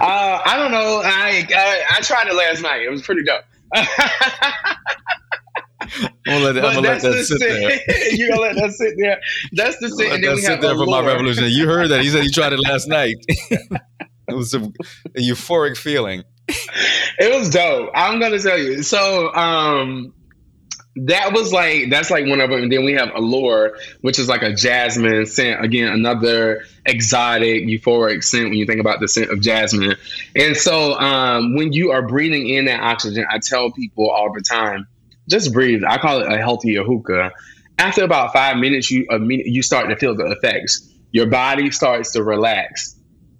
I 0.00 0.56
don't 0.56 0.72
know. 0.72 1.02
I, 1.04 1.46
I, 1.54 1.82
I 1.96 2.00
tried 2.00 2.26
it 2.26 2.34
last 2.34 2.62
night. 2.62 2.82
It 2.82 2.90
was 2.90 3.02
pretty 3.02 3.22
dope. 3.22 3.44
I'm 6.26 6.42
gonna 6.42 6.44
let, 6.52 6.64
I'm 6.64 6.74
gonna 6.74 6.88
let 6.88 7.02
that 7.02 7.24
sit 7.24 7.40
there. 7.40 8.12
you 8.12 8.28
gonna 8.28 8.40
let 8.40 8.56
that 8.56 8.72
sit 8.72 8.94
there. 8.98 9.20
That's 9.52 9.78
the 9.78 9.88
sit. 9.90 10.10
Let 10.10 10.20
that 10.22 10.38
sit 10.38 10.60
there 10.60 10.76
for 10.76 10.86
my 10.86 11.04
revolution. 11.04 11.44
You 11.48 11.66
heard 11.66 11.88
that. 11.88 12.02
He 12.02 12.10
said 12.10 12.22
he 12.22 12.30
tried 12.30 12.52
it 12.52 12.60
last 12.60 12.88
night. 12.88 13.16
it 13.28 14.34
was 14.34 14.54
a, 14.54 14.60
a, 14.60 15.20
euphoric 15.20 15.76
feeling. 15.76 16.22
It 16.48 17.38
was 17.38 17.50
dope. 17.50 17.90
I'm 17.94 18.20
gonna 18.20 18.38
tell 18.38 18.58
you. 18.58 18.82
So, 18.82 19.32
um, 19.34 20.12
that 21.06 21.32
was 21.32 21.52
like 21.52 21.90
that's 21.90 22.10
like 22.10 22.26
one 22.26 22.40
of 22.40 22.50
them. 22.50 22.62
And 22.64 22.72
then 22.72 22.84
we 22.84 22.92
have 22.92 23.10
Allure, 23.14 23.76
which 24.00 24.18
is 24.18 24.28
like 24.28 24.42
a 24.42 24.52
jasmine 24.52 25.26
scent. 25.26 25.64
Again, 25.64 25.88
another 25.88 26.64
exotic, 26.86 27.64
euphoric 27.64 28.24
scent 28.24 28.44
when 28.44 28.54
you 28.54 28.66
think 28.66 28.80
about 28.80 29.00
the 29.00 29.08
scent 29.08 29.30
of 29.30 29.40
jasmine. 29.40 29.96
And 30.34 30.56
so, 30.56 30.98
um, 30.98 31.54
when 31.54 31.72
you 31.72 31.90
are 31.90 32.06
breathing 32.06 32.48
in 32.48 32.64
that 32.66 32.80
oxygen, 32.80 33.26
I 33.30 33.38
tell 33.38 33.70
people 33.70 34.10
all 34.10 34.32
the 34.32 34.42
time 34.42 34.86
just 35.28 35.52
breathe. 35.52 35.82
I 35.86 35.98
call 35.98 36.20
it 36.20 36.32
a 36.32 36.38
healthier 36.38 36.82
hookah. 36.82 37.32
After 37.78 38.02
about 38.02 38.32
five 38.32 38.56
minutes, 38.56 38.90
you 38.90 39.06
you 39.28 39.62
start 39.62 39.88
to 39.88 39.96
feel 39.96 40.14
the 40.14 40.26
effects. 40.26 40.88
Your 41.12 41.26
body 41.26 41.70
starts 41.70 42.12
to 42.12 42.22
relax. 42.22 42.96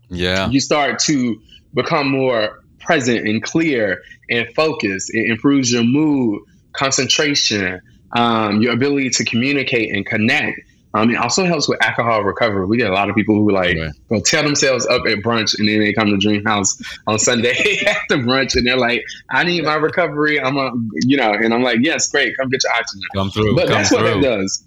Yeah. 0.08 0.48
You 0.48 0.60
start 0.60 0.98
to 1.00 1.40
become 1.74 2.10
more 2.10 2.62
present 2.80 3.28
and 3.28 3.42
clear 3.42 4.02
and 4.30 4.48
focused. 4.54 5.14
It 5.14 5.30
improves 5.30 5.72
your 5.72 5.84
mood, 5.84 6.40
concentration, 6.72 7.80
um, 8.16 8.62
your 8.62 8.72
ability 8.72 9.10
to 9.10 9.24
communicate 9.24 9.94
and 9.94 10.06
connect. 10.06 10.60
Um, 10.98 11.10
it 11.10 11.16
also 11.16 11.44
helps 11.44 11.68
with 11.68 11.82
alcohol 11.82 12.22
recovery. 12.24 12.66
We 12.66 12.76
get 12.76 12.90
a 12.90 12.94
lot 12.94 13.08
of 13.08 13.14
people 13.14 13.36
who 13.36 13.52
like 13.52 13.76
right. 13.76 13.92
go 14.08 14.20
tell 14.20 14.42
themselves 14.42 14.84
up 14.86 15.02
at 15.06 15.18
brunch 15.18 15.56
and 15.56 15.68
then 15.68 15.78
they 15.78 15.92
come 15.92 16.08
to 16.08 16.16
Dream 16.16 16.44
House 16.44 16.76
on 17.06 17.18
Sunday 17.20 17.80
after 17.86 18.16
brunch 18.16 18.56
and 18.56 18.66
they're 18.66 18.76
like, 18.76 19.04
I 19.30 19.44
need 19.44 19.64
my 19.64 19.76
recovery. 19.76 20.40
I'm 20.40 20.56
a, 20.56 20.72
you 21.04 21.16
know, 21.16 21.32
and 21.32 21.54
I'm 21.54 21.62
like, 21.62 21.78
yes, 21.82 22.10
great. 22.10 22.36
Come 22.36 22.48
get 22.48 22.62
your 22.64 22.72
oxygen. 22.72 23.08
Come 23.14 23.30
through. 23.30 23.54
But 23.54 23.68
come 23.68 23.74
that's 23.74 23.90
through. 23.90 24.02
what 24.02 24.16
it 24.16 24.22
does. 24.22 24.64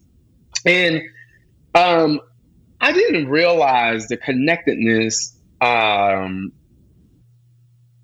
And 0.66 1.02
um, 1.76 2.22
I 2.80 2.94
didn't 2.94 3.28
realize 3.28 4.08
the 4.08 4.16
connectedness 4.16 5.38
um, 5.60 6.54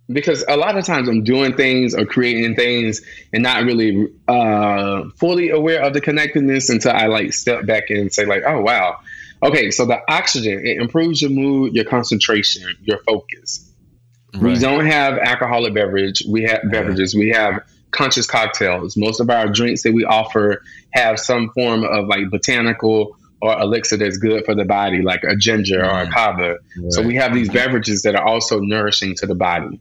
because 0.09 0.43
a 0.47 0.55
lot 0.55 0.77
of 0.77 0.85
times 0.85 1.09
I'm 1.09 1.23
doing 1.23 1.55
things 1.55 1.93
or 1.93 2.05
creating 2.05 2.55
things 2.55 3.01
and 3.33 3.43
not 3.43 3.63
really 3.63 4.07
uh, 4.27 5.03
fully 5.17 5.49
aware 5.49 5.81
of 5.83 5.93
the 5.93 6.01
connectedness 6.01 6.69
until 6.69 6.91
I 6.91 7.07
like 7.07 7.33
step 7.33 7.65
back 7.65 7.89
and 7.89 8.11
say 8.11 8.25
like, 8.25 8.43
oh 8.45 8.61
wow, 8.61 8.99
okay. 9.43 9.71
So 9.71 9.85
the 9.85 9.99
oxygen 10.07 10.65
it 10.65 10.81
improves 10.81 11.21
your 11.21 11.31
mood, 11.31 11.75
your 11.75 11.85
concentration, 11.85 12.73
your 12.83 12.99
focus. 12.99 13.69
Right. 14.33 14.53
We 14.53 14.59
don't 14.59 14.85
have 14.85 15.17
alcoholic 15.17 15.73
beverage. 15.73 16.23
We 16.27 16.43
have 16.43 16.61
beverages. 16.71 17.15
We 17.15 17.29
have 17.29 17.61
conscious 17.91 18.27
cocktails. 18.27 18.95
Most 18.95 19.19
of 19.19 19.29
our 19.29 19.47
drinks 19.47 19.83
that 19.83 19.93
we 19.93 20.05
offer 20.05 20.61
have 20.91 21.19
some 21.19 21.49
form 21.49 21.83
of 21.83 22.07
like 22.07 22.29
botanical 22.29 23.17
or 23.41 23.59
elixir 23.59 23.97
that's 23.97 24.17
good 24.17 24.45
for 24.45 24.55
the 24.55 24.65
body, 24.65 25.01
like 25.01 25.23
a 25.23 25.35
ginger 25.35 25.83
or 25.83 26.01
a 26.01 26.09
kava. 26.09 26.55
Right. 26.77 26.91
So 26.91 27.01
we 27.01 27.15
have 27.15 27.33
these 27.33 27.49
beverages 27.49 28.01
that 28.01 28.15
are 28.15 28.25
also 28.25 28.59
nourishing 28.59 29.15
to 29.15 29.25
the 29.25 29.35
body 29.35 29.79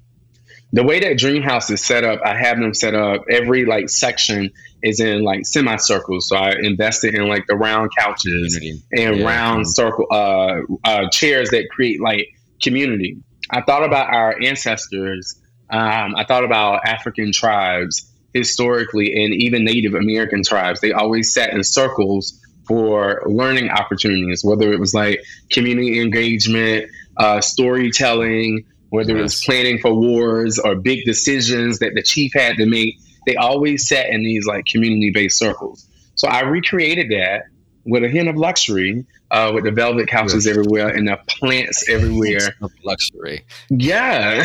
the 0.73 0.83
way 0.83 1.01
that 1.01 1.19
Dream 1.19 1.43
House 1.43 1.71
is 1.71 1.85
set 1.85 2.05
up, 2.05 2.21
I 2.25 2.37
have 2.37 2.59
them 2.59 2.75
set 2.75 2.95
up. 2.95 3.25
Every 3.31 3.65
like 3.65 3.89
section 3.89 4.51
is 4.83 5.01
in 5.01 5.23
like 5.23 5.47
semicircles. 5.47 6.29
So 6.29 6.37
I 6.37 6.55
invested 6.61 7.15
in 7.15 7.29
like 7.29 7.47
the 7.47 7.57
round 7.57 7.91
couches 7.97 8.57
community. 8.57 8.83
and 8.93 9.19
yeah. 9.19 9.27
round 9.27 9.69
circle 9.69 10.07
uh, 10.11 10.61
uh, 10.85 11.09
chairs 11.11 11.51
that 11.51 11.69
create 11.71 12.01
like 12.01 12.29
community. 12.63 13.19
I 13.51 13.63
thought 13.63 13.85
about 13.85 14.13
our 14.13 14.37
ancestors. 14.43 15.41
Um, 15.71 16.15
I 16.17 16.25
thought 16.25 16.45
about 16.45 16.87
African 16.87 17.33
tribes 17.33 18.13
historically, 18.35 19.25
and 19.25 19.35
even 19.35 19.65
Native 19.65 19.95
American 19.95 20.43
tribes. 20.43 20.81
They 20.81 20.93
always 20.93 21.33
sat 21.33 21.55
in 21.55 21.65
circles 21.65 22.39
for 22.69 23.23
learning 23.27 23.71
opportunities, 23.71 24.45
whether 24.45 24.73
it 24.73 24.79
was 24.79 24.93
like 24.93 25.25
community 25.51 26.01
engagement, 26.01 26.91
uh, 27.17 27.41
storytelling, 27.41 28.65
whether 28.91 29.13
yes. 29.13 29.19
it 29.19 29.23
was 29.23 29.45
planning 29.45 29.79
for 29.79 29.95
wars 29.95 30.59
or 30.59 30.75
big 30.75 31.05
decisions 31.05 31.79
that 31.81 31.95
the 31.95 32.03
chief 32.03 32.33
had 32.35 32.57
to 32.57 32.67
make. 32.67 32.97
They 33.27 33.37
always 33.37 33.89
sat 33.89 34.09
in 34.11 34.23
these 34.23 34.47
like 34.47 34.67
community 34.67 35.11
based 35.11 35.39
circles. 35.39 35.87
So 36.15 36.29
I 36.29 36.43
recreated 36.43 37.11
that 37.11 37.45
with 37.85 38.05
a 38.05 38.09
hint 38.09 38.29
of 38.29 38.37
luxury, 38.37 39.05
uh, 39.31 39.51
with 39.55 39.65
the 39.65 39.71
velvet 39.71 40.09
couches 40.09 40.47
yes. 40.47 40.47
everywhere 40.47 40.89
and 40.89 41.09
the 41.09 41.19
plants 41.29 41.89
everywhere. 41.89 42.57
luxury. 42.85 43.45
Yeah, 43.71 44.45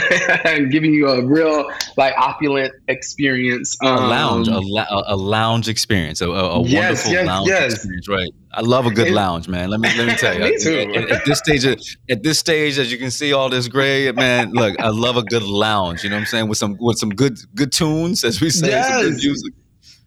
giving 0.71 0.93
you 0.93 1.07
a 1.09 1.25
real 1.25 1.69
like 1.97 2.15
opulent 2.17 2.73
experience. 2.87 3.77
Um, 3.83 3.97
a 3.97 4.07
lounge, 4.07 4.47
a, 4.47 4.59
la- 4.59 5.03
a, 5.07 5.15
lounge 5.15 5.69
experience, 5.69 6.21
a, 6.21 6.29
a 6.29 6.61
yes, 6.63 7.05
wonderful 7.05 7.11
yes, 7.11 7.27
lounge 7.27 7.47
yes. 7.47 7.73
experience. 7.73 8.07
Right. 8.07 8.29
I 8.53 8.61
love 8.61 8.85
a 8.85 8.91
good 8.91 9.07
and, 9.07 9.15
lounge, 9.15 9.47
man. 9.47 9.69
Let 9.69 9.79
me 9.79 9.89
let 9.97 10.07
me 10.07 10.15
tell 10.15 10.33
you. 10.37 10.41
me 10.41 10.57
too. 10.57 10.93
At, 10.93 11.09
at, 11.09 11.25
this 11.25 11.39
stage, 11.39 11.97
at 12.09 12.23
this 12.23 12.39
stage, 12.39 12.77
as 12.77 12.91
you 12.91 12.97
can 12.97 13.11
see, 13.11 13.33
all 13.33 13.49
this 13.49 13.67
gray, 13.67 14.11
man. 14.11 14.51
Look, 14.51 14.79
I 14.79 14.89
love 14.89 15.15
a 15.15 15.23
good 15.23 15.43
lounge. 15.43 16.03
You 16.03 16.09
know 16.09 16.17
what 16.17 16.21
I'm 16.21 16.25
saying? 16.25 16.49
With 16.49 16.57
some 16.57 16.75
with 16.79 16.97
some 16.97 17.11
good 17.11 17.37
good 17.55 17.71
tunes, 17.71 18.23
as 18.23 18.41
we 18.41 18.49
say, 18.49 18.69
yes. 18.69 18.89
some 18.89 19.01
good 19.03 19.13
music. 19.13 19.53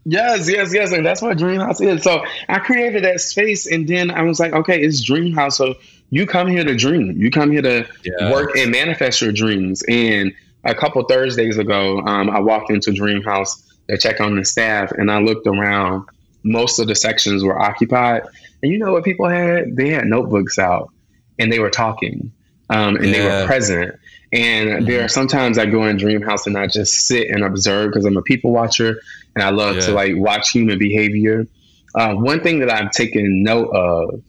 Yes, 0.04 0.50
yes, 0.50 0.72
yes. 0.74 0.92
And 0.92 1.04
that's 1.04 1.22
what 1.22 1.38
Dream 1.38 1.60
House 1.60 1.80
is. 1.80 2.02
So 2.02 2.24
I 2.48 2.58
created 2.58 3.04
that 3.04 3.20
space 3.20 3.66
and 3.66 3.88
then 3.88 4.10
I 4.10 4.22
was 4.22 4.38
like, 4.38 4.52
okay, 4.52 4.80
it's 4.80 5.02
Dream 5.02 5.32
House. 5.32 5.56
So 5.56 5.74
you 6.10 6.26
come 6.26 6.48
here 6.48 6.64
to 6.64 6.76
dream. 6.76 7.16
You 7.16 7.30
come 7.30 7.50
here 7.50 7.62
to 7.62 7.86
work 8.30 8.56
and 8.56 8.70
manifest 8.70 9.20
your 9.22 9.32
dreams. 9.32 9.82
And 9.88 10.32
a 10.64 10.74
couple 10.74 11.02
Thursdays 11.04 11.58
ago, 11.58 12.00
um, 12.00 12.28
I 12.30 12.40
walked 12.40 12.70
into 12.70 12.92
Dream 12.92 13.22
House 13.22 13.62
to 13.88 13.96
check 13.96 14.20
on 14.20 14.36
the 14.36 14.44
staff 14.44 14.92
and 14.92 15.10
I 15.10 15.20
looked 15.20 15.46
around. 15.46 16.06
Most 16.42 16.78
of 16.78 16.86
the 16.86 16.94
sections 16.94 17.42
were 17.42 17.58
occupied. 17.58 18.22
And 18.62 18.70
you 18.70 18.78
know 18.78 18.92
what 18.92 19.04
people 19.04 19.26
had? 19.26 19.76
They 19.76 19.88
had 19.88 20.04
notebooks 20.04 20.58
out 20.58 20.90
and 21.38 21.50
they 21.50 21.58
were 21.58 21.70
talking 21.70 22.30
um, 22.68 22.96
and 22.96 23.06
yeah. 23.06 23.12
they 23.12 23.24
were 23.24 23.46
present. 23.46 23.94
And 24.32 24.68
mm-hmm. 24.68 24.84
there 24.84 25.04
are 25.04 25.08
sometimes 25.08 25.58
I 25.58 25.66
go 25.66 25.84
in 25.86 25.96
Dream 25.96 26.20
House 26.20 26.46
and 26.46 26.58
I 26.58 26.66
just 26.66 27.06
sit 27.06 27.30
and 27.30 27.44
observe 27.44 27.90
because 27.90 28.04
I'm 28.04 28.16
a 28.16 28.22
people 28.22 28.52
watcher 28.52 29.00
and 29.34 29.44
I 29.44 29.50
love 29.50 29.76
yeah. 29.76 29.82
to 29.82 29.92
like 29.92 30.12
watch 30.16 30.50
human 30.50 30.78
behavior. 30.78 31.46
Uh, 31.94 32.14
one 32.14 32.40
thing 32.40 32.60
that 32.60 32.70
I've 32.70 32.90
taken 32.90 33.42
note 33.42 33.68
of, 33.70 34.22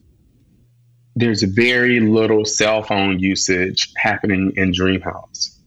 there's 1.15 1.43
very 1.43 1.99
little 1.99 2.45
cell 2.45 2.83
phone 2.83 3.19
usage 3.19 3.91
happening 3.97 4.51
in 4.55 4.71
Dreamhouse. 4.71 5.57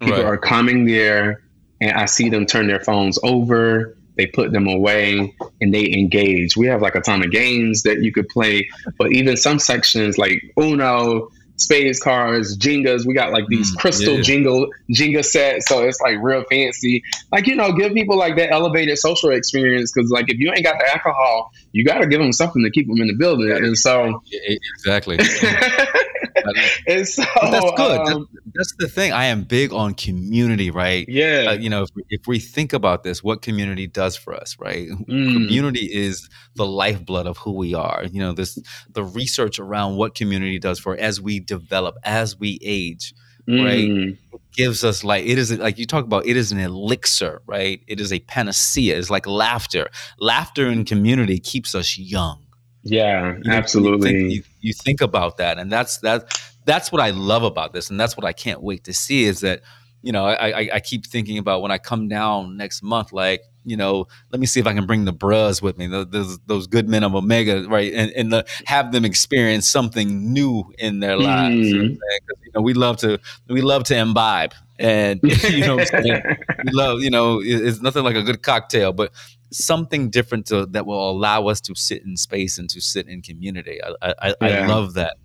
People 0.00 0.18
right. 0.18 0.24
are 0.24 0.38
coming 0.38 0.84
there, 0.84 1.42
and 1.80 1.92
I 1.92 2.06
see 2.06 2.28
them 2.28 2.46
turn 2.46 2.68
their 2.68 2.80
phones 2.80 3.18
over. 3.22 3.96
They 4.16 4.26
put 4.26 4.52
them 4.52 4.68
away 4.68 5.34
and 5.60 5.72
they 5.72 5.90
engage. 5.92 6.56
We 6.56 6.66
have 6.66 6.82
like 6.82 6.94
a 6.94 7.00
ton 7.00 7.24
of 7.24 7.30
games 7.30 7.82
that 7.82 8.02
you 8.02 8.12
could 8.12 8.28
play, 8.28 8.68
but 8.98 9.12
even 9.12 9.36
some 9.36 9.58
sections 9.58 10.18
like 10.18 10.42
Uno, 10.58 11.28
spades 11.56 11.98
cards, 11.98 12.56
Jengas. 12.56 13.06
We 13.06 13.14
got 13.14 13.32
like 13.32 13.46
these 13.48 13.74
mm, 13.74 13.78
crystal 13.78 14.14
yeah. 14.14 14.20
Jenga 14.20 14.68
Jenga 14.90 15.24
sets, 15.24 15.68
so 15.68 15.82
it's 15.82 16.00
like 16.00 16.18
real 16.20 16.44
fancy. 16.50 17.02
Like 17.30 17.46
you 17.46 17.54
know, 17.54 17.72
give 17.72 17.94
people 17.94 18.16
like 18.16 18.36
that 18.36 18.50
elevated 18.52 18.98
social 18.98 19.30
experience 19.30 19.92
because 19.92 20.10
like 20.10 20.28
if 20.28 20.38
you 20.38 20.50
ain't 20.50 20.64
got 20.64 20.78
the 20.78 20.90
alcohol, 20.90 21.50
you 21.72 21.84
got 21.84 21.98
to 21.98 22.06
give 22.06 22.20
them 22.20 22.32
something 22.32 22.62
to 22.62 22.70
keep 22.70 22.86
them 22.86 23.00
in 23.00 23.08
the 23.08 23.14
building. 23.14 23.50
And 23.50 23.76
so 23.76 24.22
exactly. 24.32 25.18
and 26.86 27.06
so 27.06 27.24
that's 27.40 27.72
good. 27.76 28.00
Um, 28.00 28.28
that's, 28.32 28.46
that's, 28.54 28.74
the 28.78 28.88
thing. 28.88 29.12
I 29.12 29.26
am 29.26 29.44
big 29.44 29.72
on 29.72 29.94
community, 29.94 30.70
right? 30.70 31.06
Yeah. 31.08 31.46
Uh, 31.48 31.52
you 31.52 31.70
know, 31.70 31.82
if, 31.82 31.90
if, 32.08 32.26
we 32.26 32.38
think 32.38 32.72
about 32.72 33.02
this, 33.02 33.22
what 33.22 33.42
community 33.42 33.86
does 33.86 34.16
for 34.16 34.34
us, 34.34 34.56
right? 34.58 34.88
Mm. 34.88 35.32
Community 35.32 35.86
is 35.92 36.28
the 36.54 36.66
lifeblood 36.66 37.26
of 37.26 37.38
who 37.38 37.52
we 37.52 37.74
are. 37.74 38.04
You 38.10 38.20
know, 38.20 38.32
this 38.32 38.58
the 38.90 39.04
research 39.04 39.58
around 39.58 39.96
what 39.96 40.14
community 40.14 40.58
does 40.58 40.78
for 40.78 40.96
as 40.96 41.20
we 41.20 41.40
develop, 41.40 41.96
as 42.04 42.38
we 42.38 42.58
age, 42.62 43.14
mm. 43.48 43.64
right? 43.64 44.18
gives 44.52 44.84
us 44.84 45.02
like 45.02 45.24
it 45.24 45.38
is 45.38 45.56
like 45.58 45.78
you 45.78 45.86
talk 45.86 46.04
about 46.04 46.26
it 46.26 46.36
is 46.36 46.52
an 46.52 46.58
elixir 46.58 47.40
right 47.46 47.80
it 47.86 48.00
is 48.00 48.12
a 48.12 48.20
panacea 48.20 48.98
it's 48.98 49.08
like 49.08 49.26
laughter 49.26 49.88
laughter 50.20 50.68
in 50.68 50.84
community 50.84 51.38
keeps 51.38 51.74
us 51.74 51.98
young 51.98 52.41
yeah 52.82 53.36
you 53.42 53.50
absolutely 53.50 54.12
you 54.12 54.18
think, 54.18 54.32
you, 54.32 54.42
you 54.60 54.72
think, 54.72 55.00
about 55.00 55.36
that 55.36 55.58
and 55.58 55.70
that's 55.70 55.98
that 55.98 56.38
that's 56.64 56.90
what 56.90 57.00
i 57.00 57.10
love 57.10 57.42
about 57.42 57.72
this 57.72 57.90
and 57.90 57.98
that's 57.98 58.16
what 58.16 58.24
i 58.24 58.32
can't 58.32 58.62
wait 58.62 58.84
to 58.84 58.92
see 58.92 59.24
is 59.24 59.40
that 59.40 59.62
you 60.02 60.12
know 60.12 60.24
i 60.24 60.50
i, 60.50 60.70
I 60.74 60.80
keep 60.80 61.06
thinking 61.06 61.38
about 61.38 61.62
when 61.62 61.70
i 61.70 61.78
come 61.78 62.08
down 62.08 62.56
next 62.56 62.82
month 62.82 63.12
like 63.12 63.42
you 63.64 63.76
know, 63.76 64.06
let 64.30 64.40
me 64.40 64.46
see 64.46 64.60
if 64.60 64.66
I 64.66 64.74
can 64.74 64.86
bring 64.86 65.04
the 65.04 65.12
bros 65.12 65.62
with 65.62 65.78
me, 65.78 65.86
those, 65.86 66.38
those 66.46 66.66
good 66.66 66.88
men 66.88 67.04
of 67.04 67.14
Omega, 67.14 67.66
right, 67.68 67.92
and, 67.92 68.10
and 68.12 68.32
the, 68.32 68.44
have 68.66 68.92
them 68.92 69.04
experience 69.04 69.68
something 69.68 70.32
new 70.32 70.72
in 70.78 71.00
their 71.00 71.16
lives. 71.16 71.72
Mm. 71.72 71.98
You 72.44 72.50
know, 72.54 72.60
we 72.60 72.74
love 72.74 72.96
to 72.98 73.20
we 73.48 73.60
love 73.60 73.84
to 73.84 73.96
imbibe, 73.96 74.54
and 74.78 75.20
you 75.50 75.60
know, 75.60 75.76
we 75.76 76.72
love 76.72 77.02
you 77.02 77.10
know, 77.10 77.40
it's 77.42 77.80
nothing 77.80 78.04
like 78.04 78.16
a 78.16 78.22
good 78.22 78.42
cocktail, 78.42 78.92
but 78.92 79.12
something 79.52 80.10
different 80.10 80.46
to, 80.46 80.66
that 80.66 80.86
will 80.86 81.10
allow 81.10 81.46
us 81.48 81.60
to 81.62 81.74
sit 81.74 82.04
in 82.04 82.16
space 82.16 82.58
and 82.58 82.68
to 82.70 82.80
sit 82.80 83.08
in 83.08 83.22
community. 83.22 83.80
I 83.82 84.14
I, 84.20 84.34
yeah. 84.40 84.46
I 84.46 84.66
love 84.66 84.94
that. 84.94 85.16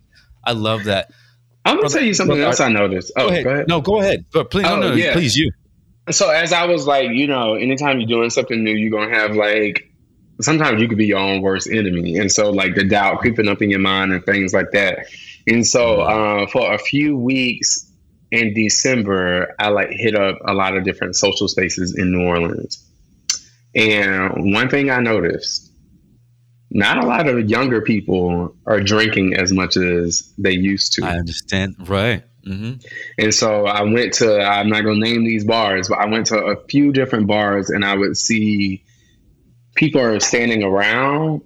I 0.43 0.51
love 0.51 0.85
that. 0.85 1.11
I'm 1.65 1.77
gonna 1.77 1.89
tell 1.89 2.03
you 2.03 2.13
something 2.13 2.39
else 2.39 2.59
I 2.59 2.69
noticed. 2.69 3.11
Oh, 3.17 3.27
go 3.27 3.29
ahead. 3.29 3.43
Go 3.43 3.49
ahead. 3.49 3.67
No, 3.67 3.81
go 3.81 3.99
ahead. 3.99 4.25
But 4.31 4.51
please, 4.51 4.65
oh, 4.67 4.79
no, 4.79 4.89
no, 4.89 4.95
yeah. 4.95 5.13
please, 5.13 5.35
you 5.35 5.51
so 6.09 6.29
as 6.29 6.53
I 6.53 6.65
was 6.65 6.87
like, 6.87 7.09
you 7.11 7.27
know, 7.27 7.55
anytime 7.55 7.99
you're 7.99 8.07
doing 8.07 8.29
something 8.29 8.63
new, 8.63 8.71
you're 8.71 8.91
gonna 8.91 9.13
have 9.13 9.35
like 9.35 9.91
sometimes 10.41 10.81
you 10.81 10.87
could 10.87 10.97
be 10.97 11.07
your 11.07 11.19
own 11.19 11.41
worst 11.41 11.69
enemy. 11.69 12.17
And 12.17 12.31
so 12.31 12.51
like 12.51 12.75
the 12.75 12.83
doubt 12.83 13.19
creeping 13.19 13.47
up 13.47 13.61
in 13.61 13.69
your 13.69 13.79
mind 13.79 14.13
and 14.13 14.23
things 14.25 14.53
like 14.53 14.71
that. 14.71 15.07
And 15.47 15.65
so 15.65 15.97
mm-hmm. 15.97 16.43
uh, 16.43 16.47
for 16.47 16.73
a 16.73 16.77
few 16.77 17.17
weeks 17.17 17.91
in 18.31 18.53
December, 18.53 19.55
I 19.59 19.69
like 19.69 19.89
hit 19.91 20.15
up 20.15 20.37
a 20.45 20.53
lot 20.53 20.77
of 20.77 20.83
different 20.83 21.15
social 21.15 21.47
spaces 21.47 21.97
in 21.97 22.11
New 22.11 22.25
Orleans. 22.25 22.83
And 23.77 24.53
one 24.53 24.69
thing 24.69 24.89
I 24.89 24.99
noticed, 24.99 25.71
not 26.71 27.01
a 27.01 27.07
lot 27.07 27.27
of 27.27 27.49
younger 27.49 27.81
people 27.81 28.55
are 28.65 28.81
drinking 28.81 29.35
as 29.35 29.53
much 29.53 29.77
as 29.77 30.33
they 30.37 30.51
used 30.51 30.93
to. 30.93 31.05
I 31.05 31.17
understand. 31.17 31.87
Right. 31.87 32.23
Mm-hmm. 32.45 32.79
And 33.19 33.33
so 33.33 33.65
I 33.67 33.83
went 33.83 34.13
to, 34.15 34.41
I'm 34.41 34.69
not 34.69 34.83
going 34.83 35.01
to 35.01 35.09
name 35.09 35.23
these 35.23 35.45
bars, 35.45 35.89
but 35.89 35.99
I 35.99 36.07
went 36.07 36.25
to 36.27 36.37
a 36.37 36.55
few 36.67 36.91
different 36.91 37.27
bars 37.27 37.69
and 37.69 37.85
I 37.85 37.95
would 37.95 38.17
see 38.17 38.83
people 39.75 40.01
are 40.01 40.19
standing 40.19 40.63
around, 40.63 41.41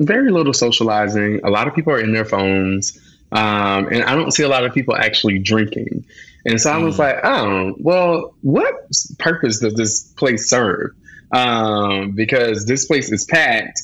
very 0.00 0.30
little 0.30 0.54
socializing. 0.54 1.40
A 1.44 1.50
lot 1.50 1.68
of 1.68 1.74
people 1.74 1.92
are 1.92 2.00
in 2.00 2.12
their 2.12 2.24
phones. 2.24 2.98
Um, 3.30 3.88
and 3.88 4.02
I 4.04 4.14
don't 4.14 4.32
see 4.32 4.42
a 4.42 4.48
lot 4.48 4.64
of 4.64 4.72
people 4.72 4.96
actually 4.96 5.38
drinking. 5.38 6.04
And 6.44 6.60
so 6.60 6.72
I 6.72 6.78
was 6.78 6.96
mm. 6.96 7.00
like, 7.00 7.16
oh, 7.24 7.74
well, 7.78 8.34
what 8.40 8.74
purpose 9.18 9.60
does 9.60 9.74
this 9.74 10.02
place 10.14 10.48
serve? 10.48 10.90
Um, 11.30 12.12
because 12.12 12.64
this 12.64 12.86
place 12.86 13.12
is 13.12 13.24
packed, 13.24 13.82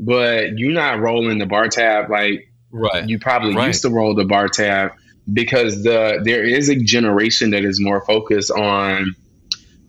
but 0.00 0.58
you're 0.58 0.72
not 0.72 1.00
rolling 1.00 1.38
the 1.38 1.46
bar 1.46 1.68
tab 1.68 2.10
like 2.10 2.50
right. 2.70 3.08
you 3.08 3.18
probably 3.18 3.54
right. 3.54 3.66
used 3.66 3.82
to 3.82 3.90
roll 3.90 4.14
the 4.14 4.24
bar 4.24 4.48
tab 4.48 4.92
because 5.32 5.82
the 5.82 6.20
there 6.24 6.44
is 6.44 6.68
a 6.68 6.76
generation 6.76 7.50
that 7.50 7.64
is 7.64 7.80
more 7.80 8.00
focused 8.02 8.50
on 8.50 9.14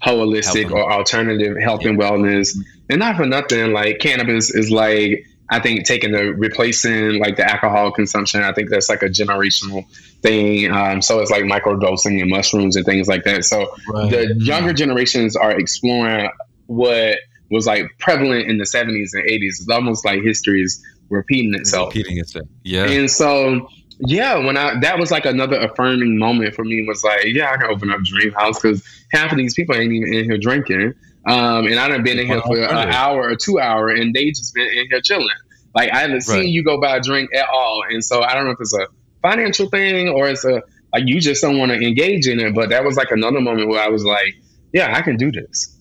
holistic 0.04 0.72
or 0.72 0.92
alternative 0.92 1.58
health 1.58 1.82
yeah. 1.84 1.90
and 1.90 2.00
wellness. 2.00 2.58
And 2.90 3.00
not 3.00 3.18
for 3.18 3.26
nothing, 3.26 3.74
like 3.74 4.00
cannabis 4.00 4.54
is 4.54 4.72
like 4.72 5.26
I 5.50 5.60
think 5.60 5.86
taking 5.86 6.12
the 6.12 6.34
replacing 6.34 7.20
like 7.20 7.38
the 7.38 7.50
alcohol 7.50 7.92
consumption. 7.92 8.44
I 8.44 8.54
think 8.54 8.70
that's 8.70 8.90
like 8.90 9.02
a 9.02 9.10
generational 9.10 9.86
thing. 10.22 10.72
Um, 10.72 11.02
so 11.02 11.20
it's 11.20 11.32
like 11.32 11.44
microdosing 11.44 12.22
and 12.22 12.30
mushrooms 12.30 12.76
and 12.76 12.86
things 12.86 13.08
like 13.08 13.24
that. 13.24 13.46
So 13.46 13.74
right. 13.90 14.10
the 14.10 14.36
younger 14.40 14.74
generations 14.74 15.36
are 15.36 15.52
exploring 15.52 16.30
what 16.68 17.18
was 17.50 17.66
like 17.66 17.90
prevalent 18.00 18.50
in 18.50 18.58
the 18.58 18.66
70s 18.66 19.10
and 19.14 19.24
80s. 19.24 19.42
It's 19.42 19.70
almost 19.70 20.06
like 20.06 20.22
history 20.22 20.62
is 20.62 20.84
repeating 21.10 21.54
itself. 21.56 21.90
Repeating 21.96 22.18
itself. 22.18 22.48
Yeah. 22.64 22.86
And 22.86 23.10
so 23.10 23.70
yeah, 24.00 24.38
when 24.38 24.58
I 24.58 24.80
that 24.82 25.00
was 25.00 25.12
like 25.12 25.26
another 25.26 25.60
affirming 25.60 26.18
moment 26.18 26.54
for 26.54 26.64
me 26.64 26.86
was 26.88 27.04
like, 27.04 27.26
yeah, 27.26 27.52
I 27.52 27.58
can 27.58 27.68
open 27.68 27.90
up 27.90 28.02
Dream 28.02 28.32
House 28.34 28.62
because 28.62 28.84
half 29.12 29.32
of 29.32 29.38
these 29.38 29.54
people 29.54 29.76
ain't 29.76 29.92
even 29.92 30.14
in 30.14 30.26
here 30.26 30.38
drinking. 30.38 30.94
Um, 31.26 31.68
and 31.68 31.80
I 31.80 31.90
done 31.90 32.04
been 32.04 32.20
in 32.20 32.28
here 32.28 32.42
for 32.42 32.58
an 32.58 32.90
hour 32.90 33.30
or 33.30 33.36
two 33.36 33.60
hour 33.60 33.90
and 33.90 34.14
they 34.14 34.30
just 34.30 34.54
been 34.54 34.68
in 34.68 34.88
here 34.90 35.02
chilling. 35.02 35.28
Like 35.76 35.92
I 35.92 36.00
haven't 36.00 36.22
seen 36.22 36.38
right. 36.38 36.48
you 36.48 36.64
go 36.64 36.80
buy 36.80 36.98
a 36.98 37.02
drink 37.02 37.34
at 37.36 37.48
all. 37.50 37.84
And 37.90 38.04
so 38.04 38.22
I 38.22 38.34
don't 38.34 38.46
know 38.46 38.52
if 38.52 38.62
it's 38.62 38.74
a 38.74 38.88
financial 39.22 39.68
thing 39.70 40.10
or 40.10 40.30
it's 40.30 40.46
a 40.46 40.62
like 40.94 41.04
you 41.06 41.20
just 41.20 41.42
don't 41.42 41.58
want 41.58 41.72
to 41.72 41.78
engage 41.78 42.28
in 42.28 42.40
it. 42.40 42.56
But 42.56 42.70
that 42.70 42.84
was 42.84 42.96
like 42.96 43.12
another 43.12 43.42
moment 43.42 43.68
where 43.68 43.82
I 43.82 43.90
was 43.90 44.06
like, 44.06 44.36
yeah, 44.74 44.96
I 44.96 45.02
can 45.02 45.18
do 45.18 45.32
this. 45.32 45.77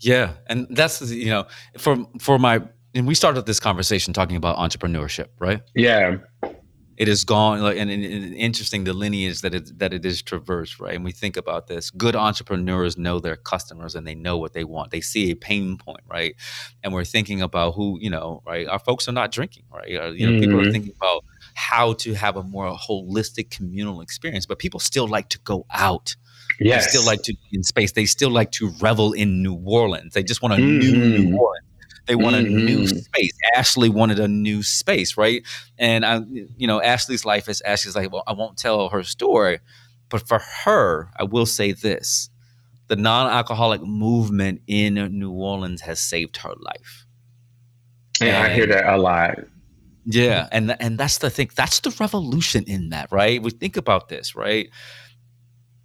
Yeah. 0.00 0.32
And 0.46 0.66
that's 0.70 1.00
you 1.10 1.30
know, 1.30 1.46
for 1.78 1.96
for 2.18 2.38
my 2.38 2.62
and 2.94 3.06
we 3.06 3.14
started 3.14 3.46
this 3.46 3.60
conversation 3.60 4.12
talking 4.12 4.36
about 4.36 4.56
entrepreneurship, 4.56 5.28
right? 5.38 5.60
Yeah. 5.74 6.18
it 7.00 7.08
is 7.08 7.24
gone 7.24 7.62
like 7.62 7.78
and, 7.78 7.90
and, 7.90 8.04
and 8.04 8.34
interesting 8.34 8.84
the 8.84 8.92
lineage 8.92 9.40
that 9.40 9.54
it 9.54 9.78
that 9.78 9.94
it 9.94 10.04
is 10.04 10.20
traversed 10.20 10.78
right 10.78 10.96
and 10.96 11.02
we 11.02 11.12
think 11.12 11.34
about 11.38 11.66
this 11.66 11.88
good 11.90 12.14
entrepreneurs 12.14 12.98
know 12.98 13.18
their 13.18 13.36
customers 13.36 13.94
and 13.94 14.06
they 14.06 14.14
know 14.14 14.36
what 14.36 14.52
they 14.52 14.64
want 14.64 14.90
they 14.90 15.00
see 15.00 15.30
a 15.30 15.34
pain 15.34 15.78
point 15.78 16.02
right 16.06 16.34
and 16.82 16.92
we're 16.92 17.02
thinking 17.02 17.40
about 17.40 17.72
who 17.72 17.98
you 18.02 18.10
know 18.10 18.42
right 18.46 18.68
our 18.68 18.78
folks 18.78 19.08
are 19.08 19.12
not 19.12 19.32
drinking 19.32 19.64
right 19.72 19.96
uh, 19.96 20.10
you 20.10 20.26
know 20.26 20.32
mm-hmm. 20.32 20.40
people 20.40 20.60
are 20.60 20.62
mm-hmm. 20.64 20.72
thinking 20.72 20.92
about 20.94 21.24
how 21.54 21.94
to 21.94 22.12
have 22.12 22.36
a 22.36 22.42
more 22.42 22.76
holistic 22.76 23.50
communal 23.50 24.02
experience 24.02 24.44
but 24.44 24.58
people 24.58 24.78
still 24.78 25.08
like 25.08 25.30
to 25.30 25.38
go 25.38 25.64
out 25.70 26.16
Yes. 26.60 26.84
They 26.84 26.90
still 26.90 27.06
like 27.06 27.22
to 27.22 27.32
be 27.32 27.56
in 27.56 27.62
space. 27.62 27.92
They 27.92 28.04
still 28.04 28.30
like 28.30 28.52
to 28.52 28.70
revel 28.80 29.12
in 29.12 29.42
New 29.42 29.54
Orleans. 29.64 30.12
They 30.12 30.22
just 30.22 30.42
want 30.42 30.54
a 30.54 30.56
mm-hmm. 30.58 30.78
new 30.78 31.18
New 31.18 31.38
Orleans. 31.38 31.66
They 32.06 32.14
want 32.14 32.36
mm-hmm. 32.36 32.56
a 32.56 32.60
new 32.60 32.78
mm-hmm. 32.80 32.98
space. 32.98 33.32
Ashley 33.56 33.88
wanted 33.88 34.18
a 34.18 34.28
new 34.28 34.62
space, 34.62 35.16
right? 35.16 35.42
And 35.78 36.04
I, 36.04 36.20
you 36.56 36.66
know, 36.66 36.82
Ashley's 36.82 37.24
life 37.24 37.48
is 37.48 37.60
Ashley's 37.62 37.96
like, 37.96 38.12
well, 38.12 38.24
I 38.26 38.32
won't 38.32 38.58
tell 38.58 38.88
her 38.90 39.02
story, 39.04 39.60
but 40.08 40.26
for 40.26 40.40
her, 40.64 41.10
I 41.18 41.24
will 41.24 41.46
say 41.46 41.72
this: 41.72 42.28
the 42.88 42.96
non-alcoholic 42.96 43.82
movement 43.82 44.62
in 44.66 44.94
New 45.18 45.30
Orleans 45.30 45.82
has 45.82 46.00
saved 46.00 46.38
her 46.38 46.52
life. 46.58 47.06
Yeah, 48.20 48.42
and, 48.42 48.52
I 48.52 48.54
hear 48.54 48.66
that 48.66 48.86
a 48.86 48.98
lot. 48.98 49.38
Yeah, 50.04 50.48
and 50.50 50.76
and 50.80 50.98
that's 50.98 51.18
the 51.18 51.30
thing. 51.30 51.50
That's 51.54 51.80
the 51.80 51.94
revolution 52.00 52.64
in 52.66 52.90
that, 52.90 53.12
right? 53.12 53.40
We 53.40 53.50
think 53.50 53.76
about 53.76 54.08
this, 54.08 54.34
right? 54.34 54.68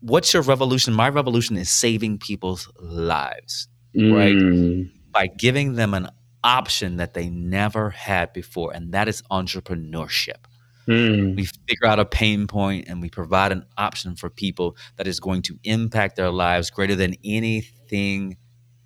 What's 0.06 0.34
your 0.34 0.43
revolution? 0.43 0.93
My 0.93 1.10
revolution 1.10 1.58
is 1.58 1.70
saving 1.70 2.20
people's 2.20 2.72
lives, 2.80 3.68
mm. 3.95 4.14
right? 4.14 4.91
by 5.12 5.28
giving 5.28 5.76
them 5.76 5.93
an 5.93 6.10
option 6.43 6.97
that 6.97 7.16
they 7.16 7.28
never 7.30 7.89
had 7.89 8.32
before, 8.34 8.72
and 8.72 8.93
that 8.93 9.08
is 9.08 9.24
entrepreneurship. 9.32 10.45
Mm. 10.88 11.36
We 11.36 11.45
figure 11.45 11.88
out 11.88 11.99
a 11.99 12.06
pain 12.06 12.45
point 12.45 12.88
and 12.88 13.01
we 13.01 13.10
provide 13.10 13.51
an 13.51 13.66
option 13.78 14.16
for 14.16 14.30
people 14.30 14.78
that 14.97 15.08
is 15.08 15.20
going 15.20 15.41
to 15.43 15.58
impact 15.64 16.16
their 16.16 16.30
lives 16.30 16.70
greater 16.70 16.95
than 16.95 17.16
anything 17.24 18.38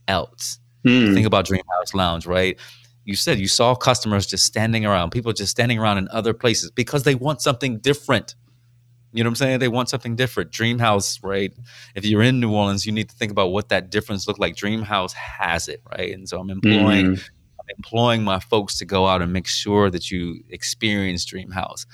else. 0.08 0.60
Mm. 0.88 1.14
Think 1.14 1.28
about 1.28 1.46
Dream 1.46 1.64
House 1.78 1.94
Lounge, 1.94 2.26
right? 2.26 2.58
You 3.04 3.16
said 3.16 3.40
you 3.40 3.48
saw 3.48 3.76
customers 3.76 4.26
just 4.28 4.46
standing 4.46 4.86
around, 4.86 5.10
people 5.10 5.34
just 5.34 5.52
standing 5.52 5.80
around 5.80 5.98
in 5.98 6.08
other 6.10 6.34
places 6.34 6.72
because 6.72 7.04
they 7.04 7.16
want 7.16 7.42
something 7.42 7.80
different. 7.80 8.36
You 9.12 9.24
know 9.24 9.30
what 9.30 9.32
I'm 9.32 9.36
saying? 9.36 9.60
They 9.60 9.68
want 9.68 9.90
something 9.90 10.16
different. 10.16 10.52
Dream 10.52 10.78
House, 10.78 11.20
right? 11.24 11.52
If 11.96 12.06
you're 12.06 12.22
in 12.22 12.40
New 12.40 12.54
Orleans, 12.54 12.86
you 12.86 12.92
need 12.92 13.10
to 13.10 13.16
think 13.16 13.32
about 13.32 13.48
what 13.48 13.70
that 13.70 13.90
difference 13.90 14.28
look 14.28 14.38
like. 14.38 14.56
Dream 14.56 14.84
House 14.84 15.14
has 15.14 15.68
it, 15.68 15.82
right? 15.92 16.14
And 16.14 16.30
so 16.30 16.40
I'm 16.40 16.50
employing 16.50 17.16
mm. 17.16 17.30
I'm 17.60 17.66
employing 17.78 18.24
my 18.24 18.40
folks 18.40 18.78
to 18.80 18.86
go 18.86 19.08
out 19.08 19.22
and 19.22 19.34
make 19.34 19.48
sure 19.48 19.90
that 19.90 20.12
you 20.12 20.44
experience 20.50 21.26
Dream 21.26 21.52
House. 21.52 21.86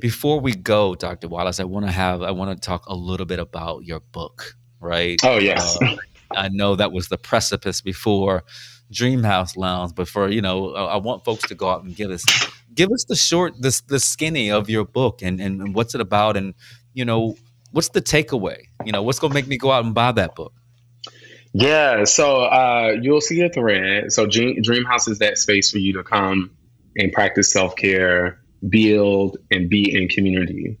Before 0.00 0.38
we 0.38 0.54
go, 0.54 0.94
Dr. 0.94 1.26
Wallace, 1.28 1.58
I 1.58 1.64
want 1.64 1.86
to 1.86 1.92
have 1.92 2.22
I 2.22 2.30
want 2.30 2.56
to 2.56 2.64
talk 2.64 2.86
a 2.86 2.94
little 2.94 3.26
bit 3.26 3.40
about 3.40 3.84
your 3.84 4.00
book, 4.00 4.54
right? 4.80 5.18
Oh 5.24 5.38
yes. 5.38 5.76
Uh, 5.82 5.96
I 6.36 6.48
know 6.50 6.76
that 6.76 6.92
was 6.92 7.08
the 7.08 7.18
precipice 7.18 7.80
before 7.80 8.44
Dream 8.92 9.24
House 9.24 9.56
Lounge, 9.56 9.92
but 9.94 10.08
for 10.08 10.28
you 10.28 10.40
know, 10.40 10.74
I 10.74 10.96
want 10.96 11.24
folks 11.24 11.48
to 11.48 11.54
go 11.54 11.68
out 11.68 11.82
and 11.82 11.96
give 11.96 12.10
us 12.10 12.24
give 12.78 12.92
us 12.92 13.04
the 13.04 13.16
short, 13.16 13.60
the 13.60 13.82
the 13.88 13.98
skinny 13.98 14.50
of 14.50 14.70
your 14.70 14.84
book 14.84 15.20
and, 15.20 15.40
and, 15.40 15.74
what's 15.74 15.94
it 15.96 16.00
about, 16.00 16.36
and 16.36 16.54
you 16.94 17.04
know, 17.04 17.36
what's 17.72 17.88
the 17.88 18.00
takeaway? 18.00 18.62
You 18.86 18.92
know, 18.92 19.02
what's 19.02 19.18
gonna 19.18 19.34
make 19.34 19.48
me 19.48 19.58
go 19.58 19.72
out 19.72 19.84
and 19.84 19.92
buy 19.92 20.12
that 20.12 20.36
book? 20.36 20.52
Yeah, 21.52 22.04
so 22.04 22.44
uh, 22.44 22.94
you'll 23.02 23.20
see 23.20 23.40
a 23.42 23.48
thread. 23.48 24.12
So 24.12 24.26
Dream, 24.26 24.62
Dream 24.62 24.84
House 24.84 25.08
is 25.08 25.18
that 25.18 25.38
space 25.38 25.70
for 25.72 25.78
you 25.78 25.92
to 25.94 26.04
come 26.04 26.50
and 26.96 27.12
practice 27.12 27.50
self 27.50 27.74
care, 27.74 28.40
build, 28.68 29.38
and 29.50 29.68
be 29.68 29.94
in 29.94 30.08
community. 30.08 30.78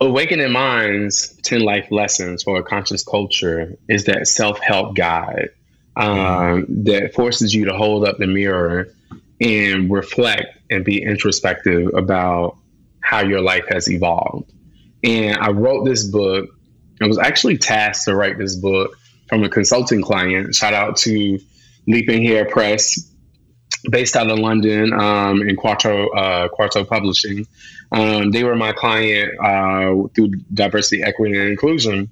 Awakening 0.00 0.52
Minds 0.52 1.36
10 1.42 1.60
Life 1.60 1.86
Lessons 1.90 2.42
for 2.42 2.58
a 2.58 2.62
Conscious 2.62 3.04
Culture 3.04 3.76
is 3.88 4.04
that 4.04 4.26
self 4.26 4.58
help 4.58 4.96
guide 4.96 5.50
um, 5.96 6.66
that 6.68 7.12
forces 7.14 7.54
you 7.54 7.66
to 7.66 7.74
hold 7.74 8.08
up 8.08 8.16
the 8.16 8.26
mirror 8.26 8.88
and 9.40 9.90
reflect 9.90 10.58
and 10.70 10.84
be 10.84 11.02
introspective 11.02 11.92
about 11.94 12.56
how 13.00 13.22
your 13.22 13.40
life 13.40 13.64
has 13.68 13.90
evolved. 13.90 14.52
And 15.02 15.36
I 15.38 15.50
wrote 15.50 15.84
this 15.84 16.04
book. 16.04 16.48
I 17.02 17.06
was 17.06 17.18
actually 17.18 17.58
tasked 17.58 18.06
to 18.06 18.14
write 18.14 18.38
this 18.38 18.56
book 18.56 18.96
from 19.28 19.44
a 19.44 19.48
consulting 19.48 20.02
client. 20.02 20.54
Shout 20.54 20.74
out 20.74 20.96
to 20.98 21.38
Leaping 21.86 22.24
Hare 22.24 22.46
Press, 22.46 23.10
based 23.90 24.16
out 24.16 24.30
of 24.30 24.38
London 24.38 24.92
um, 24.92 25.42
in 25.42 25.56
Quarto 25.56 26.08
uh, 26.10 26.48
Quarto 26.48 26.84
Publishing. 26.84 27.46
Um, 27.92 28.30
they 28.30 28.44
were 28.44 28.56
my 28.56 28.72
client 28.72 29.38
uh, 29.38 30.08
through 30.14 30.32
diversity, 30.52 31.02
equity, 31.02 31.38
and 31.38 31.48
inclusion. 31.48 32.10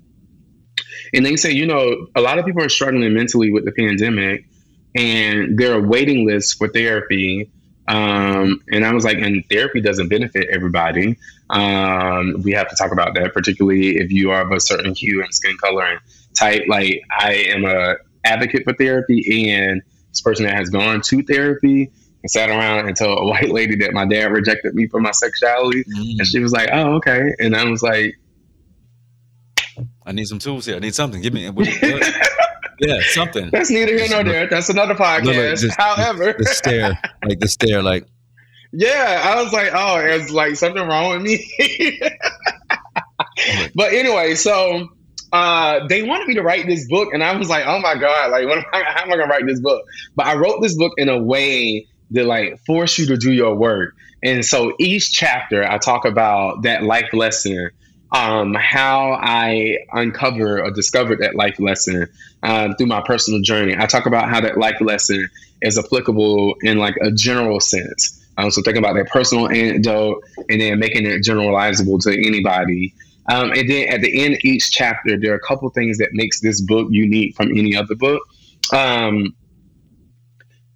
And 1.14 1.26
they 1.26 1.36
say, 1.36 1.52
you 1.52 1.66
know, 1.66 2.06
a 2.14 2.20
lot 2.20 2.38
of 2.38 2.44
people 2.44 2.62
are 2.62 2.68
struggling 2.68 3.12
mentally 3.14 3.52
with 3.52 3.64
the 3.64 3.72
pandemic, 3.72 4.44
and 4.94 5.58
there 5.58 5.74
are 5.74 5.80
waiting 5.80 6.26
lists 6.26 6.54
for 6.54 6.68
therapy. 6.68 7.50
Um, 7.88 8.62
and 8.70 8.84
I 8.84 8.92
was 8.92 9.04
like, 9.04 9.18
and 9.18 9.44
therapy 9.50 9.80
doesn't 9.80 10.08
benefit 10.08 10.48
everybody. 10.50 11.16
Um, 11.50 12.42
we 12.42 12.52
have 12.52 12.68
to 12.68 12.76
talk 12.76 12.92
about 12.92 13.14
that, 13.14 13.34
particularly 13.34 13.96
if 13.96 14.10
you 14.10 14.30
are 14.30 14.42
of 14.42 14.52
a 14.52 14.60
certain 14.60 14.94
hue 14.94 15.22
and 15.22 15.34
skin 15.34 15.56
color 15.58 15.84
and 15.84 16.00
type. 16.34 16.64
Like, 16.68 17.02
I 17.10 17.34
am 17.48 17.64
a 17.64 17.96
advocate 18.24 18.64
for 18.64 18.72
therapy, 18.74 19.52
and 19.52 19.82
this 20.10 20.20
person 20.20 20.46
that 20.46 20.54
has 20.54 20.70
gone 20.70 21.00
to 21.02 21.22
therapy 21.24 21.90
and 22.22 22.30
sat 22.30 22.48
around 22.48 22.86
and 22.86 22.96
told 22.96 23.18
a 23.18 23.24
white 23.30 23.50
lady 23.50 23.76
that 23.76 23.92
my 23.92 24.06
dad 24.06 24.32
rejected 24.32 24.74
me 24.74 24.86
for 24.86 25.00
my 25.00 25.10
sexuality, 25.10 25.84
mm. 25.84 26.18
and 26.18 26.26
she 26.26 26.38
was 26.38 26.52
like, 26.52 26.70
"Oh, 26.72 26.94
okay," 26.96 27.34
and 27.38 27.56
I 27.56 27.64
was 27.64 27.82
like, 27.82 28.14
"I 30.06 30.12
need 30.12 30.28
some 30.28 30.38
tools 30.38 30.66
here. 30.66 30.76
I 30.76 30.78
need 30.78 30.94
something. 30.94 31.20
Give 31.20 31.34
me." 31.34 31.50
What, 31.50 31.68
yeah, 32.82 32.98
something. 33.10 33.50
That's 33.52 33.70
neither 33.70 33.96
here 33.96 34.08
nor 34.10 34.24
there. 34.24 34.48
That's 34.48 34.68
another 34.68 34.94
podcast. 34.94 35.50
Like 35.50 35.58
just, 35.58 35.76
However, 35.76 36.34
the 36.36 36.44
stare, 36.46 36.98
like 37.24 37.38
the 37.38 37.48
stare, 37.48 37.82
like. 37.82 38.06
Yeah, 38.72 39.22
I 39.24 39.42
was 39.42 39.52
like, 39.52 39.70
oh, 39.74 39.98
it's 39.98 40.30
like 40.30 40.56
something 40.56 40.86
wrong 40.86 41.12
with 41.12 41.22
me. 41.22 42.00
but 43.74 43.92
anyway, 43.92 44.34
so 44.34 44.88
uh, 45.32 45.86
they 45.88 46.02
wanted 46.02 46.26
me 46.26 46.34
to 46.34 46.42
write 46.42 46.66
this 46.66 46.88
book, 46.88 47.12
and 47.12 47.22
I 47.22 47.36
was 47.36 47.48
like, 47.48 47.66
oh 47.66 47.78
my 47.80 47.94
god, 47.94 48.30
like, 48.30 48.44
am 48.44 48.64
I, 48.72 48.82
how 48.82 49.02
am 49.02 49.12
I 49.12 49.16
gonna 49.16 49.28
write 49.28 49.46
this 49.46 49.60
book? 49.60 49.84
But 50.16 50.26
I 50.26 50.36
wrote 50.36 50.60
this 50.62 50.76
book 50.76 50.92
in 50.96 51.08
a 51.08 51.22
way 51.22 51.86
that 52.12 52.24
like 52.24 52.58
force 52.66 52.98
you 52.98 53.06
to 53.06 53.16
do 53.16 53.32
your 53.32 53.54
work. 53.54 53.94
And 54.24 54.44
so 54.44 54.74
each 54.78 55.12
chapter, 55.12 55.64
I 55.64 55.78
talk 55.78 56.04
about 56.04 56.62
that 56.62 56.82
life 56.82 57.12
lesson 57.12 57.70
um, 58.12 58.54
how 58.54 59.12
I 59.12 59.78
uncover 59.92 60.62
or 60.62 60.70
discovered 60.70 61.20
that 61.20 61.34
life 61.34 61.58
lesson 61.58 62.06
uh, 62.42 62.74
through 62.74 62.88
my 62.88 63.02
personal 63.06 63.40
journey. 63.40 63.74
I 63.76 63.86
talk 63.86 64.06
about 64.06 64.28
how 64.28 64.40
that 64.42 64.58
life 64.58 64.80
lesson 64.80 65.28
is 65.62 65.78
applicable 65.78 66.56
in 66.62 66.78
like 66.78 66.96
a 67.00 67.10
general 67.10 67.58
sense. 67.58 68.18
Um, 68.36 68.50
so 68.50 68.62
thinking 68.62 68.82
about 68.82 68.94
that 68.94 69.08
personal 69.08 69.48
anecdote 69.48 70.22
and 70.48 70.60
then 70.60 70.78
making 70.78 71.06
it 71.06 71.22
generalizable 71.22 72.02
to 72.02 72.10
anybody. 72.10 72.94
Um, 73.30 73.52
and 73.52 73.68
then 73.68 73.88
at 73.88 74.00
the 74.00 74.24
end 74.24 74.34
of 74.34 74.40
each 74.42 74.70
chapter, 74.72 75.18
there 75.18 75.32
are 75.32 75.36
a 75.36 75.40
couple 75.40 75.68
things 75.70 75.98
that 75.98 76.10
makes 76.12 76.40
this 76.40 76.60
book 76.60 76.88
unique 76.90 77.34
from 77.36 77.56
any 77.56 77.76
other 77.76 77.94
book. 77.94 78.22
Um, 78.72 79.34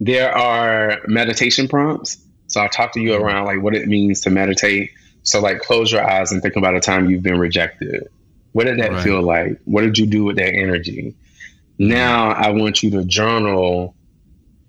there 0.01 0.35
are 0.35 1.01
meditation 1.07 1.69
prompts. 1.69 2.19
So 2.47 2.63
I 2.63 2.69
talk 2.69 2.93
to 2.93 3.01
you 3.01 3.15
around 3.15 3.47
like 3.47 3.61
what 3.61 3.75
it 3.75 3.89
means 3.89 4.21
to 4.23 4.31
meditate. 4.31 4.91
So 5.27 5.41
like 5.41 5.59
close 5.59 5.91
your 5.91 6.09
eyes 6.09 6.31
and 6.31 6.41
think 6.41 6.55
about 6.55 6.77
a 6.77 6.81
time 6.81 7.11
you've 7.11 7.25
been 7.25 7.39
rejected. 7.39 8.07
What 8.53 8.65
did 8.65 8.79
that 8.79 8.93
right. 8.93 9.03
feel 9.03 9.21
like? 9.23 9.61
What 9.65 9.81
did 9.81 9.99
you 9.99 10.07
do 10.07 10.25
with 10.25 10.37
that 10.37 10.55
energy? 10.55 11.17
Now 11.81 12.31
I 12.31 12.51
want 12.51 12.85
you 12.85 12.91
to 12.93 13.05
journal 13.05 13.97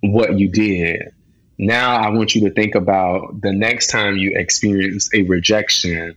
what 0.01 0.39
you 0.39 0.49
did. 0.49 1.14
Now 1.60 1.97
I 1.97 2.10
want 2.10 2.34
you 2.34 2.41
to 2.49 2.53
think 2.53 2.74
about 2.74 3.39
the 3.41 3.53
next 3.53 3.91
time 3.91 4.18
you 4.18 4.34
experience 4.36 5.14
a 5.14 5.22
rejection, 5.24 6.16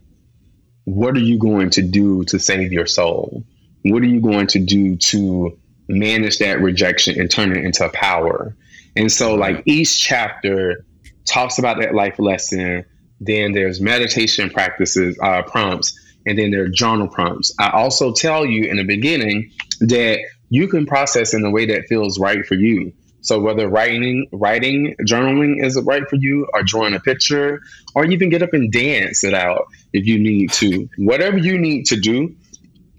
what 0.85 1.15
are 1.17 1.21
you 1.21 1.39
going 1.39 1.69
to 1.71 1.83
do 1.83 2.25
to 2.25 2.39
save 2.39 2.73
your 2.73 2.87
soul? 2.87 3.45
What 3.85 4.03
are 4.03 4.07
you 4.07 4.21
going 4.21 4.47
to 4.49 4.59
do 4.59 4.97
to 4.97 5.59
manage 5.87 6.39
that 6.39 6.63
rejection 6.63 7.21
and 7.21 7.31
turn 7.31 7.55
it 7.55 7.63
into 7.63 7.87
power? 7.91 8.57
And 8.97 9.13
so 9.13 9.35
like 9.35 9.63
each 9.67 10.01
chapter 10.01 10.87
talks 11.27 11.59
about 11.59 11.79
that 11.81 11.95
life 11.95 12.19
lesson 12.19 12.87
then 13.21 13.53
there's 13.53 13.81
meditation 13.81 14.51
practices, 14.51 15.19
uh, 15.23 15.43
prompts, 15.43 15.99
and 16.27 16.39
then 16.39 16.51
there 16.51 16.65
are 16.65 16.69
journal 16.69 17.09
prompts. 17.09 17.53
I 17.59 17.71
also 17.71 18.13
tell 18.13 18.47
you 18.47 18.65
in 18.65 18.77
the 18.77 18.85
beginning 18.85 19.51
that 19.81 20.21
you 20.49 20.69
can 20.69 20.87
process 20.87 21.33
in 21.35 21.43
the 21.43 21.51
way 21.51 21.67
that 21.67 21.87
feels 21.89 22.19
right 22.19 22.45
for 22.45 22.55
you. 22.55 22.93
So 23.23 23.39
whether 23.39 23.69
writing, 23.69 24.27
writing, 24.33 24.97
journaling 25.07 25.63
is 25.65 25.81
right 25.83 26.09
for 26.09 26.17
you, 26.17 26.49
or 26.55 26.63
drawing 26.63 26.95
a 26.95 27.01
picture, 27.01 27.61
or 27.95 28.05
even 28.07 28.31
get 28.31 28.43
up 28.43 28.55
and 28.55 28.73
dance 28.73 29.25
it 29.25 29.35
out 29.35 29.67
if 29.93 30.07
you 30.07 30.19
need 30.19 30.53
to. 30.55 30.89
Whatever 30.97 31.37
you 31.37 31.59
need 31.59 31.85
to 31.87 32.01
do 32.01 32.35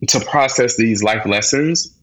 to 0.07 0.19
process 0.19 0.77
these 0.77 1.01
life 1.01 1.25
lessons, 1.25 1.95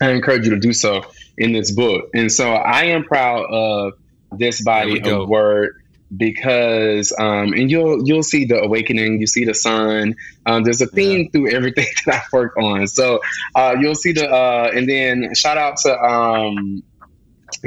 I 0.00 0.10
encourage 0.10 0.44
you 0.44 0.50
to 0.50 0.60
do 0.60 0.72
so 0.72 1.02
in 1.38 1.52
this 1.52 1.70
book. 1.72 2.10
And 2.14 2.30
so 2.30 2.52
I 2.52 2.84
am 2.84 3.04
proud 3.04 3.46
of 3.50 3.94
this 4.32 4.62
body 4.62 5.00
of 5.02 5.28
word 5.28 5.74
because 6.16 7.12
um, 7.18 7.52
and 7.52 7.70
you'll 7.70 8.06
you'll 8.06 8.22
see 8.22 8.44
the 8.44 8.58
awakening 8.58 9.20
you 9.20 9.26
see 9.26 9.44
the 9.44 9.54
sun 9.54 10.14
um, 10.46 10.64
there's 10.64 10.80
a 10.80 10.86
theme 10.86 11.22
yeah. 11.22 11.28
through 11.30 11.50
everything 11.50 11.86
that 12.06 12.22
i 12.22 12.22
work 12.32 12.56
on. 12.56 12.86
So 12.86 13.20
uh, 13.54 13.76
you'll 13.78 13.94
see 13.94 14.12
the 14.12 14.28
uh, 14.28 14.70
and 14.74 14.88
then 14.88 15.34
shout 15.34 15.58
out 15.58 15.76
to 15.78 15.98
um, 15.98 16.82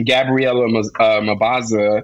gabriella 0.03 0.65
uh, 0.65 1.21
mabaza. 1.21 2.03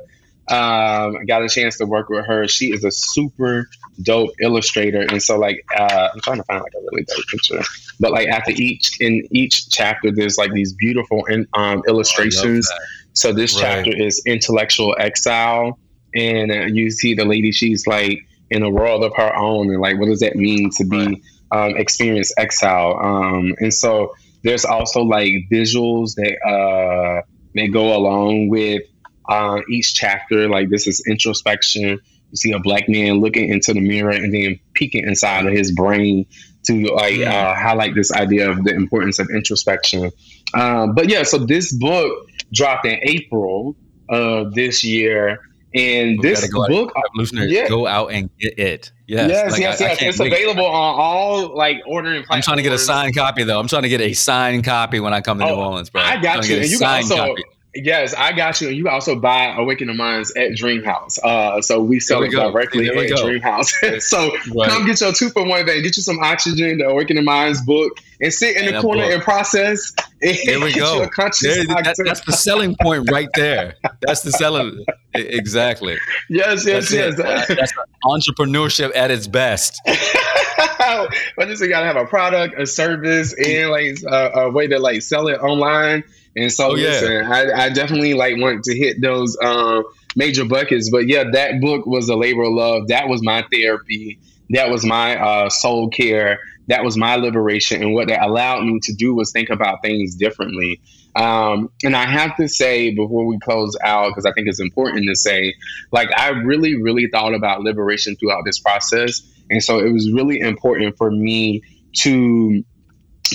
Um, 0.49 1.25
got 1.25 1.43
a 1.43 1.49
chance 1.49 1.77
to 1.79 1.85
work 1.85 2.07
with 2.07 2.25
her. 2.25 2.47
She 2.47 2.71
is 2.71 2.85
a 2.85 2.91
super 2.91 3.67
dope 4.01 4.29
illustrator. 4.39 5.01
And 5.01 5.21
so 5.21 5.38
like 5.38 5.65
uh, 5.75 6.09
i'm 6.13 6.21
trying 6.21 6.38
to 6.38 6.43
find 6.43 6.61
like 6.61 6.73
a 6.73 6.81
really 6.91 7.03
dope 7.03 7.25
picture. 7.31 7.61
But 7.99 8.11
like 8.11 8.27
after 8.27 8.51
each 8.51 9.01
in 9.01 9.27
each 9.31 9.69
chapter 9.69 10.11
there's 10.11 10.38
like 10.38 10.51
these 10.53 10.73
beautiful 10.73 11.25
in, 11.25 11.47
um, 11.53 11.81
oh, 11.85 11.89
illustrations. 11.89 12.69
oh, 12.71 12.77
so 13.13 13.33
this 13.33 13.55
right. 13.55 13.83
chapter 13.83 13.97
is 13.97 14.21
intellectual 14.25 14.95
exile 14.99 15.79
and 16.15 16.51
uh, 16.51 16.65
you 16.65 16.89
see 16.91 17.13
the 17.13 17.25
lady 17.25 17.51
she's 17.51 17.85
like 17.87 18.19
in 18.49 18.63
a 18.63 18.69
world 18.69 19.03
of 19.03 19.13
her 19.15 19.35
own 19.35 19.69
and 19.69 19.81
like 19.81 19.99
what 19.99 20.07
does 20.07 20.21
that 20.21 20.35
mean 20.35 20.69
to 20.77 20.85
be 20.85 21.21
um, 21.51 21.75
experience 21.77 22.33
exile? 22.37 22.99
Um, 23.01 23.55
and 23.59 23.73
so 23.73 24.13
there's 24.43 24.65
also 24.65 25.01
like 25.01 25.31
visuals 25.51 26.15
that 26.15 26.37
uh, 26.47 27.21
that 27.55 27.67
go 27.67 27.95
along 27.95 28.49
with 28.49 28.83
uh, 29.29 29.59
each 29.69 29.93
chapter. 29.93 30.47
Like 30.49 30.69
this 30.69 30.87
is 30.87 31.03
introspection. 31.07 31.99
You 32.31 32.35
see 32.35 32.51
a 32.51 32.59
black 32.59 32.89
man 32.89 33.19
looking 33.19 33.49
into 33.49 33.73
the 33.73 33.79
mirror 33.79 34.11
and 34.11 34.33
then 34.33 34.59
peeking 34.73 35.05
inside 35.05 35.45
of 35.45 35.53
his 35.53 35.71
brain 35.71 36.25
to 36.65 36.85
like 36.87 37.19
uh, 37.19 37.55
highlight 37.55 37.95
this 37.95 38.11
idea 38.11 38.49
of 38.49 38.63
the 38.65 38.73
importance 38.73 39.19
of 39.19 39.29
introspection. 39.29 40.11
Um, 40.53 40.93
but 40.95 41.09
yeah 41.09 41.23
so 41.23 41.37
this 41.37 41.73
book 41.73 42.27
dropped 42.53 42.85
in 42.85 42.99
april 43.03 43.75
of 44.09 44.53
this 44.53 44.83
year 44.83 45.39
and 45.74 46.20
we 46.20 46.30
this 46.30 46.47
go 46.51 46.68
book, 46.68 46.93
yeah. 47.34 47.68
go 47.68 47.88
out 47.88 48.11
and 48.11 48.30
get 48.38 48.57
it. 48.57 48.91
Yes, 49.05 49.30
yes, 49.30 49.51
like, 49.51 49.61
yes, 49.61 49.82
I, 49.82 49.86
yes. 49.86 50.01
I 50.01 50.05
it's 50.05 50.20
available 50.20 50.65
on 50.65 50.95
all 50.99 51.55
like 51.55 51.82
ordering. 51.86 52.26
I'm 52.30 52.41
trying 52.41 52.57
to 52.57 52.63
get 52.63 52.74
a 52.74 52.80
signed 52.80 53.15
copy 53.15 53.43
though. 53.43 53.59
I'm 53.59 53.68
trying 53.68 53.84
to 53.84 53.89
get 53.89 54.01
a 54.01 54.13
signed 54.13 54.63
copy 54.63 54.99
when 54.99 55.13
I 55.13 55.22
come 55.22 55.39
to 55.39 55.45
oh, 55.45 55.55
New 55.55 55.61
Orleans, 55.61 55.89
bro. 55.89 56.01
I 56.01 56.18
got 56.22 56.47
you. 56.47 56.57
And 56.57 56.70
you 56.70 56.80
also, 56.84 57.15
copy. 57.15 57.43
Yes, 57.84 58.15
I 58.15 58.32
got 58.32 58.59
you. 58.59 58.70
And 58.70 58.78
you 58.78 58.89
also 58.89 59.15
buy 59.15 59.53
Awakening 59.55 59.97
Minds 59.97 60.34
at 60.36 60.55
Dream 60.55 60.84
House. 60.84 61.20
Uh, 61.24 61.61
so 61.61 61.82
we 61.82 61.99
sell 61.99 62.22
we 62.22 62.28
it 62.28 62.32
go. 62.32 62.51
directly 62.51 62.88
at 62.88 63.09
go. 63.09 63.24
Dream 63.24 63.41
House. 63.41 63.72
so 63.99 64.32
right. 64.55 64.70
come 64.70 64.86
get 64.86 64.99
your 64.99 65.13
two 65.13 65.30
for 65.30 65.45
one 65.45 65.65
day. 65.65 65.82
Get 65.82 65.95
you 65.95 66.03
some 66.03 66.20
oxygen, 66.20 66.80
the 66.80 66.88
Awakening 66.88 67.24
Minds 67.24 67.61
book, 67.61 67.99
and 68.20 68.34
sit 68.34 68.57
in 68.57 68.65
and 68.65 68.78
the 68.78 68.82
corner 68.82 69.03
book. 69.03 69.13
and 69.13 69.22
process. 69.22 69.93
And 70.22 70.38
there 70.45 70.59
we 70.59 70.74
go. 70.74 70.99
There, 70.99 71.65
that, 71.68 71.95
that's 72.03 72.22
the 72.22 72.32
selling 72.32 72.76
point 72.82 73.11
right 73.11 73.30
there. 73.36 73.76
That's 74.01 74.22
the 74.22 74.32
selling. 74.32 74.84
Exactly. 75.20 75.97
Yes, 76.30 76.65
yes, 76.65 76.89
that's 76.91 77.18
yes. 77.18 77.47
That's 77.47 77.74
entrepreneurship 78.03 78.91
at 78.95 79.11
its 79.11 79.28
best. 79.28 79.82
but 79.86 81.47
just 81.47 81.61
you 81.61 81.70
gotta 81.70 81.86
have 81.86 81.95
a 81.95 82.05
product, 82.05 82.59
a 82.59 82.65
service, 82.65 83.34
and 83.34 83.70
like 83.70 83.97
a, 84.05 84.41
a 84.41 84.51
way 84.51 84.68
to 84.68 84.80
like 84.80 85.01
sell 85.01 85.28
it 85.28 85.39
online 85.39 86.03
and 86.38 86.53
so, 86.53 86.72
oh, 86.72 86.76
yeah. 86.76 86.89
listen, 86.89 87.26
I, 87.26 87.51
I, 87.65 87.70
definitely 87.70 88.13
like 88.13 88.38
want 88.38 88.63
to 88.65 88.78
hit 88.78 89.01
those 89.01 89.36
um, 89.43 89.84
major 90.15 90.45
buckets. 90.45 90.91
But 90.91 91.07
yeah, 91.07 91.24
that 91.32 91.59
book 91.59 91.88
was 91.88 92.09
a 92.09 92.15
labor 92.15 92.43
of 92.43 92.53
love. 92.53 92.89
That 92.89 93.07
was 93.07 93.24
my 93.24 93.43
therapy. 93.51 94.20
That 94.51 94.69
was 94.69 94.85
my 94.85 95.17
uh, 95.19 95.49
soul 95.49 95.89
care. 95.89 96.39
That 96.67 96.83
was 96.83 96.97
my 96.97 97.15
liberation. 97.15 97.81
And 97.81 97.93
what 97.93 98.07
that 98.09 98.21
allowed 98.21 98.63
me 98.65 98.79
to 98.83 98.93
do 98.93 99.15
was 99.15 99.31
think 99.31 99.49
about 99.49 99.81
things 99.81 100.15
differently. 100.15 100.81
Um, 101.15 101.69
and 101.83 101.95
I 101.95 102.05
have 102.05 102.35
to 102.37 102.47
say 102.47 102.93
before 102.93 103.25
we 103.25 103.39
close 103.39 103.75
out, 103.83 104.09
because 104.09 104.25
I 104.25 104.31
think 104.33 104.47
it's 104.47 104.59
important 104.59 105.07
to 105.07 105.15
say, 105.15 105.53
like, 105.91 106.09
I 106.15 106.29
really, 106.29 106.75
really 106.75 107.07
thought 107.07 107.33
about 107.33 107.61
liberation 107.61 108.15
throughout 108.17 108.43
this 108.45 108.59
process. 108.59 109.21
And 109.49 109.63
so 109.63 109.79
it 109.79 109.91
was 109.91 110.11
really 110.11 110.39
important 110.39 110.97
for 110.97 111.09
me 111.09 111.63
to 111.99 112.63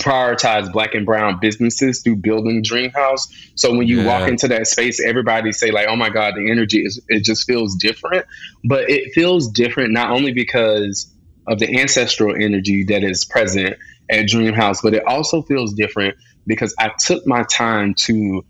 prioritize 0.00 0.72
black 0.72 0.94
and 0.94 1.04
brown 1.04 1.38
businesses 1.40 2.00
through 2.02 2.16
building 2.16 2.62
dream 2.62 2.90
house 2.92 3.28
so 3.54 3.74
when 3.76 3.86
you 3.86 4.02
yeah. 4.02 4.06
walk 4.06 4.28
into 4.28 4.48
that 4.48 4.66
space 4.66 5.02
everybody 5.04 5.52
say 5.52 5.70
like 5.70 5.86
oh 5.88 5.96
my 5.96 6.08
god 6.08 6.34
the 6.34 6.50
energy 6.50 6.78
is 6.78 7.00
it 7.08 7.24
just 7.24 7.46
feels 7.46 7.74
different 7.76 8.24
but 8.64 8.88
it 8.88 9.12
feels 9.12 9.48
different 9.50 9.92
not 9.92 10.10
only 10.10 10.32
because 10.32 11.12
of 11.46 11.58
the 11.58 11.80
ancestral 11.80 12.34
energy 12.34 12.84
that 12.84 13.02
is 13.02 13.24
present 13.24 13.76
at 14.10 14.26
dream 14.26 14.54
house 14.54 14.80
but 14.80 14.94
it 14.94 15.04
also 15.06 15.42
feels 15.42 15.72
different 15.74 16.16
because 16.46 16.74
i 16.78 16.90
took 16.98 17.26
my 17.26 17.42
time 17.44 17.92
to 17.94 18.44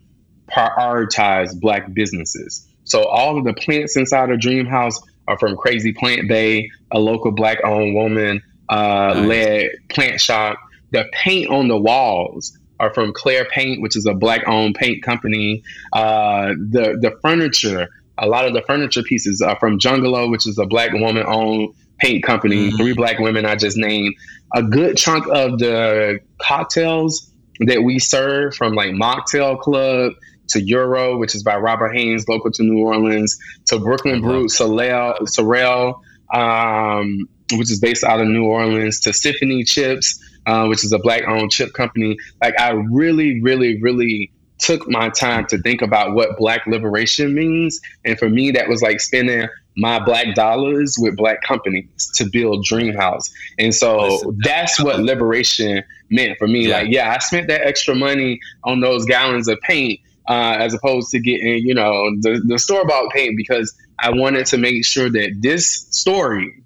prioritize 0.55 1.59
black 1.59 1.93
businesses 1.93 2.67
so 2.83 3.05
all 3.05 3.37
of 3.37 3.43
the 3.43 3.53
plants 3.53 3.97
inside 3.97 4.29
of 4.29 4.39
dream 4.39 4.65
house 4.65 5.01
are 5.27 5.37
from 5.37 5.57
crazy 5.57 5.93
plant 5.93 6.27
bay 6.27 6.69
a 6.91 6.99
local 6.99 7.31
black 7.31 7.57
owned 7.63 7.95
woman 7.95 8.41
uh, 8.69 9.13
nice. 9.15 9.27
led 9.27 9.69
plant 9.89 10.21
shop 10.21 10.57
the 10.93 11.05
paint 11.11 11.49
on 11.49 11.67
the 11.67 11.77
walls 11.77 12.57
are 12.79 12.93
from 12.93 13.11
Clare 13.13 13.45
Paint, 13.45 13.81
which 13.81 13.97
is 13.97 14.05
a 14.05 14.13
black 14.13 14.47
owned 14.47 14.75
paint 14.75 15.03
company. 15.03 15.63
Uh, 15.91 16.49
the 16.49 16.97
the 17.01 17.17
furniture, 17.21 17.89
a 18.17 18.27
lot 18.27 18.45
of 18.45 18.53
the 18.53 18.61
furniture 18.61 19.03
pieces 19.03 19.41
are 19.41 19.57
from 19.59 19.79
Jungalow, 19.79 20.29
which 20.29 20.47
is 20.47 20.57
a 20.57 20.65
black 20.65 20.93
woman 20.93 21.23
owned 21.27 21.73
paint 21.99 22.23
company. 22.23 22.67
Mm-hmm. 22.67 22.77
Three 22.77 22.93
black 22.93 23.19
women 23.19 23.45
I 23.45 23.55
just 23.55 23.77
named. 23.77 24.15
A 24.55 24.63
good 24.63 24.97
chunk 24.97 25.25
of 25.27 25.59
the 25.59 26.19
cocktails 26.39 27.29
that 27.59 27.83
we 27.83 27.99
serve, 27.99 28.55
from 28.55 28.73
like 28.73 28.91
Mocktail 28.91 29.59
Club 29.59 30.13
to 30.49 30.61
Euro, 30.61 31.17
which 31.17 31.33
is 31.33 31.43
by 31.43 31.55
Robert 31.57 31.95
Haynes, 31.95 32.27
local 32.27 32.51
to 32.51 32.63
New 32.63 32.83
Orleans, 32.83 33.39
to 33.65 33.79
Brooklyn 33.79 34.21
Brew, 34.21 34.47
Sorel, 34.49 35.25
Sorel 35.25 36.01
um, 36.33 37.27
which 37.53 37.71
is 37.71 37.79
based 37.79 38.03
out 38.03 38.19
of 38.19 38.27
New 38.27 38.45
Orleans, 38.45 38.99
to 39.01 39.13
Symphony 39.13 39.63
Chips 39.63 40.19
uh, 40.45 40.65
which 40.67 40.83
is 40.83 40.91
a 40.91 40.99
black 40.99 41.23
owned 41.27 41.51
chip 41.51 41.73
company. 41.73 42.17
Like 42.41 42.59
I 42.59 42.71
really, 42.71 43.41
really, 43.41 43.81
really 43.81 44.31
took 44.59 44.87
my 44.87 45.09
time 45.09 45.45
to 45.47 45.57
think 45.59 45.81
about 45.81 46.13
what 46.13 46.37
black 46.37 46.65
liberation 46.67 47.33
means. 47.33 47.81
And 48.05 48.17
for 48.17 48.29
me, 48.29 48.51
that 48.51 48.69
was 48.69 48.81
like 48.81 49.01
spending 49.01 49.47
my 49.75 49.99
black 49.99 50.35
dollars 50.35 50.95
with 50.99 51.17
black 51.17 51.41
companies 51.41 52.11
to 52.15 52.29
build 52.29 52.63
Dream 52.63 52.95
House. 52.95 53.33
And 53.57 53.73
so 53.73 54.33
that's 54.43 54.79
what 54.81 54.99
liberation 54.99 55.83
meant 56.09 56.37
for 56.37 56.47
me. 56.47 56.67
Yeah. 56.67 56.77
Like, 56.77 56.91
yeah, 56.91 57.13
I 57.13 57.19
spent 57.19 57.47
that 57.47 57.61
extra 57.61 57.95
money 57.95 58.39
on 58.63 58.79
those 58.79 59.05
gallons 59.05 59.47
of 59.47 59.59
paint 59.61 59.99
uh, 60.29 60.55
as 60.59 60.73
opposed 60.73 61.09
to 61.11 61.19
getting, 61.19 61.65
you 61.65 61.73
know, 61.73 62.11
the, 62.21 62.41
the 62.45 62.59
store 62.59 62.85
bought 62.85 63.11
paint 63.11 63.35
because 63.35 63.75
I 63.99 64.11
wanted 64.11 64.45
to 64.47 64.57
make 64.57 64.85
sure 64.85 65.09
that 65.09 65.35
this 65.41 65.87
story 65.89 66.62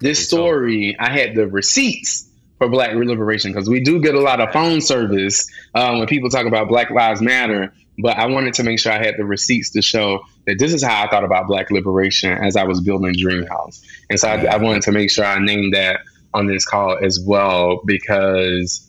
this 0.00 0.24
story, 0.24 0.96
I 0.98 1.10
had 1.10 1.34
the 1.34 1.48
receipts 1.48 2.28
for 2.58 2.68
Black 2.68 2.94
Liberation 2.94 3.52
because 3.52 3.68
we 3.68 3.80
do 3.80 4.00
get 4.00 4.14
a 4.14 4.20
lot 4.20 4.40
of 4.40 4.52
phone 4.52 4.80
service 4.80 5.48
um, 5.74 5.98
when 5.98 6.08
people 6.08 6.28
talk 6.28 6.46
about 6.46 6.68
Black 6.68 6.90
Lives 6.90 7.20
Matter. 7.20 7.72
But 8.00 8.16
I 8.16 8.26
wanted 8.26 8.54
to 8.54 8.62
make 8.62 8.78
sure 8.78 8.92
I 8.92 9.04
had 9.04 9.14
the 9.16 9.24
receipts 9.24 9.70
to 9.70 9.82
show 9.82 10.20
that 10.46 10.58
this 10.58 10.72
is 10.72 10.84
how 10.84 11.04
I 11.04 11.10
thought 11.10 11.24
about 11.24 11.48
Black 11.48 11.70
liberation 11.70 12.30
as 12.30 12.56
I 12.56 12.62
was 12.62 12.80
building 12.80 13.14
Dream 13.18 13.44
House. 13.46 13.82
And 14.08 14.20
so 14.20 14.28
I, 14.28 14.44
I 14.44 14.56
wanted 14.56 14.82
to 14.82 14.92
make 14.92 15.10
sure 15.10 15.24
I 15.24 15.38
named 15.40 15.74
that 15.74 16.00
on 16.32 16.46
this 16.46 16.64
call 16.64 16.96
as 17.02 17.18
well 17.20 17.80
because 17.84 18.88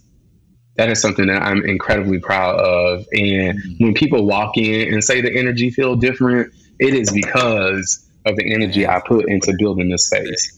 that 0.75 0.89
is 0.89 1.01
something 1.01 1.27
that 1.27 1.41
I'm 1.41 1.65
incredibly 1.65 2.19
proud 2.19 2.59
of. 2.59 2.99
And 3.11 3.59
mm-hmm. 3.59 3.83
when 3.83 3.93
people 3.93 4.25
walk 4.25 4.57
in 4.57 4.93
and 4.93 5.03
say 5.03 5.21
the 5.21 5.35
energy 5.35 5.71
feel 5.71 5.95
different, 5.95 6.53
it 6.79 6.93
is 6.93 7.11
because 7.11 8.05
of 8.25 8.35
the 8.35 8.53
energy 8.53 8.87
I 8.87 9.01
put 9.05 9.27
into 9.27 9.53
building 9.57 9.89
this 9.89 10.05
space. 10.05 10.55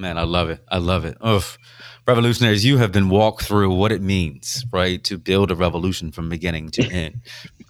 Man, 0.00 0.16
I 0.16 0.22
love 0.22 0.48
it. 0.48 0.64
I 0.66 0.78
love 0.78 1.04
it. 1.04 1.18
Oof. 1.24 1.58
Revolutionaries, 2.06 2.64
you 2.64 2.78
have 2.78 2.90
been 2.90 3.10
walked 3.10 3.42
through 3.42 3.74
what 3.74 3.92
it 3.92 4.00
means, 4.00 4.64
right, 4.72 5.04
to 5.04 5.18
build 5.18 5.50
a 5.50 5.54
revolution 5.54 6.10
from 6.10 6.30
beginning 6.30 6.70
to 6.70 6.82
end, 6.90 7.20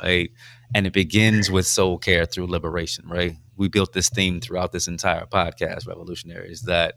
right? 0.01 0.31
And 0.73 0.87
it 0.87 0.93
begins 0.93 1.51
with 1.51 1.67
soul 1.67 1.99
care 1.99 2.27
through 2.27 2.47
liberation, 2.47 3.09
right? 3.09 3.35
We 3.57 3.67
built 3.67 3.95
this 3.95 4.09
theme 4.11 4.41
throughout 4.41 4.71
this 4.71 4.87
entire 4.87 5.27
podcast, 5.27 5.89
Revolutionaries, 5.89 6.63
that 6.63 6.95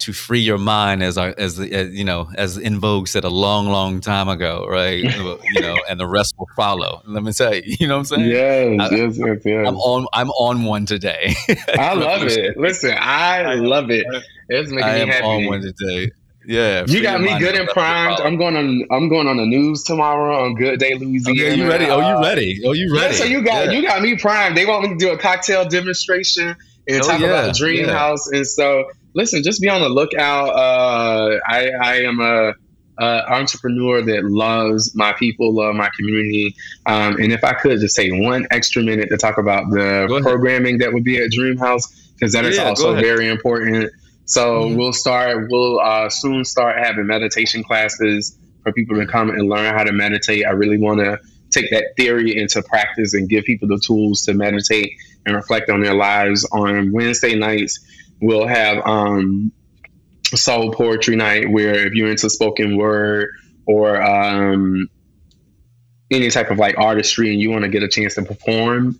to 0.00 0.12
free 0.12 0.40
your 0.40 0.58
mind, 0.58 1.02
as 1.02 1.18
our, 1.18 1.34
as, 1.36 1.56
the, 1.56 1.72
as 1.72 1.92
you 1.92 2.04
know, 2.04 2.30
as 2.36 2.58
En 2.58 2.78
Vogue 2.78 3.08
said 3.08 3.24
a 3.24 3.28
long, 3.28 3.68
long 3.68 4.00
time 4.00 4.28
ago, 4.28 4.66
right? 4.68 5.02
you 5.02 5.60
know, 5.60 5.76
and 5.88 5.98
the 5.98 6.06
rest 6.06 6.34
will 6.38 6.48
follow. 6.54 7.02
Let 7.04 7.22
me 7.22 7.32
tell 7.32 7.54
you, 7.54 7.62
you 7.80 7.88
know 7.88 7.98
what 7.98 8.10
I'm 8.12 8.16
saying? 8.16 8.30
Yes, 8.30 8.92
I, 8.92 8.94
yes, 8.94 9.18
yes, 9.18 9.38
yes. 9.44 9.66
I'm 9.66 9.76
on, 9.76 10.06
I'm 10.12 10.30
on 10.30 10.64
one 10.64 10.86
today. 10.86 11.34
I 11.78 11.94
love 11.94 12.22
it. 12.24 12.56
Listen, 12.56 12.94
I 12.98 13.54
love 13.54 13.90
it. 13.90 14.06
It's 14.48 14.70
making 14.70 14.88
I 14.88 15.04
me 15.04 15.10
happy. 15.10 15.24
on 15.24 15.46
one 15.46 15.60
today. 15.60 16.12
Yeah, 16.46 16.86
you 16.88 17.02
got 17.02 17.20
me 17.20 17.38
good 17.38 17.54
and 17.56 17.68
primed. 17.68 18.20
I'm 18.20 18.38
going 18.38 18.56
on. 18.56 18.86
I'm 18.90 19.10
going 19.10 19.28
on 19.28 19.36
the 19.36 19.44
news 19.44 19.82
tomorrow 19.82 20.46
on 20.46 20.54
Good 20.54 20.78
Day 20.80 20.94
Louisiana. 20.94 21.38
Okay, 21.38 21.54
you 21.54 21.68
ready? 21.68 21.84
Oh, 21.90 21.98
you 21.98 22.16
uh, 22.16 22.22
ready? 22.22 22.62
Oh, 22.64 22.72
you 22.72 22.94
ready? 22.94 23.14
Yeah, 23.14 23.20
so 23.20 23.24
you 23.24 23.42
got 23.42 23.66
yeah. 23.66 23.72
you 23.72 23.82
got 23.82 24.00
me 24.00 24.16
primed. 24.16 24.56
They 24.56 24.64
want 24.64 24.84
me 24.84 24.88
to 24.88 24.96
do 24.96 25.10
a 25.10 25.18
cocktail 25.18 25.68
demonstration 25.68 26.56
and 26.88 27.02
oh, 27.02 27.06
talk 27.06 27.20
yeah, 27.20 27.26
about 27.26 27.54
Dream 27.54 27.86
House. 27.86 28.28
And 28.28 28.46
so, 28.46 28.90
listen, 29.14 29.42
just 29.42 29.60
be 29.60 29.68
on 29.68 29.80
the 29.80 29.88
lookout. 29.88 30.50
Uh, 30.50 31.38
I 31.46 31.70
I 31.80 31.94
am 32.02 32.20
a 32.20 32.54
uh, 32.98 33.22
entrepreneur 33.28 34.02
that 34.02 34.24
loves 34.24 34.94
my 34.94 35.12
people, 35.12 35.54
love 35.54 35.74
my 35.74 35.88
community. 35.96 36.54
Um, 36.86 37.16
and 37.20 37.32
if 37.32 37.44
I 37.44 37.54
could 37.54 37.78
just 37.80 37.94
take 37.94 38.10
one 38.12 38.46
extra 38.50 38.82
minute 38.82 39.08
to 39.10 39.16
talk 39.16 39.38
about 39.38 39.70
the 39.70 40.20
programming 40.22 40.78
that 40.78 40.92
would 40.92 41.04
be 41.04 41.22
at 41.22 41.30
Dream 41.30 41.56
House, 41.58 41.86
because 42.14 42.32
that 42.32 42.44
yeah, 42.44 42.50
is 42.50 42.58
also 42.58 42.94
very 42.94 43.28
important. 43.28 43.92
So 44.24 44.62
mm-hmm. 44.62 44.76
we'll 44.76 44.92
start. 44.92 45.46
We'll 45.48 45.80
uh, 45.80 46.10
soon 46.10 46.44
start 46.44 46.76
having 46.84 47.06
meditation 47.06 47.62
classes 47.62 48.36
for 48.62 48.72
people 48.72 48.96
to 48.96 49.06
come 49.06 49.30
and 49.30 49.48
learn 49.48 49.72
how 49.74 49.84
to 49.84 49.92
meditate. 49.92 50.44
I 50.44 50.50
really 50.50 50.78
want 50.78 51.00
to 51.00 51.18
take 51.50 51.70
that 51.70 51.94
theory 51.96 52.36
into 52.36 52.62
practice 52.62 53.14
and 53.14 53.28
give 53.28 53.44
people 53.44 53.68
the 53.68 53.78
tools 53.78 54.22
to 54.22 54.34
meditate 54.34 54.92
and 55.24 55.34
reflect 55.34 55.70
on 55.70 55.80
their 55.80 55.94
lives. 55.94 56.44
On 56.52 56.92
Wednesday 56.92 57.36
nights, 57.36 57.78
we'll 58.20 58.46
have 58.46 58.84
um, 58.86 59.52
soul 60.34 60.72
poetry 60.72 61.16
night 61.16 61.50
where 61.50 61.86
if 61.86 61.94
you're 61.94 62.10
into 62.10 62.28
spoken 62.28 62.76
word 62.76 63.30
or 63.66 64.00
um, 64.02 64.88
any 66.10 66.30
type 66.30 66.50
of 66.50 66.58
like 66.58 66.76
artistry 66.78 67.32
and 67.32 67.40
you 67.40 67.50
want 67.50 67.64
to 67.64 67.68
get 67.68 67.82
a 67.82 67.88
chance 67.88 68.14
to 68.14 68.22
perform, 68.22 68.98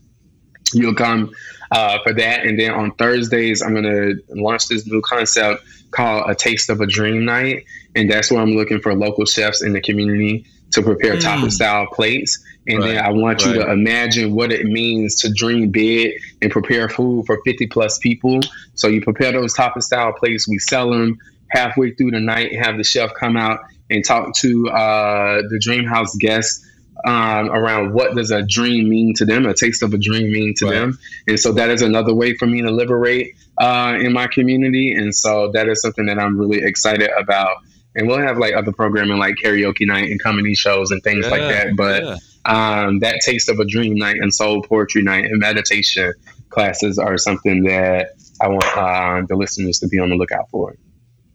you'll 0.73 0.95
come 0.95 1.33
uh, 1.71 1.99
for 2.03 2.13
that. 2.13 2.45
And 2.47 2.59
then 2.59 2.71
on 2.73 2.95
Thursdays, 2.95 3.63
I'm 3.63 3.73
going 3.73 3.85
to 3.85 4.23
launch 4.29 4.69
this 4.69 4.87
new 4.87 5.01
concept 5.01 5.63
called 5.91 6.25
A 6.29 6.35
Taste 6.35 6.71
of 6.71 6.81
a 6.81 6.87
Dream 6.87 7.25
Night. 7.25 7.65
And 7.95 8.11
that's 8.11 8.31
where 8.31 8.41
I'm 8.41 8.53
looking 8.53 8.81
for 8.81 8.95
local 8.95 9.25
chefs 9.25 9.63
in 9.63 9.73
the 9.73 9.81
community 9.81 10.47
to 10.73 10.83
prepare 10.83 11.15
mm. 11.15 11.21
tapas 11.21 11.53
style 11.53 11.87
plates. 11.87 12.43
And 12.67 12.81
right. 12.81 12.95
then 12.95 13.05
I 13.05 13.11
want 13.11 13.45
you 13.45 13.55
to 13.55 13.71
imagine 13.71 14.35
what 14.35 14.53
it 14.53 14.67
means 14.67 15.17
to 15.23 15.33
dream 15.33 15.71
big 15.71 16.13
and 16.43 16.51
prepare 16.51 16.89
food 16.89 17.25
for 17.27 17.41
50 17.45 17.67
plus 17.69 17.99
people. 17.99 18.41
So 18.75 18.89
you 18.89 19.01
prepare 19.01 19.33
those 19.33 19.55
tapas 19.55 19.85
style 19.85 20.13
plates, 20.13 20.47
we 20.47 20.59
sell 20.59 20.91
them 20.91 21.19
halfway 21.51 21.93
through 21.95 22.11
the 22.11 22.21
night, 22.21 22.55
have 22.63 22.77
the 22.77 22.85
chef 22.85 23.15
come 23.15 23.37
out 23.37 23.61
and 23.91 24.05
talk 24.05 24.35
to 24.37 24.69
uh, 24.69 25.43
the 25.49 25.59
Dream 25.59 25.85
House 25.85 26.15
guests 26.17 26.65
um, 27.05 27.51
around 27.51 27.95
what 27.95 28.15
does 28.15 28.31
a 28.31 28.43
dream 28.43 28.89
mean 28.89 29.15
to 29.15 29.25
them, 29.25 29.47
a 29.47 29.55
taste 29.55 29.83
of 29.83 29.95
a 29.95 29.99
dream 29.99 30.33
mean 30.33 30.55
to 30.57 30.67
right. 30.67 30.75
them. 30.75 30.99
And 31.27 31.39
so 31.39 31.53
that 31.53 31.71
is 31.71 31.83
another 31.83 32.15
way 32.15 32.35
for 32.35 32.47
me 32.47 32.63
to 32.63 32.71
liberate 32.71 33.35
uh, 33.59 33.97
in 34.01 34.13
my 34.13 34.27
community. 34.27 34.95
And 34.95 35.15
so 35.15 35.51
that 35.53 35.69
is 35.69 35.81
something 35.81 36.07
that 36.07 36.19
I'm 36.19 36.39
really 36.39 36.63
excited 36.63 37.11
about. 37.19 37.59
And 37.99 38.07
we'll 38.07 38.19
have 38.19 38.39
like 38.39 38.55
other 38.55 38.73
programming 38.73 39.19
like 39.19 39.35
karaoke 39.43 39.87
night 39.87 40.11
and 40.11 40.23
comedy 40.23 40.55
shows 40.55 40.91
and 40.91 41.03
things 41.03 41.27
yeah, 41.27 41.31
like 41.31 41.41
that. 41.41 41.77
But 41.77 42.05
yeah. 42.05 42.17
um, 42.47 43.01
that 43.01 43.21
taste 43.25 43.49
of 43.49 43.59
a 43.59 43.65
dream 43.65 43.97
night 43.97 44.17
and 44.21 44.33
soul 44.33 44.63
poetry 44.63 45.03
night 45.03 45.25
and 45.25 45.39
meditation 45.39 46.15
classes 46.49 46.99
are 46.99 47.19
something 47.19 47.65
that 47.65 48.13
I 48.41 48.49
want 48.49 48.65
uh, 48.77 49.27
the 49.29 49.37
listeners 49.37 49.81
to 49.81 49.89
be 49.89 49.99
on 49.99 50.11
the 50.11 50.15
lookout 50.15 50.49
for. 50.51 50.77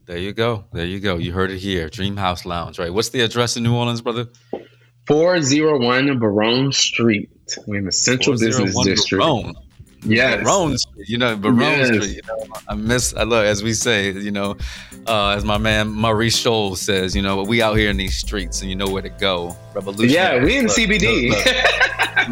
There 0.06 0.18
you 0.18 0.34
go. 0.34 0.66
There 0.74 0.86
you 0.86 1.00
go. 1.00 1.18
You 1.18 1.34
heard 1.34 1.52
it 1.52 1.60
here. 1.60 1.90
Dream 1.90 2.18
House 2.18 2.46
Lounge, 2.46 2.80
right? 2.80 2.94
What's 2.94 3.10
the 3.10 3.22
address 3.22 3.56
in 3.56 3.64
New 3.64 3.76
Orleans, 3.76 4.02
brother? 4.02 4.28
401 5.08 6.20
Baronne 6.20 6.72
Street. 6.72 7.30
We're 7.68 7.80
in 7.80 7.86
the 7.86 7.92
Central 7.92 8.38
Business 8.38 8.76
District. 8.84 9.24
Yes. 10.06 10.44
Baronne 10.44 10.78
Street, 10.78 11.10
you 11.10 11.18
know, 11.18 11.36
Baronne 11.36 11.60
yes. 11.60 11.88
Street. 11.88 12.16
You 12.16 12.22
know, 12.28 12.56
I 12.68 12.76
miss, 12.76 13.14
I 13.14 13.24
love, 13.24 13.46
as 13.46 13.64
we 13.64 13.74
say, 13.74 14.12
you 14.12 14.32
know, 14.32 14.58
uh, 15.08 15.30
as 15.30 15.46
my 15.46 15.58
man 15.58 15.90
Maurice 15.90 16.42
Scholes 16.42 16.78
says, 16.78 17.16
you 17.16 17.22
know, 17.22 17.44
we 17.44 17.62
out 17.62 17.78
here 17.78 17.90
in 17.90 17.98
these 17.98 18.16
streets 18.16 18.62
and 18.62 18.70
you 18.70 18.76
know 18.76 18.88
where 18.88 19.02
to 19.02 19.10
go. 19.10 19.56
Revolutionary. 19.74 20.14
Yeah, 20.14 20.44
we 20.44 20.58
in 20.58 20.68
look, 20.68 20.78
CBD. 20.78 21.30
Look, 21.30 21.46
look. 21.46 21.56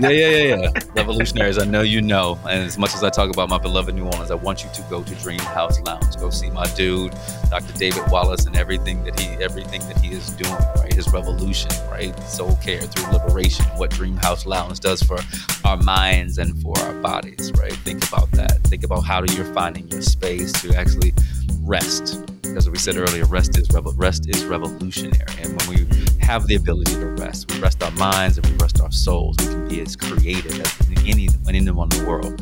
yeah, 0.02 0.10
yeah, 0.10 0.30
yeah, 0.30 0.56
yeah. 0.56 0.70
Revolutionaries, 0.96 1.58
I 1.58 1.66
know 1.66 1.82
you 1.82 2.02
know. 2.02 2.40
And 2.48 2.64
as 2.64 2.78
much 2.78 2.94
as 2.94 3.04
I 3.04 3.10
talk 3.10 3.30
about 3.30 3.50
my 3.50 3.58
beloved 3.58 3.96
New 3.96 4.06
Orleans, 4.06 4.32
I 4.32 4.36
want 4.36 4.64
you 4.64 4.70
to 4.74 4.82
go 4.90 5.04
to 5.04 5.16
Dream 5.16 5.40
House 5.40 5.80
Lounge. 5.82 6.16
Go 6.18 6.30
see 6.30 6.50
my 6.52 6.66
dude, 6.76 7.14
Dr. 7.50 7.74
David 7.74 8.04
Wallace, 8.12 8.46
and 8.46 8.56
everything 8.56 9.04
that 9.06 9.20
he 9.20 9.28
everything 9.44 9.82
that 9.88 10.00
he 10.00 10.12
is 10.12 10.30
doing, 10.32 10.54
right? 10.78 10.94
His 10.94 11.12
revolution, 11.12 11.72
right? 11.90 12.18
Soul 12.24 12.58
care 12.62 12.82
through 12.82 13.12
liberation, 13.12 13.66
what 13.78 13.90
Dream 13.90 14.18
House 14.18 14.46
Lounge 14.46 14.80
does 14.80 15.02
for 15.02 15.18
our 15.66 15.78
minds 15.78 16.38
and 16.38 16.62
for 16.62 16.78
our 16.80 16.94
bodies, 17.02 17.52
right? 17.58 17.61
Think 17.70 18.08
about 18.08 18.32
that. 18.32 18.64
Think 18.64 18.84
about 18.84 19.02
how 19.02 19.24
you're 19.24 19.54
finding 19.54 19.88
your 19.90 20.02
space 20.02 20.52
to 20.62 20.76
actually 20.76 21.14
rest. 21.62 22.26
Because 22.42 22.70
we 22.70 22.78
said 22.78 22.98
earlier, 22.98 23.26
rest 23.26 23.58
is 23.58 23.70
rest 23.96 24.28
is 24.30 24.44
revolutionary. 24.46 25.34
And 25.40 25.62
when 25.62 25.70
we 25.70 26.22
have 26.22 26.48
the 26.48 26.56
ability 26.56 26.94
to 26.94 27.08
rest. 27.08 27.52
We 27.52 27.60
rest 27.60 27.84
our 27.84 27.92
minds 27.92 28.38
and 28.38 28.48
we 28.48 28.54
rest 28.58 28.80
our 28.82 28.92
souls. 28.92 29.36
We 29.40 29.48
can 29.48 29.68
be 29.68 29.82
as 29.82 29.96
creative 29.96 30.60
as 30.60 30.90
any, 31.06 31.30
anyone 31.48 31.56
in 31.56 31.66
the 31.66 32.06
world. 32.08 32.42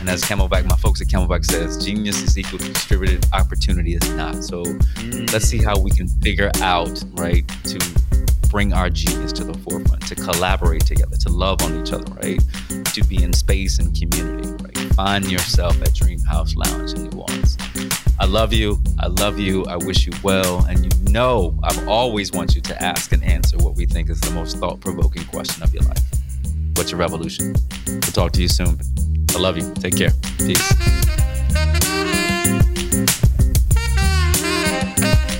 And 0.00 0.08
as 0.08 0.22
Camelback, 0.22 0.68
my 0.68 0.76
folks 0.76 1.00
at 1.00 1.08
Camelback 1.08 1.44
says, 1.44 1.84
genius 1.84 2.22
is 2.22 2.38
equal 2.38 2.58
to 2.58 2.72
distributed, 2.72 3.26
opportunity 3.32 3.94
is 3.94 4.10
not. 4.10 4.44
So 4.44 4.62
let's 5.32 5.46
see 5.46 5.62
how 5.62 5.78
we 5.78 5.90
can 5.90 6.08
figure 6.08 6.50
out, 6.62 7.02
right, 7.12 7.46
to 7.64 7.78
bring 8.48 8.72
our 8.72 8.90
genius 8.90 9.32
to 9.34 9.44
the 9.44 9.54
forefront, 9.58 10.06
to 10.08 10.14
collaborate 10.14 10.84
together, 10.86 11.16
to 11.16 11.28
love 11.28 11.62
on 11.62 11.80
each 11.80 11.92
other, 11.92 12.12
right? 12.14 12.40
To 12.94 13.04
be 13.04 13.22
in 13.22 13.32
space 13.32 13.78
and 13.78 13.94
community, 13.98 14.48
right? 14.62 14.78
Find 14.94 15.30
yourself 15.30 15.80
at 15.82 15.94
Dream 15.94 16.20
House 16.20 16.54
Lounge 16.54 16.92
in 16.94 17.08
New 17.08 17.20
Orleans. 17.20 17.56
I 18.18 18.24
love 18.26 18.52
you. 18.52 18.82
I 18.98 19.08
love 19.08 19.38
you. 19.38 19.64
I 19.66 19.76
wish 19.76 20.06
you 20.06 20.12
well. 20.22 20.64
And 20.66 20.84
you 20.84 21.12
know, 21.12 21.58
I've 21.62 21.88
always 21.88 22.32
want 22.32 22.54
you 22.54 22.60
to 22.62 22.82
ask 22.82 23.12
and 23.12 23.22
answer 23.22 23.58
what 23.58 23.74
we 23.74 23.86
think 23.86 24.10
is 24.10 24.20
the 24.20 24.30
most 24.30 24.58
thought 24.58 24.80
provoking 24.80 25.24
question 25.26 25.62
of 25.62 25.74
your 25.74 25.82
life. 25.82 26.02
What's 26.74 26.90
your 26.90 27.00
revolution? 27.00 27.54
We'll 27.86 28.00
talk 28.00 28.32
to 28.32 28.42
you 28.42 28.48
soon. 28.48 28.78
I 29.34 29.38
love 29.38 29.56
you. 29.58 29.72
Take 29.74 29.96
care. 29.96 30.12
Peace. 30.38 30.72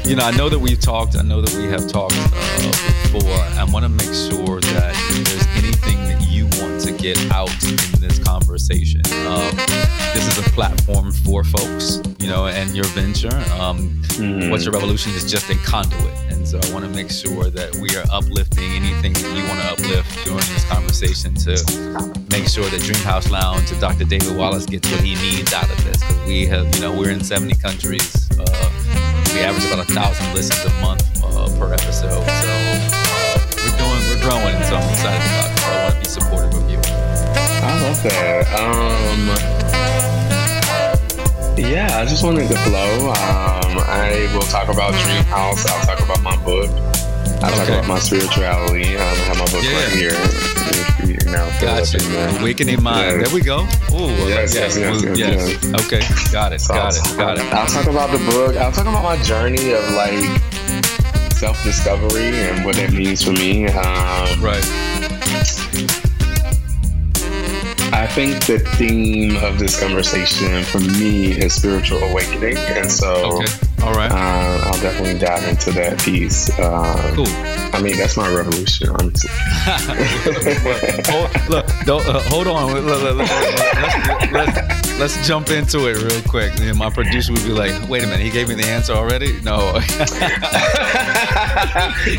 You 0.07 0.15
know, 0.15 0.25
I 0.25 0.31
know 0.37 0.49
that 0.49 0.59
we've 0.61 0.81
talked. 0.81 1.17
I 1.17 1.23
know 1.23 1.41
that 1.41 1.53
we 1.57 1.65
have 1.65 1.89
talked 1.89 2.15
uh, 2.15 2.96
I 3.25 3.65
want 3.73 3.85
to 3.85 3.89
make 3.89 4.13
sure 4.15 4.61
that 4.61 4.95
if 5.11 5.25
there's 5.25 5.47
anything 5.57 5.99
that 6.05 6.23
you 6.29 6.45
want 6.61 6.81
to 6.83 6.93
get 6.93 7.19
out 7.33 7.51
in 7.65 7.77
this 8.01 8.19
conversation, 8.19 9.01
um, 9.27 9.57
this 10.15 10.27
is 10.27 10.39
a 10.39 10.51
platform 10.51 11.13
for 11.13 11.45
folks 11.45 12.01
you 12.27 12.33
know, 12.33 12.49
and 12.49 12.75
your 12.75 12.85
venture. 12.87 13.35
Um, 13.55 14.03
mm. 14.19 14.51
What's 14.51 14.65
Your 14.65 14.73
Revolution 14.73 15.13
is 15.13 15.31
just 15.31 15.49
a 15.49 15.55
conduit. 15.59 16.13
And 16.29 16.47
so 16.47 16.59
I 16.59 16.73
want 16.73 16.85
to 16.85 16.91
make 16.91 17.09
sure 17.09 17.51
that 17.51 17.77
we 17.77 17.89
are 17.95 18.03
uplifting 18.11 18.65
anything 18.73 19.13
that 19.13 19.31
you 19.31 19.47
want 19.47 19.61
to 19.63 19.67
uplift 19.71 20.25
during 20.25 20.43
this 20.51 20.65
conversation 20.69 21.35
to 21.47 21.51
make 22.35 22.49
sure 22.49 22.67
that 22.67 22.81
Dreamhouse 22.83 23.31
Lounge 23.31 23.71
and 23.71 23.81
Dr. 23.81 24.05
David 24.05 24.37
Wallace 24.37 24.67
gets 24.67 24.91
what 24.91 25.03
he 25.03 25.15
needs 25.15 25.53
out 25.53 25.71
of 25.71 25.85
this. 25.85 26.03
Because 26.03 26.27
we 26.27 26.47
have, 26.47 26.67
you 26.75 26.81
know, 26.81 26.93
we're 26.99 27.11
in 27.11 27.23
70 27.23 27.55
countries. 27.63 28.29
Uh, 28.33 28.71
we 29.33 29.39
average 29.39 29.65
about 29.71 29.89
a 29.89 29.93
thousand 29.93 30.35
listens 30.35 30.65
a 30.65 30.75
month 30.81 31.05
uh, 31.23 31.47
per 31.61 31.73
episode. 31.73 32.27
So 32.27 32.56
growing. 34.27 34.59
So 34.67 34.75
I'm 34.75 34.91
excited 34.91 35.23
about 35.23 35.51
it. 35.55 35.63
I 35.63 35.83
want 35.85 35.95
to 35.95 36.01
be 36.01 36.09
supportive 36.09 36.55
of 36.55 36.67
you. 36.71 36.81
I 36.83 37.71
love 37.83 38.03
that. 38.03 38.43
Um, 38.59 39.31
yeah, 41.57 41.99
I 41.99 42.05
just 42.05 42.25
wanted 42.25 42.49
to 42.49 42.59
flow. 42.67 43.11
Um, 43.11 43.79
I 43.87 44.29
will 44.35 44.43
talk 44.43 44.69
about 44.69 44.93
Dream 45.05 45.23
House. 45.25 45.65
I'll 45.67 45.87
talk 45.87 46.03
about 46.05 46.23
my 46.23 46.37
book. 46.45 46.71
I'll 47.41 47.55
okay. 47.55 47.57
talk 47.57 47.69
about 47.69 47.87
my 47.87 47.99
spirituality. 48.01 48.97
I 48.97 49.15
have 49.31 49.39
my 49.39 49.47
book 49.47 49.63
yeah. 49.63 49.79
right 49.79 49.93
here. 49.95 50.19
You 51.07 51.19
know, 51.31 51.47
gotcha. 51.61 51.99
Awakening 52.41 52.83
Mind. 52.83 53.25
There 53.25 53.33
we 53.33 53.43
go. 53.43 53.61
Ooh, 53.93 54.11
yes, 54.27 54.55
yes, 54.55 54.77
yes, 54.77 55.03
yes, 55.03 55.19
yes, 55.19 55.63
yes. 55.63 55.85
Okay, 55.85 56.03
got 56.33 56.53
it, 56.53 56.61
so 56.61 56.75
got 56.75 56.97
it, 56.97 57.17
got 57.17 57.39
it. 57.39 57.45
I'll 57.53 57.67
talk 57.69 57.87
about 57.87 58.11
the 58.11 58.19
book. 58.31 58.57
I'll 58.57 58.73
talk 58.73 58.87
about 58.87 59.05
my 59.05 59.23
journey 59.23 59.73
of 59.73 59.89
like 59.93 60.25
self-discovery 61.37 62.29
and 62.29 62.65
what 62.65 62.77
that 62.77 62.93
means 62.93 63.23
for 63.23 63.33
me. 63.33 63.67
Um, 63.67 64.43
right. 64.43 64.96
I 67.93 68.07
think 68.07 68.47
the 68.47 68.59
theme 68.59 69.37
of 69.45 69.59
this 69.59 69.81
conversation 69.81 70.63
for 70.65 70.81
me 70.81 71.33
is 71.33 71.55
spiritual 71.55 71.99
awakening, 71.99 72.57
and 72.57 72.91
so 72.91 73.39
okay. 73.39 73.47
all 73.83 73.93
right, 73.93 74.11
uh, 74.11 74.61
I'll 74.65 74.81
definitely 74.81 75.19
dive 75.19 75.45
into 75.49 75.71
that 75.73 76.01
piece. 76.01 76.51
Uh, 76.59 77.13
cool. 77.15 77.27
I 77.77 77.81
mean, 77.83 77.97
that's 77.97 78.17
my 78.17 78.29
revolution, 78.33 78.89
honestly. 78.89 79.31
hold, 81.07 81.31
look, 81.49 81.67
don't, 81.85 82.07
uh, 82.07 82.21
hold 82.31 82.47
on. 82.47 82.73
Let, 82.87 83.03
let, 83.03 84.33
let's, 84.33 84.99
let's 84.99 85.27
jump 85.27 85.51
into 85.51 85.89
it 85.89 86.01
real 86.03 86.23
quick. 86.23 86.59
And 86.61 86.79
my 86.79 86.91
producer 86.91 87.33
would 87.33 87.45
be 87.45 87.51
like, 87.51 87.89
"Wait 87.89 88.03
a 88.03 88.07
minute, 88.07 88.21
he 88.21 88.31
gave 88.31 88.49
me 88.49 88.55
the 88.55 88.67
answer 88.67 88.95
already." 88.95 89.41
No. 89.43 89.59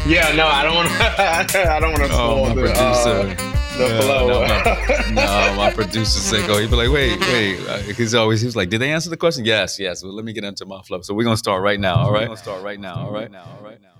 yeah, 0.05 0.32
no, 0.36 0.47
I 0.47 0.63
don't 0.63 0.76
want 0.76 0.89
to. 0.89 0.95
I 1.72 1.80
don't 1.80 1.91
want 1.91 2.03
to 2.03 2.09
spoil 2.09 2.45
oh, 2.45 2.49
my 2.49 2.55
the, 2.55 2.61
producer. 2.61 3.36
Uh, 3.38 3.57
the 3.78 4.01
flow. 4.01 4.28
No, 4.28 5.13
no, 5.13 5.53
my 5.55 5.71
producer 5.73 6.19
said 6.19 6.47
go. 6.47 6.59
He'd 6.59 6.69
be 6.69 6.75
like, 6.75 6.89
wait, 6.89 7.19
wait. 7.19 7.59
Uh, 7.67 7.78
he's 7.80 8.13
always 8.15 8.41
he 8.41 8.45
was 8.45 8.55
like, 8.55 8.69
did 8.69 8.82
they 8.82 8.91
answer 8.91 9.09
the 9.09 9.17
question? 9.17 9.45
Yes, 9.45 9.80
yes. 9.80 10.03
Well, 10.03 10.13
let 10.13 10.25
me 10.25 10.34
get 10.34 10.43
into 10.43 10.65
my 10.65 10.82
flow. 10.82 11.01
So 11.01 11.13
we're 11.13 11.23
gonna 11.23 11.38
start 11.38 11.61
right 11.61 11.80
now. 11.80 11.95
All 11.95 12.11
right. 12.11 12.21
We're 12.21 12.28
gonna 12.28 12.38
start 12.38 12.63
right 12.63 12.80
now. 12.80 12.95
All 12.95 13.11
right. 13.11 13.32
Now. 13.32 13.43
All 13.57 13.63
right. 13.63 13.82
Now. 13.82 13.97